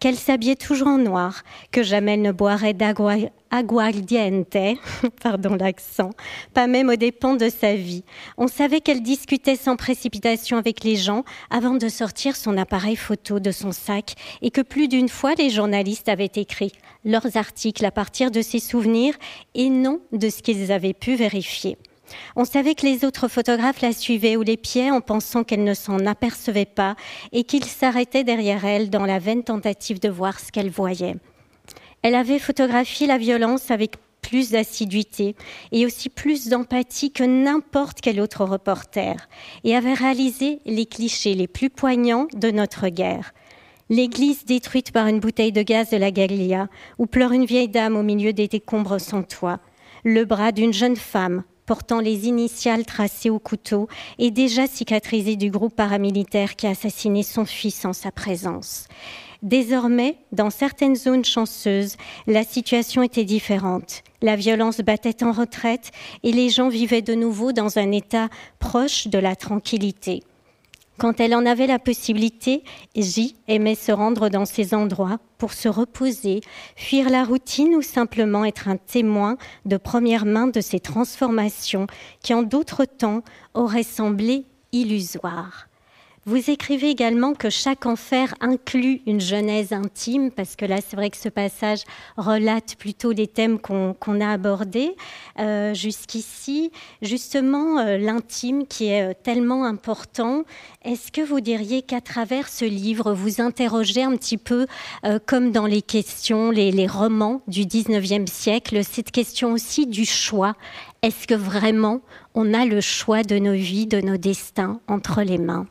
qu'elle 0.00 0.16
s'habillait 0.16 0.56
toujours 0.56 0.88
en 0.88 0.98
noir, 0.98 1.42
que 1.70 1.82
jamais 1.82 2.14
elle 2.14 2.22
ne 2.22 2.32
boirait 2.32 2.74
d'aguardiente, 2.74 4.56
pardon 5.22 5.56
l'accent, 5.56 6.10
pas 6.54 6.66
même 6.66 6.88
aux 6.88 6.96
dépens 6.96 7.34
de 7.34 7.48
sa 7.48 7.74
vie. 7.74 8.04
On 8.38 8.48
savait 8.48 8.80
qu'elle 8.80 9.02
discutait 9.02 9.56
sans 9.56 9.76
précipitation 9.76 10.56
avec 10.56 10.84
les 10.84 10.96
gens 10.96 11.24
avant 11.50 11.74
de 11.74 11.88
sortir 11.88 12.36
son 12.36 12.56
appareil 12.56 12.96
photo 12.96 13.40
de 13.40 13.50
son 13.50 13.72
sac 13.72 14.14
et 14.40 14.50
que 14.50 14.60
plus 14.60 14.88
d'une 14.88 15.08
fois 15.08 15.34
les 15.34 15.50
journalistes 15.50 16.08
avaient 16.08 16.30
écrit 16.34 16.72
leurs 17.04 17.36
articles 17.36 17.84
à 17.84 17.90
partir 17.90 18.30
de 18.30 18.42
ses 18.42 18.60
souvenirs 18.60 19.14
et 19.54 19.70
non 19.70 20.00
de 20.12 20.28
ce 20.28 20.42
qu'ils 20.42 20.72
avaient 20.72 20.94
pu 20.94 21.16
vérifier. 21.16 21.76
On 22.36 22.44
savait 22.44 22.74
que 22.74 22.86
les 22.86 23.04
autres 23.04 23.28
photographes 23.28 23.80
la 23.80 23.92
suivaient 23.92 24.36
ou 24.36 24.44
pieds 24.56 24.90
en 24.90 25.00
pensant 25.00 25.44
qu'elle 25.44 25.64
ne 25.64 25.74
s'en 25.74 26.06
apercevait 26.06 26.66
pas 26.66 26.96
et 27.32 27.44
qu'ils 27.44 27.64
s'arrêtaient 27.64 28.24
derrière 28.24 28.64
elle 28.64 28.90
dans 28.90 29.06
la 29.06 29.18
vaine 29.18 29.44
tentative 29.44 30.00
de 30.00 30.08
voir 30.08 30.40
ce 30.40 30.52
qu'elle 30.52 30.70
voyait. 30.70 31.16
Elle 32.02 32.14
avait 32.14 32.38
photographié 32.38 33.06
la 33.06 33.18
violence 33.18 33.70
avec 33.70 33.96
plus 34.22 34.50
d'assiduité 34.50 35.36
et 35.72 35.84
aussi 35.84 36.08
plus 36.08 36.48
d'empathie 36.48 37.12
que 37.12 37.24
n'importe 37.24 38.00
quel 38.00 38.20
autre 38.20 38.44
reporter 38.44 39.28
et 39.64 39.76
avait 39.76 39.94
réalisé 39.94 40.60
les 40.64 40.86
clichés 40.86 41.34
les 41.34 41.48
plus 41.48 41.70
poignants 41.70 42.28
de 42.34 42.50
notre 42.50 42.88
guerre. 42.88 43.34
L'église 43.90 44.46
détruite 44.46 44.90
par 44.90 45.06
une 45.06 45.20
bouteille 45.20 45.52
de 45.52 45.62
gaz 45.62 45.90
de 45.90 45.98
la 45.98 46.10
Gallia, 46.10 46.68
où 46.98 47.06
pleure 47.06 47.32
une 47.32 47.44
vieille 47.44 47.68
dame 47.68 47.96
au 47.96 48.02
milieu 48.02 48.32
des 48.32 48.48
décombres 48.48 48.98
sans 48.98 49.22
toit. 49.22 49.60
Le 50.02 50.24
bras 50.24 50.50
d'une 50.50 50.72
jeune 50.72 50.96
femme 50.96 51.44
portant 51.72 52.00
les 52.00 52.28
initiales 52.28 52.84
tracées 52.84 53.30
au 53.30 53.38
couteau 53.38 53.88
et 54.18 54.30
déjà 54.30 54.66
cicatrisé 54.66 55.36
du 55.36 55.50
groupe 55.50 55.74
paramilitaire 55.74 56.54
qui 56.54 56.66
a 56.66 56.70
assassiné 56.72 57.22
son 57.22 57.46
fils 57.46 57.86
en 57.86 57.94
sa 57.94 58.12
présence. 58.12 58.88
Désormais, 59.40 60.18
dans 60.32 60.50
certaines 60.50 60.96
zones 60.96 61.24
chanceuses, 61.24 61.96
la 62.26 62.44
situation 62.44 63.02
était 63.02 63.24
différente. 63.24 64.02
La 64.20 64.36
violence 64.36 64.82
battait 64.82 65.24
en 65.24 65.32
retraite 65.32 65.92
et 66.22 66.32
les 66.32 66.50
gens 66.50 66.68
vivaient 66.68 67.00
de 67.00 67.14
nouveau 67.14 67.52
dans 67.52 67.78
un 67.78 67.90
état 67.90 68.28
proche 68.58 69.08
de 69.08 69.18
la 69.18 69.34
tranquillité. 69.34 70.22
Quand 71.02 71.18
elle 71.18 71.34
en 71.34 71.46
avait 71.46 71.66
la 71.66 71.80
possibilité, 71.80 72.62
J 72.94 73.34
aimait 73.48 73.74
se 73.74 73.90
rendre 73.90 74.28
dans 74.28 74.44
ces 74.44 74.72
endroits 74.72 75.18
pour 75.36 75.52
se 75.52 75.68
reposer, 75.68 76.42
fuir 76.76 77.10
la 77.10 77.24
routine 77.24 77.74
ou 77.74 77.82
simplement 77.82 78.44
être 78.44 78.68
un 78.68 78.76
témoin 78.76 79.36
de 79.64 79.78
première 79.78 80.26
main 80.26 80.46
de 80.46 80.60
ces 80.60 80.78
transformations 80.78 81.88
qui 82.22 82.34
en 82.34 82.44
d'autres 82.44 82.84
temps 82.84 83.22
auraient 83.52 83.82
semblé 83.82 84.46
illusoires. 84.70 85.66
Vous 86.24 86.50
écrivez 86.50 86.88
également 86.88 87.34
que 87.34 87.50
chaque 87.50 87.84
enfer 87.84 88.32
inclut 88.40 89.02
une 89.08 89.20
genèse 89.20 89.72
intime, 89.72 90.30
parce 90.30 90.54
que 90.54 90.64
là, 90.64 90.76
c'est 90.80 90.94
vrai 90.94 91.10
que 91.10 91.16
ce 91.16 91.28
passage 91.28 91.80
relate 92.16 92.76
plutôt 92.76 93.10
les 93.10 93.26
thèmes 93.26 93.58
qu'on 93.58 94.20
a 94.20 94.28
abordés 94.30 94.94
euh, 95.40 95.74
jusqu'ici. 95.74 96.70
Justement, 97.02 97.80
euh, 97.80 97.98
l'intime 97.98 98.68
qui 98.68 98.86
est 98.86 99.10
euh, 99.10 99.14
tellement 99.20 99.64
important. 99.64 100.44
Est-ce 100.84 101.10
que 101.10 101.22
vous 101.22 101.40
diriez 101.40 101.82
qu'à 101.82 102.00
travers 102.00 102.48
ce 102.48 102.66
livre, 102.66 103.14
vous 103.14 103.40
interrogez 103.40 104.04
un 104.04 104.16
petit 104.16 104.38
peu, 104.38 104.66
comme 105.26 105.50
dans 105.50 105.66
les 105.66 105.82
questions, 105.82 106.52
les, 106.52 106.70
les 106.70 106.86
romans 106.86 107.42
du 107.48 107.62
19e 107.62 108.28
siècle, 108.28 108.84
cette 108.84 109.10
question 109.10 109.52
aussi 109.52 109.88
du 109.88 110.04
choix 110.04 110.54
Est-ce 111.02 111.26
que 111.26 111.34
vraiment 111.34 112.00
on 112.34 112.54
a 112.54 112.64
le 112.64 112.80
choix 112.80 113.24
de 113.24 113.38
nos 113.38 113.54
vies, 113.54 113.86
de 113.86 114.00
nos 114.00 114.16
destins 114.16 114.80
entre 114.86 115.22
les 115.22 115.38
mains? 115.38 115.66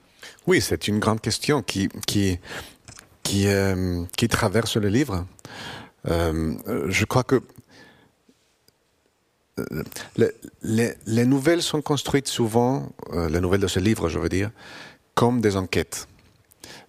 Oui, 0.48 0.62
c'est 0.62 0.88
une 0.88 1.00
grande 1.00 1.22
question 1.22 1.62
qui, 1.62 1.90
qui, 2.08 2.40
qui, 3.24 3.48
euh, 3.48 4.04
traverse 4.30 4.78
le 4.78 4.90
livre. 4.90 5.26
Euh, 6.08 6.56
je 6.88 7.06
crois 7.06 7.24
que 7.24 7.42
euh, 9.60 10.32
les, 10.64 11.26
nouvelles 11.26 11.62
sont 11.62 11.82
construites 11.82 12.28
souvent, 12.28 12.92
les 13.30 13.40
nouvelles 13.40 13.62
de 13.62 13.68
ce 13.68 13.80
livre, 13.80 14.10
je 14.10 14.18
veux 14.18 14.30
dire, 14.30 14.52
comme 15.14 15.42
des 15.42 15.56
enquêtes. 15.56 16.08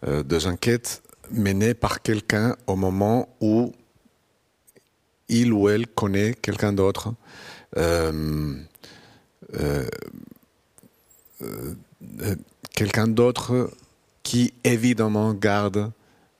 des 0.06 0.46
enquêtes 0.46 1.02
menées 1.30 1.74
par 1.74 2.02
quelqu'un 2.02 2.56
au 2.66 2.76
moment 2.76 3.28
où 3.40 3.72
il 5.28 5.52
ou 5.52 5.68
elle 5.68 5.86
connaît 5.86 6.34
quelqu'un 6.34 6.72
d'autre. 6.72 7.14
Quelqu'un 12.74 13.08
d'autre 13.08 13.70
qui 14.22 14.52
évidemment 14.64 15.34
garde 15.34 15.90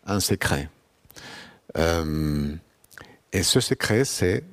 un 0.07 0.21
secret. 0.21 0.69
et 1.77 3.43
ce 3.43 3.61
secret, 3.61 4.05
c'est 4.05 4.45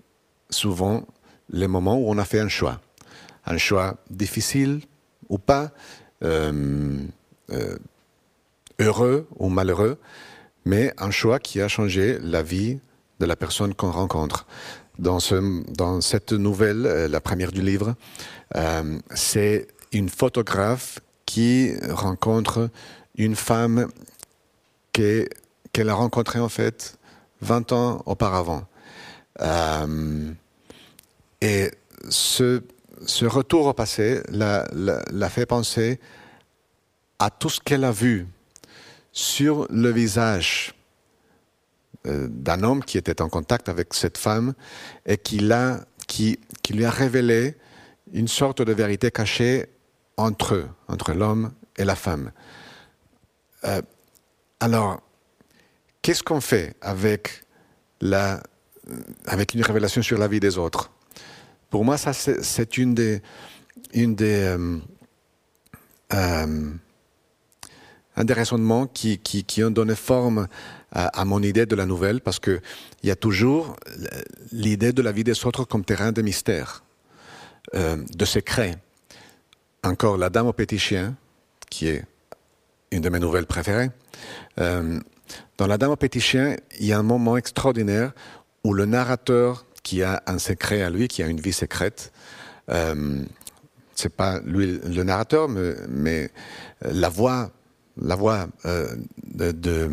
souvent 0.49 1.05
les 1.51 1.67
moments 1.67 1.97
où 1.97 2.09
on 2.09 2.17
a 2.17 2.25
fait 2.25 2.39
un 2.39 2.47
choix. 2.47 2.79
Un 3.45 3.57
choix 3.57 3.97
difficile 4.09 4.81
ou 5.29 5.37
pas, 5.37 5.71
euh, 6.23 6.97
euh, 7.51 7.77
heureux 8.79 9.27
ou 9.37 9.49
malheureux, 9.49 9.97
mais 10.65 10.93
un 10.97 11.11
choix 11.11 11.39
qui 11.39 11.61
a 11.61 11.67
changé 11.67 12.17
la 12.21 12.43
vie 12.43 12.79
de 13.19 13.25
la 13.25 13.35
personne 13.35 13.73
qu'on 13.73 13.91
rencontre. 13.91 14.45
Dans, 14.97 15.19
ce, 15.19 15.63
dans, 15.71 16.01
cette 16.01 16.33
nouvelle, 16.33 16.85
euh, 16.85 17.07
la 17.07 17.21
première 17.21 17.51
du 17.51 17.61
livre, 17.61 17.95
c'est 19.13 19.67
une 19.91 20.09
photographe 20.09 20.99
qui 21.29 21.75
rencontre 21.91 22.71
une 23.15 23.35
femme 23.35 23.87
qu'elle 24.91 25.89
a 25.89 25.93
rencontrée 25.93 26.39
en 26.39 26.49
fait 26.49 26.97
20 27.41 27.71
ans 27.71 28.01
auparavant. 28.07 28.63
Et 31.41 31.71
ce, 32.09 32.61
retour 33.25 33.67
au 33.67 33.73
passé 33.73 34.23
l'a, 34.29 35.29
fait 35.29 35.45
penser 35.45 35.99
à 37.19 37.29
tout 37.29 37.49
ce 37.49 37.59
qu'elle 37.59 37.83
a 37.83 37.91
vu 37.91 38.25
sur 39.11 39.67
le 39.69 39.91
visage 39.91 40.73
euh, 42.07 42.27
d'un 42.27 42.63
homme 42.63 42.83
qui 42.83 42.97
était 42.97 43.21
en 43.21 43.29
contact 43.29 43.69
avec 43.69 43.93
cette 43.93 44.17
femme 44.17 44.53
et 45.05 45.17
qui, 45.17 45.47
qui 46.07 46.73
lui 46.73 46.85
a 46.85 46.89
révélé 46.89 47.55
une 48.13 48.27
sorte 48.27 48.63
de 48.63 48.73
vérité 48.73 49.11
cachée 49.11 49.67
entre 50.19 50.55
eux, 50.55 50.67
entre 50.89 51.13
l'homme 51.13 51.51
et 51.77 51.85
la 51.85 51.95
femme. 51.95 52.31
Euh, 53.63 53.81
alors, 54.59 55.01
qu'est-ce 56.01 56.23
qu'on 56.23 56.41
fait 56.41 56.75
avec, 56.81 57.45
la, 58.01 58.43
avec 59.25 59.53
une 59.53 59.61
révélation 59.61 60.01
sur 60.01 60.17
la 60.17 60.27
vie 60.27 60.41
des 60.41 60.57
autres? 60.57 60.91
Pour 61.69 61.85
moi, 61.85 61.97
ça, 61.97 62.11
c'est 62.13 62.77
une 62.77 62.93
des, 62.93 63.21
une 63.93 64.15
des, 64.15 64.43
euh, 64.43 64.77
euh, 66.13 66.71
un 68.17 68.23
des 68.25 68.33
raisonnements 68.33 68.87
qui, 68.87 69.19
qui, 69.19 69.45
qui, 69.45 69.63
ont 69.63 69.71
donné 69.71 69.95
forme 69.95 70.47
à, 70.91 71.23
mon 71.23 71.41
idée 71.41 71.65
de 71.65 71.75
la 71.75 71.85
nouvelle, 71.85 72.19
parce 72.19 72.39
qu'il 72.39 72.61
y 73.03 73.11
a 73.11 73.15
toujours 73.15 73.77
l'idée 74.51 74.91
de 74.91 75.01
la 75.01 75.13
vie 75.13 75.23
des 75.23 75.45
autres 75.45 75.63
comme 75.63 75.85
terrain 75.85 76.11
de 76.11 76.21
mystère, 76.23 76.83
de 77.73 78.25
secret. 78.25 78.79
Encore 79.83 80.17
La 80.17 80.29
Dame 80.29 80.47
au 80.47 80.53
petit 80.53 80.77
chien, 80.77 81.15
qui 81.69 81.87
est 81.87 82.03
une 82.91 83.01
de 83.01 83.09
mes 83.09 83.19
nouvelles 83.19 83.45
préférées. 83.45 83.91
dans 84.57 85.67
La 85.67 85.77
Dame 85.77 85.91
au 85.91 85.95
petit 85.95 86.19
chien, 86.19 86.55
il 86.79 86.87
y 86.87 86.93
a 86.93 86.99
un 86.99 87.03
moment 87.03 87.37
extraordinaire 87.37 88.11
où 88.63 88.73
le 88.73 88.85
narrateur 88.85 89.65
qui 89.83 90.03
a 90.03 90.21
un 90.27 90.37
secret 90.37 90.81
à 90.81 90.89
lui, 90.89 91.07
qui 91.07 91.23
a 91.23 91.27
une 91.27 91.39
vie 91.39 91.53
secrète. 91.53 92.11
Euh, 92.69 93.23
c'est 93.95 94.13
pas 94.13 94.39
lui 94.41 94.79
le 94.83 95.03
narrateur, 95.03 95.49
mais, 95.49 96.29
la 96.81 97.09
voix, 97.09 97.51
la 97.97 98.15
voix 98.15 98.47
euh, 98.65 98.95
de, 99.33 99.91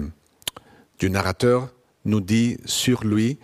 du 0.99 1.11
narrateur 1.11 1.73
nous 2.05 2.21
dit 2.21 2.59
sur 2.65 3.05
lui 3.05 3.39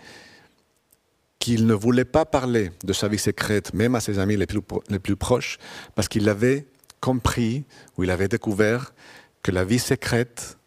qu'il 1.43 1.67
ne 1.67 1.73
voulait 1.73 2.05
pas 2.05 2.23
parler 2.23 2.71
de 2.85 2.93
sa 2.93 3.09
vie 3.09 3.17
secrète, 3.17 3.73
même 3.73 3.95
à 3.95 3.99
ses 3.99 4.17
amis 4.17 4.37
les 4.37 4.47
plus, 4.47 5.15
proches, 5.17 5.57
parce 5.93 6.07
qu'il 6.07 6.29
avait 6.29 6.65
compris 7.01 7.65
ou 7.97 8.05
il 8.05 8.11
avait 8.11 8.29
découvert 8.29 8.93
que 9.41 9.51
la 9.51 9.65
vie 9.65 9.77
secrète 9.77 10.57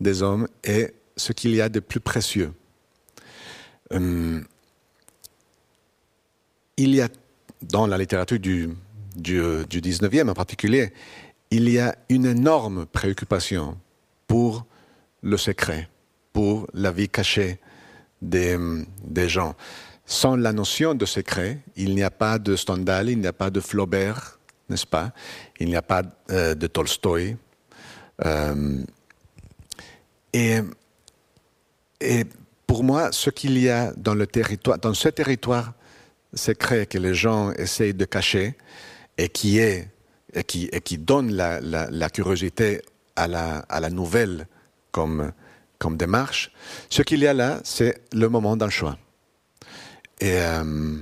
des 0.00 0.24
hommes 0.24 0.48
est 0.64 0.92
ce 1.16 1.32
qu'il 1.32 1.54
y 1.54 1.60
a 1.60 1.68
de 1.68 1.78
plus 1.78 2.00
précieux. 2.00 2.52
Euh, 3.92 4.40
il 6.78 6.96
y 6.96 7.00
a, 7.00 7.08
dans 7.62 7.86
la 7.86 7.96
littérature 7.96 8.40
du, 8.40 8.70
du, 9.14 9.40
19e 9.70 10.30
en 10.30 10.34
particulier, 10.34 10.92
il 11.52 11.68
y 11.68 11.78
a 11.78 11.94
une 12.08 12.26
énorme 12.26 12.86
préoccupation 12.86 13.78
pour 14.26 14.66
le 15.22 15.36
secret, 15.36 15.88
pour 16.32 16.66
la 16.74 16.90
vie 16.90 17.08
cachée 17.08 17.60
des, 18.20 18.58
des 19.04 19.28
gens. 19.28 19.54
Sans 20.06 20.36
la 20.36 20.52
notion 20.52 20.94
de 20.94 21.06
secret, 21.06 21.60
il 21.76 21.94
n'y 21.94 22.02
a 22.02 22.10
pas 22.10 22.38
de 22.38 22.56
Stendhal, 22.56 23.08
il 23.08 23.18
n'y 23.18 23.26
a 23.26 23.32
pas 23.32 23.50
de 23.50 23.60
Flaubert, 23.60 24.38
n'est-ce 24.68 24.86
pas? 24.86 25.12
Il 25.58 25.68
n'y 25.68 25.76
a 25.76 25.82
pas 25.82 26.02
euh, 26.30 26.54
de 26.54 26.66
Tolstoï. 26.66 27.36
Euh, 28.24 28.82
et, 30.32 30.60
pour 32.66 32.84
moi, 32.84 33.12
ce 33.12 33.30
qu'il 33.30 33.58
y 33.58 33.68
a 33.70 33.92
dans, 33.96 34.14
le 34.14 34.26
territoire, 34.26 34.78
dans 34.78 34.94
ce 34.94 35.08
territoire 35.08 35.72
secret 36.34 36.86
que 36.86 36.98
les 36.98 37.14
gens 37.14 37.52
essayent 37.52 37.94
de 37.94 38.04
cacher 38.04 38.54
et 39.16 39.28
qui, 39.28 39.58
est, 39.58 39.88
et 40.34 40.42
qui, 40.42 40.98
donne 40.98 41.32
la, 41.32 42.10
curiosité 42.10 42.82
à 43.16 43.28
la, 43.28 43.90
nouvelle 43.90 44.48
comme 44.90 45.32
démarche, 45.90 46.50
ce 46.90 47.02
qu'il 47.02 47.20
y 47.20 47.26
a 47.26 47.32
là, 47.32 47.60
c'est 47.62 48.02
le 48.12 48.28
moment 48.28 48.56
d'un 48.56 48.70
choix. 48.70 48.98
Et, 50.24 50.40
euh, 50.40 50.96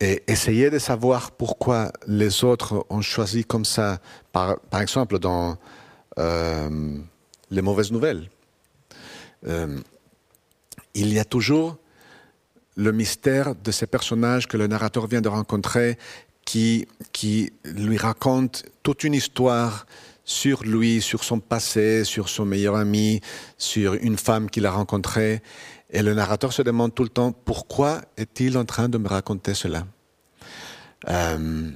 et, 0.00 0.24
essayer 0.26 0.70
de 0.70 0.78
savoir 0.80 1.30
pourquoi 1.30 1.92
les 2.08 2.42
autres 2.42 2.84
ont 2.90 3.00
choisi 3.00 3.44
comme 3.44 3.64
ça, 3.64 4.00
par, 4.32 4.58
par 4.58 4.80
exemple 4.82 5.20
dans 5.20 5.56
euh, 6.18 6.98
les 7.48 7.62
mauvaises 7.62 7.92
nouvelles. 7.92 8.28
Euh, 9.46 9.78
il 10.94 11.12
y 11.12 11.20
a 11.20 11.24
toujours 11.24 11.76
le 12.74 12.90
mystère 12.90 13.54
de 13.54 13.70
ces 13.70 13.86
personnages 13.86 14.48
que 14.48 14.56
le 14.56 14.66
narrateur 14.66 15.06
vient 15.06 15.20
de 15.20 15.28
rencontrer, 15.28 15.96
qui, 16.44 16.88
qui 17.12 17.52
lui 17.64 17.98
raconte 17.98 18.64
toute 18.82 19.04
une 19.04 19.14
histoire 19.14 19.86
sur 20.26 20.64
lui, 20.64 21.00
sur 21.00 21.24
son 21.24 21.38
passé, 21.38 22.04
sur 22.04 22.28
son 22.28 22.44
meilleur 22.44 22.74
ami, 22.74 23.20
sur 23.56 23.94
une 23.94 24.18
femme 24.18 24.50
qu'il 24.50 24.66
a 24.66 24.72
rencontrée. 24.72 25.40
Et 25.88 26.02
le 26.02 26.12
narrateur 26.14 26.52
se 26.52 26.62
demande 26.62 26.94
tout 26.94 27.04
le 27.04 27.08
temps, 27.08 27.32
pourquoi 27.32 28.02
est-il 28.16 28.58
en 28.58 28.64
train 28.64 28.88
de 28.88 28.98
me 28.98 29.08
raconter 29.08 29.54
cela? 29.54 29.86
Euh, 31.08 31.70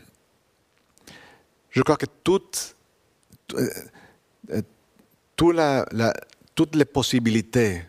Je 1.71 1.83
crois 1.83 1.97
que 1.97 2.07
toutes, 2.25 2.77
euh, 3.55 4.63
toutes 6.57 6.75
les 6.75 6.85
possibilités 6.85 7.85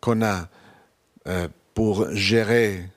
qu'on 0.00 0.22
a 0.22 0.48
euh, 1.26 1.48
pour 1.74 2.08
gérer 2.12 2.88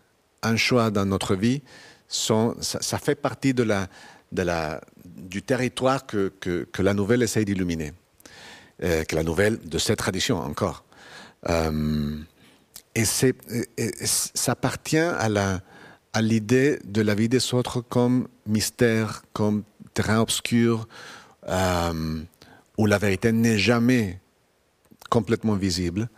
un 0.43 0.55
choix 0.55 0.91
dans 0.91 1.05
notre 1.05 1.35
vie, 1.35 1.63
sont, 2.07 2.55
ça, 2.61 2.99
fait 2.99 3.15
partie 3.15 3.55
de 3.55 3.63
la, 3.63 3.87
de 4.31 4.43
la, 4.43 4.79
du 5.17 5.41
territoire 5.41 6.05
que, 6.05 6.31
que, 6.39 6.81
la 6.81 6.93
nouvelle 6.93 7.23
essaye 7.23 7.45
d'illuminer, 7.45 7.93
euh, 8.83 9.03
que 9.03 9.15
la 9.15 9.23
nouvelle 9.23 9.57
de 9.59 9.77
cette 9.77 9.99
tradition 9.99 10.37
encore. 10.37 10.83
Euh, 11.49 12.17
et, 12.95 13.05
c'est, 13.05 13.35
ça 14.07 14.53
appartient 14.53 14.97
à, 14.97 15.27
la, 15.29 15.61
à 16.13 16.21
l'idée 16.21 16.79
de 16.83 17.01
la 17.01 17.15
vie 17.15 17.29
des 17.29 17.53
autres 17.53 17.81
comme 17.81 18.27
mystère, 18.45 19.23
comme 19.33 19.63
terrain 19.93 20.19
obscur, 20.19 20.87
euh, 21.47 22.21
où 22.77 22.85
la 22.85 22.97
vérité 22.97 23.31
n'est 23.31 23.57
jamais 23.57 24.19
complètement 25.09 25.55
visible. 25.55 26.09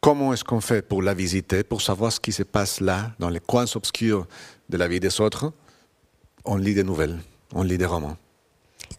Comment 0.00 0.32
est-ce 0.32 0.44
qu'on 0.44 0.60
fait 0.60 0.82
pour 0.82 1.02
la 1.02 1.14
visiter, 1.14 1.64
pour 1.64 1.82
savoir 1.82 2.12
ce 2.12 2.20
qui 2.20 2.32
se 2.32 2.44
passe 2.44 2.80
là, 2.80 3.12
dans 3.18 3.28
les 3.28 3.40
coins 3.40 3.64
obscurs 3.74 4.26
de 4.68 4.76
la 4.76 4.86
vie 4.86 5.00
des 5.00 5.20
autres? 5.20 5.52
On 6.44 6.56
lit 6.56 6.74
des 6.74 6.84
nouvelles, 6.84 7.18
on 7.54 7.62
lit 7.62 7.78
des 7.78 7.86
romans. 7.86 8.16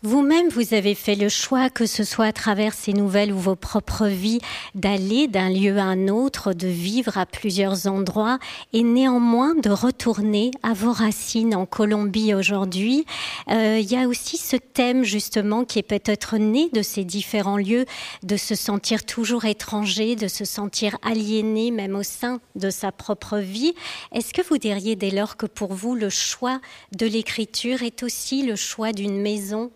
Vous-même, 0.04 0.50
vous 0.50 0.76
avez 0.76 0.94
fait 0.94 1.16
le 1.16 1.28
choix, 1.28 1.72
que 1.72 1.88
ce 1.88 2.04
soit 2.04 2.26
à 2.26 2.32
travers 2.32 2.76
ces 2.76 2.94
nouvelles 2.94 3.34
ou 3.34 3.40
vos 3.40 3.56
propres 3.56 4.06
vies, 4.06 4.40
d'aller 4.76 5.28
d'un 5.28 5.50
lieu 5.50 5.80
à 5.80 5.86
un 5.86 6.08
autre, 6.08 6.54
de 6.54 6.68
vivre 6.68 7.18
à 7.18 7.26
plusieurs 7.26 7.88
endroits 7.88 8.38
et 8.74 8.84
néanmoins 8.84 9.56
de 9.56 9.72
retourner 9.72 10.52
à 10.62 10.74
vos 10.74 10.92
racines 10.92 11.56
en 11.56 11.66
Colombie 11.66 12.36
aujourd'hui. 12.36 13.06
Euh, 13.50 13.80
il 13.82 13.92
y 13.92 13.98
a 13.98 14.08
aussi 14.08 14.38
ce 14.38 14.56
thème 14.56 15.04
justement 15.04 15.66
qui 15.66 15.80
est 15.80 15.84
peut-être 15.84 16.38
né 16.38 16.70
de 16.74 16.84
ces 16.84 17.04
différents 17.04 17.58
lieux, 17.58 17.86
de 18.22 18.38
se 18.38 18.54
sentir 18.54 19.04
toujours 19.04 19.46
étranger, 19.46 20.16
de 20.16 20.28
se 20.28 20.46
sentir 20.46 20.98
aliéné 21.02 21.72
même 21.72 21.96
au 21.96 22.04
sein 22.04 22.40
de 22.56 22.70
sa 22.70 22.92
propre 22.92 23.40
vie. 23.40 23.74
Est-ce 24.14 24.32
que 24.32 24.48
vous 24.48 24.60
diriez 24.60 24.96
dès 24.96 25.12
lors 25.12 25.38
que 25.38 25.48
pour 25.48 25.74
vous, 25.74 25.96
le 25.96 26.10
choix 26.10 26.62
de 26.96 27.08
l'écriture 27.08 27.82
est 27.82 28.04
aussi 28.04 28.44
le 28.44 28.56
choix 28.56 28.94
d'une 28.94 29.20
maison 29.20 29.72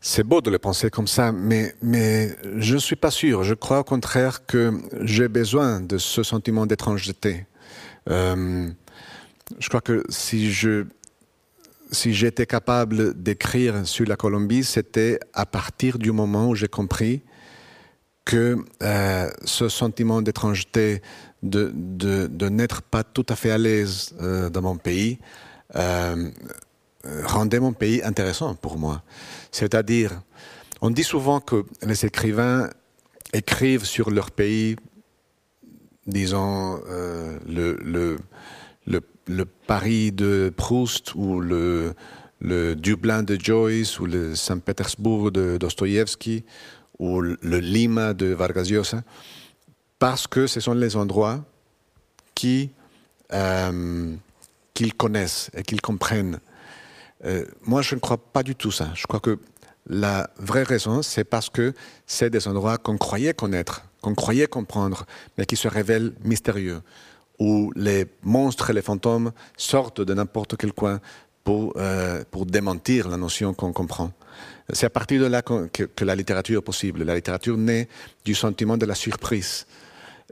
c'est 0.00 0.22
beau 0.22 0.40
de 0.40 0.50
le 0.50 0.58
penser 0.58 0.90
comme 0.90 1.08
ça, 1.08 1.32
mais, 1.32 1.74
mais 1.82 2.34
je 2.56 2.74
ne 2.74 2.78
suis 2.78 2.96
pas 2.96 3.10
sûr. 3.10 3.42
Je 3.42 3.54
crois 3.54 3.80
au 3.80 3.84
contraire 3.84 4.46
que 4.46 4.72
j'ai 5.02 5.28
besoin 5.28 5.80
de 5.80 5.98
ce 5.98 6.22
sentiment 6.22 6.66
d'étrangeté. 6.66 7.46
Euh, 8.08 8.70
je 9.58 9.68
crois 9.68 9.80
que 9.80 10.04
si 10.08 10.52
je 10.52 10.86
si 11.90 12.12
j'étais 12.12 12.46
capable 12.46 13.14
d'écrire 13.14 13.86
sur 13.86 14.06
la 14.06 14.16
Colombie, 14.16 14.62
c'était 14.62 15.18
à 15.32 15.46
partir 15.46 15.98
du 15.98 16.12
moment 16.12 16.48
où 16.48 16.54
j'ai 16.54 16.68
compris 16.68 17.22
que 18.24 18.58
euh, 18.82 19.30
ce 19.44 19.70
sentiment 19.70 20.20
d'étrangeté, 20.20 21.00
de, 21.42 21.72
de, 21.74 22.26
de 22.26 22.48
n'être 22.50 22.82
pas 22.82 23.04
tout 23.04 23.24
à 23.30 23.36
fait 23.36 23.50
à 23.50 23.58
l'aise 23.58 24.14
euh, 24.20 24.50
dans 24.50 24.62
mon 24.62 24.76
pays, 24.76 25.18
rendait 27.24 27.60
mon 27.60 27.72
pays 27.72 28.02
intéressant 28.02 28.54
pour 28.54 28.78
moi. 28.78 29.02
C'est-à-dire, 29.50 30.20
on 30.80 30.90
dit 30.90 31.04
souvent 31.04 31.40
que 31.40 31.64
les 31.82 32.04
écrivains 32.04 32.70
écrivent 33.32 33.84
sur 33.84 34.10
leur 34.10 34.30
pays, 34.30 34.76
disons, 36.06 36.80
euh, 36.88 37.38
le, 37.48 37.78
le, 37.84 38.18
le, 39.26 39.44
Paris 39.66 40.12
de 40.12 40.52
Proust 40.56 41.14
ou 41.14 41.40
le, 41.40 41.94
le 42.40 42.74
Dublin 42.74 43.22
de 43.22 43.38
Joyce 43.38 44.00
ou 44.00 44.06
le 44.06 44.34
Saint-Pétersbourg 44.34 45.30
de 45.30 45.58
Dostoïevski 45.58 46.44
ou 46.98 47.20
le 47.20 47.58
Lima 47.58 48.14
de 48.14 48.26
Vargas 48.26 48.64
Llosa, 48.70 49.02
parce 49.98 50.26
que 50.26 50.46
ce 50.46 50.60
sont 50.60 50.74
les 50.74 50.96
endroits 50.96 51.44
euh, 53.32 54.16
qu'ils 54.74 54.94
connaissent 54.94 55.50
et 55.54 55.62
qu'ils 55.62 55.80
comprennent. 55.80 56.40
Euh, 57.24 57.44
moi, 57.62 57.82
je 57.82 57.94
ne 57.94 58.00
crois 58.00 58.18
pas 58.18 58.42
du 58.42 58.54
tout 58.54 58.70
ça. 58.70 58.88
Je 58.94 59.06
crois 59.06 59.20
que 59.20 59.38
la 59.88 60.30
vraie 60.38 60.62
raison, 60.62 61.02
c'est 61.02 61.24
parce 61.24 61.50
que 61.50 61.72
c'est 62.06 62.30
des 62.30 62.46
endroits 62.46 62.78
qu'on 62.78 62.98
croyait 62.98 63.34
connaître, 63.34 63.84
qu'on 64.02 64.14
croyait 64.14 64.46
comprendre, 64.46 65.06
mais 65.36 65.46
qui 65.46 65.56
se 65.56 65.68
révèlent 65.68 66.12
mystérieux, 66.24 66.82
où 67.38 67.72
les 67.74 68.06
monstres 68.22 68.70
et 68.70 68.72
les 68.72 68.82
fantômes 68.82 69.32
sortent 69.56 70.00
de 70.00 70.14
n'importe 70.14 70.56
quel 70.56 70.72
coin 70.72 71.00
pour, 71.42 71.72
euh, 71.76 72.22
pour 72.30 72.44
démentir 72.44 73.08
la 73.08 73.16
notion 73.16 73.54
qu'on 73.54 73.72
comprend. 73.72 74.12
C'est 74.70 74.84
à 74.84 74.90
partir 74.90 75.22
de 75.22 75.26
là 75.26 75.40
que, 75.40 76.04
la 76.04 76.14
littérature 76.14 76.58
est 76.58 76.64
possible. 76.64 77.04
La 77.04 77.14
littérature 77.14 77.56
naît 77.56 77.88
du 78.24 78.34
sentiment 78.34 78.76
de 78.76 78.84
la 78.84 78.94
surprise. 78.94 79.66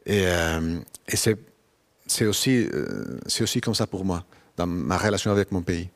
Et, 0.04 0.24
euh, 0.26 0.78
c'est 1.08 2.26
aussi, 2.26 2.68
euh, 2.70 3.18
aussi 3.40 3.60
comme 3.62 3.74
ça 3.74 3.86
pour 3.86 4.04
moi, 4.04 4.24
dans 4.58 4.66
ma 4.66 4.98
relation 4.98 5.30
avec 5.30 5.50
mon 5.52 5.62
pays. 5.62 5.88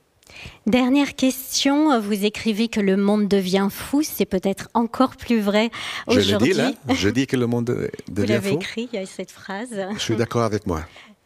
Dernière 0.66 1.14
question, 1.14 2.00
vous 2.00 2.24
écrivez 2.24 2.68
que 2.68 2.80
le 2.80 2.96
monde 2.96 3.28
devient 3.28 3.68
fou, 3.70 4.02
c'est 4.02 4.26
peut-être 4.26 4.68
encore 4.74 5.16
plus 5.16 5.40
vrai 5.40 5.70
aujourd'hui. 6.06 6.52
Je 6.52 6.62
le 6.62 6.72
dis 6.72 6.76
là, 6.86 6.94
je 6.94 7.08
dis 7.08 7.26
que 7.26 7.36
le 7.36 7.46
monde 7.46 7.64
devient 7.64 7.88
fou. 7.88 8.10
Vous 8.12 8.26
l'avez 8.26 8.52
écrit, 8.52 8.88
il 8.92 9.00
y 9.00 9.02
a 9.02 9.06
cette 9.06 9.30
phrase. 9.30 9.74
Je 9.94 9.98
suis 9.98 10.16
d'accord 10.16 10.42
avec 10.42 10.66
moi. 10.66 10.82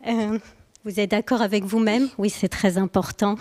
Euh, 0.06 0.38
vous 0.84 1.00
êtes 1.00 1.12
d'accord 1.12 1.40
avec 1.40 1.64
vous-même? 1.64 2.10
Oui, 2.18 2.28
c'est 2.28 2.48
très 2.48 2.76
important. 2.76 3.36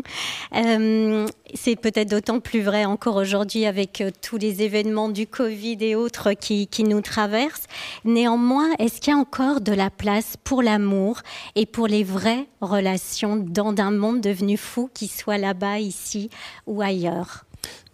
euh, 0.56 1.26
c'est 1.54 1.76
peut-être 1.76 2.10
d'autant 2.10 2.40
plus 2.40 2.60
vrai 2.60 2.84
encore 2.86 3.14
aujourd'hui 3.14 3.66
avec 3.66 4.00
euh, 4.00 4.10
tous 4.20 4.36
les 4.36 4.62
événements 4.62 5.08
du 5.08 5.28
Covid 5.28 5.76
et 5.80 5.94
autres 5.94 6.32
qui, 6.32 6.66
qui 6.66 6.82
nous 6.82 7.00
traversent. 7.00 7.66
Néanmoins, 8.04 8.72
est-ce 8.80 9.00
qu'il 9.00 9.12
y 9.12 9.16
a 9.16 9.18
encore 9.18 9.60
de 9.60 9.72
la 9.72 9.90
place 9.90 10.36
pour 10.42 10.60
l'amour 10.60 11.20
et 11.54 11.66
pour 11.66 11.86
les 11.86 12.02
vraies 12.02 12.48
relations 12.60 13.36
dans 13.36 13.72
un 13.78 13.92
monde 13.92 14.20
devenu 14.20 14.56
fou, 14.56 14.90
qu'il 14.92 15.08
soit 15.08 15.38
là-bas, 15.38 15.78
ici 15.78 16.30
ou 16.66 16.82
ailleurs? 16.82 17.44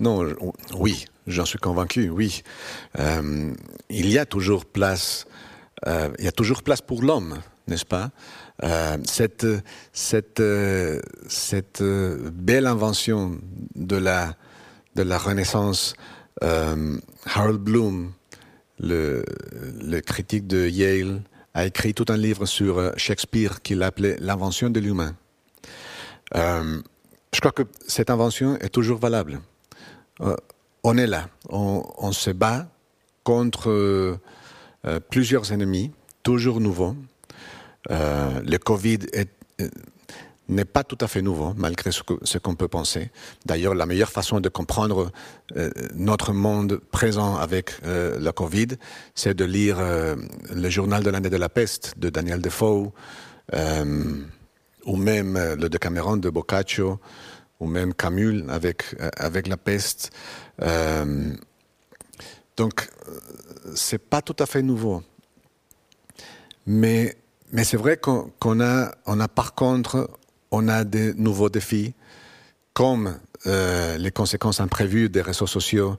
Non, 0.00 0.26
oui, 0.78 1.04
j'en 1.26 1.44
suis 1.44 1.58
convaincu, 1.58 2.08
oui. 2.08 2.42
Euh, 2.98 3.52
il 3.90 4.10
y 4.10 4.18
a 4.18 4.24
toujours 4.24 4.64
place, 4.64 5.26
il 5.86 6.24
y 6.24 6.28
a 6.28 6.32
toujours 6.32 6.62
place 6.62 6.80
pour 6.80 7.02
l'homme, 7.02 7.38
n'est-ce 7.68 7.84
pas? 7.84 8.10
Euh, 8.62 8.98
cette, 9.04 9.44
euh, 10.40 11.00
euh, 11.80 12.30
belle 12.32 12.66
invention 12.66 13.38
de 13.74 13.96
la, 13.96 14.36
Renaissance, 15.18 15.94
Harold 16.40 17.60
Bloom, 17.60 18.12
le, 18.78 19.24
critique 20.00 20.46
de 20.46 20.68
Yale, 20.68 21.22
a 21.54 21.66
écrit 21.66 21.94
tout 21.94 22.06
un 22.08 22.16
livre 22.16 22.46
sur 22.46 22.92
Shakespeare 22.96 23.62
qu'il 23.62 23.82
appelait 23.82 24.16
l'invention 24.20 24.70
de 24.70 24.80
l'humain. 24.80 25.16
Je 26.34 27.40
crois 27.40 27.52
que 27.52 27.62
cette 27.86 28.10
invention 28.10 28.56
est 28.58 28.68
toujours 28.68 28.98
valable. 28.98 29.40
on 30.84 30.96
est 30.96 31.06
là, 31.06 31.28
on 31.48 32.12
se 32.12 32.30
bat 32.30 32.68
contre 33.24 34.18
plusieurs 35.10 35.52
ennemis, 35.52 35.92
toujours 36.22 36.60
nouveaux, 36.60 36.96
euh, 37.90 38.40
le 38.44 38.58
Covid 38.58 38.98
euh, 39.14 39.68
n'est 40.48 40.64
pas 40.64 40.84
tout 40.84 40.98
à 41.00 41.08
fait 41.08 41.22
nouveau, 41.22 41.54
malgré 41.56 41.90
ce 41.90 42.38
qu'on 42.38 42.54
peut 42.54 42.68
penser. 42.68 43.10
D'ailleurs, 43.46 43.74
la 43.74 43.86
meilleure 43.86 44.10
façon 44.10 44.40
de 44.40 44.48
comprendre 44.48 45.10
euh, 45.56 45.70
notre 45.94 46.32
monde 46.32 46.80
présent 46.90 47.36
avec 47.36 47.72
euh, 47.84 48.18
la 48.20 48.32
Covid, 48.32 48.68
c'est 49.14 49.34
de 49.34 49.44
lire 49.44 49.78
le 50.50 50.70
journal 50.70 51.02
de 51.02 51.10
l'année 51.10 51.30
de 51.30 51.36
la 51.36 51.48
peste 51.48 51.98
de 51.98 52.10
Daniel 52.10 52.40
Defoe, 52.40 52.92
ou 54.86 54.96
même 54.96 55.38
le 55.58 55.68
Decameron 55.68 56.18
de 56.18 56.28
Boccaccio, 56.28 57.00
ou 57.60 57.66
même 57.66 57.94
Camus 57.94 58.44
avec, 58.48 58.84
avec 59.16 59.48
la 59.48 59.56
peste. 59.56 60.12
donc, 62.56 62.88
c'est 63.74 63.98
pas 63.98 64.20
tout 64.20 64.36
à 64.38 64.46
fait 64.46 64.62
nouveau. 64.62 65.02
Mais 66.66 67.16
mais 67.52 67.64
c'est 67.64 67.76
vrai 67.76 67.96
qu'on 67.96 68.30
qu 68.40 68.62
a, 68.62 68.94
on 69.06 69.20
a 69.20 69.28
par 69.28 69.54
contre, 69.54 70.10
on 70.50 70.68
a 70.68 70.84
des 70.84 71.14
nouveaux 71.14 71.48
défis, 71.48 71.94
comme 72.74 73.18
euh, 73.46 73.96
les 73.96 74.10
conséquences 74.10 74.60
imprévues 74.60 75.08
des 75.08 75.22
réseaux 75.22 75.46
sociaux 75.46 75.96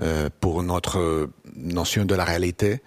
euh, 0.00 0.28
pour 0.40 0.62
notre 0.62 1.30
notion 1.56 2.04
de 2.04 2.14
la 2.14 2.24
réalité. 2.24 2.82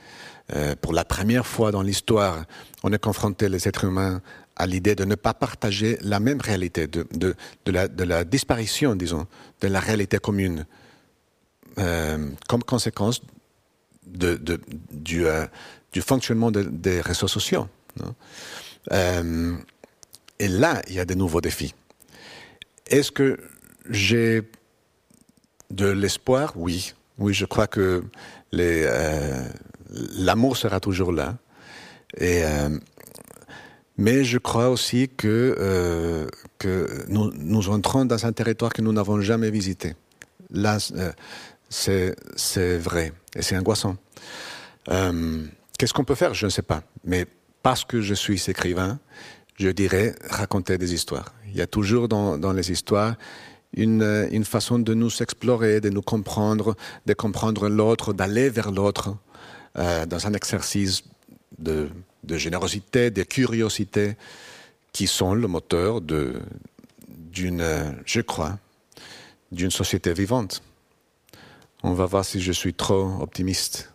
Euh, 0.53 0.75
pour 0.79 0.93
la 0.93 1.03
première 1.05 1.45
fois 1.45 1.71
dans 1.71 1.81
l'histoire, 1.81 2.45
on 2.83 2.93
est 2.93 3.01
confronté, 3.01 3.49
les 3.49 3.67
êtres 3.67 3.85
humains, 3.85 4.21
à 4.55 4.67
l'idée 4.67 4.95
de 4.95 5.05
ne 5.05 5.15
pas 5.15 5.33
partager 5.33 5.97
la 6.01 6.19
même 6.19 6.39
réalité, 6.39 6.87
de, 6.87 7.35
la, 7.65 8.23
disparition, 8.25 8.95
disons, 8.95 9.25
de 9.61 9.67
la 9.67 9.79
réalité 9.79 10.17
commune, 10.17 10.65
comme 11.75 12.63
conséquence 12.67 13.21
du, 14.05 15.25
fonctionnement 16.01 16.51
de, 16.51 16.63
des 16.63 17.01
réseaux 17.01 17.29
sociaux. 17.29 17.67
Euh, 18.91 19.55
et 20.39 20.47
là, 20.47 20.81
il 20.87 20.95
y 20.95 20.99
a 20.99 21.05
des 21.05 21.15
nouveaux 21.15 21.41
défis. 21.41 21.73
Est-ce 22.87 23.11
que 23.11 23.37
j'ai 23.89 24.41
de 25.69 25.87
l'espoir? 25.87 26.53
Oui. 26.55 26.93
Oui, 27.17 27.33
je 27.33 27.45
crois 27.45 27.67
que 27.67 28.03
euh, 28.53 29.47
l'amour 30.17 30.57
sera 30.57 30.79
toujours 30.79 31.11
là. 31.11 31.37
Euh, 32.21 32.79
mais 33.97 34.23
je 34.23 34.39
crois 34.39 34.69
aussi 34.69 35.09
que, 35.15 36.27
nous, 37.07 37.31
nous, 37.35 37.69
entrons 37.69 38.05
dans 38.05 38.25
un 38.25 38.31
territoire 38.31 38.73
que 38.73 38.81
nous 38.81 38.93
n'avons 38.93 39.21
jamais 39.21 39.51
visité. 39.51 39.95
Là, 40.49 40.79
c'est 41.69 42.77
vrai 42.77 43.13
et 43.35 43.41
c'est 43.43 43.55
angoissant. 43.57 43.95
Qu'est-ce 44.87 45.93
qu'on 45.93 46.03
peut 46.03 46.15
faire? 46.15 46.33
Je 46.33 46.45
ne 46.45 46.51
sais 46.51 46.63
pas. 46.63 46.83
Mais 47.03 47.27
parce 47.63 47.83
que 47.85 48.01
je 48.01 48.13
suis 48.13 48.41
écrivain, 48.47 48.99
je 49.57 49.69
dirais 49.69 50.15
raconter 50.29 50.77
des 50.77 50.93
histoires. 50.93 51.33
Il 51.47 51.55
y 51.55 51.61
a 51.61 51.67
toujours 51.67 52.07
dans, 52.07 52.53
les 52.53 52.71
histoires 52.71 53.15
une, 53.73 54.27
une, 54.31 54.45
façon 54.45 54.79
de 54.79 54.93
nous 54.93 55.21
explorer, 55.21 55.81
de 55.81 55.89
nous 55.89 56.01
comprendre, 56.01 56.75
de 57.05 57.13
comprendre 57.13 57.69
l'autre, 57.69 58.13
d'aller 58.13 58.49
vers 58.49 58.71
l'autre 58.71 59.15
euh, 59.77 60.05
dans 60.05 60.27
un 60.27 60.33
exercice 60.33 61.03
de, 61.59 61.89
de, 62.23 62.37
générosité, 62.37 63.11
de 63.11 63.23
curiosité, 63.23 64.15
qui 64.91 65.07
sont 65.07 65.33
le 65.33 65.47
moteur 65.47 66.01
d'une, 66.01 67.63
je 68.05 68.21
crois, 68.21 68.57
d'une 69.51 69.71
société 69.71 70.13
vivante. 70.13 70.61
On 71.83 71.93
va 71.93 72.05
voir 72.05 72.25
si 72.25 72.41
je 72.41 72.51
suis 72.51 72.73
trop 72.73 73.21
optimiste. 73.21 73.90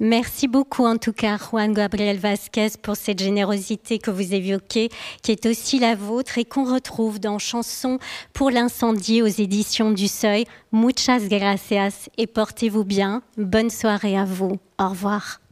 Merci 0.00 0.48
beaucoup 0.48 0.84
en 0.84 0.96
tout 0.96 1.12
cas 1.12 1.38
Juan 1.38 1.72
Gabriel 1.72 2.18
Vasquez 2.18 2.68
pour 2.82 2.96
cette 2.96 3.20
générosité 3.20 3.98
que 3.98 4.10
vous 4.10 4.34
évoquez, 4.34 4.88
qui 5.22 5.32
est 5.32 5.46
aussi 5.46 5.78
la 5.78 5.94
vôtre 5.94 6.38
et 6.38 6.44
qu'on 6.44 6.64
retrouve 6.64 7.20
dans 7.20 7.38
Chansons 7.38 7.98
pour 8.32 8.50
l'incendie 8.50 9.22
aux 9.22 9.26
éditions 9.26 9.92
du 9.92 10.08
Seuil. 10.08 10.44
Muchas 10.72 11.20
gracias 11.20 12.08
et 12.18 12.26
portez-vous 12.26 12.84
bien. 12.84 13.22
Bonne 13.36 13.70
soirée 13.70 14.18
à 14.18 14.24
vous. 14.24 14.58
Au 14.78 14.88
revoir. 14.88 15.43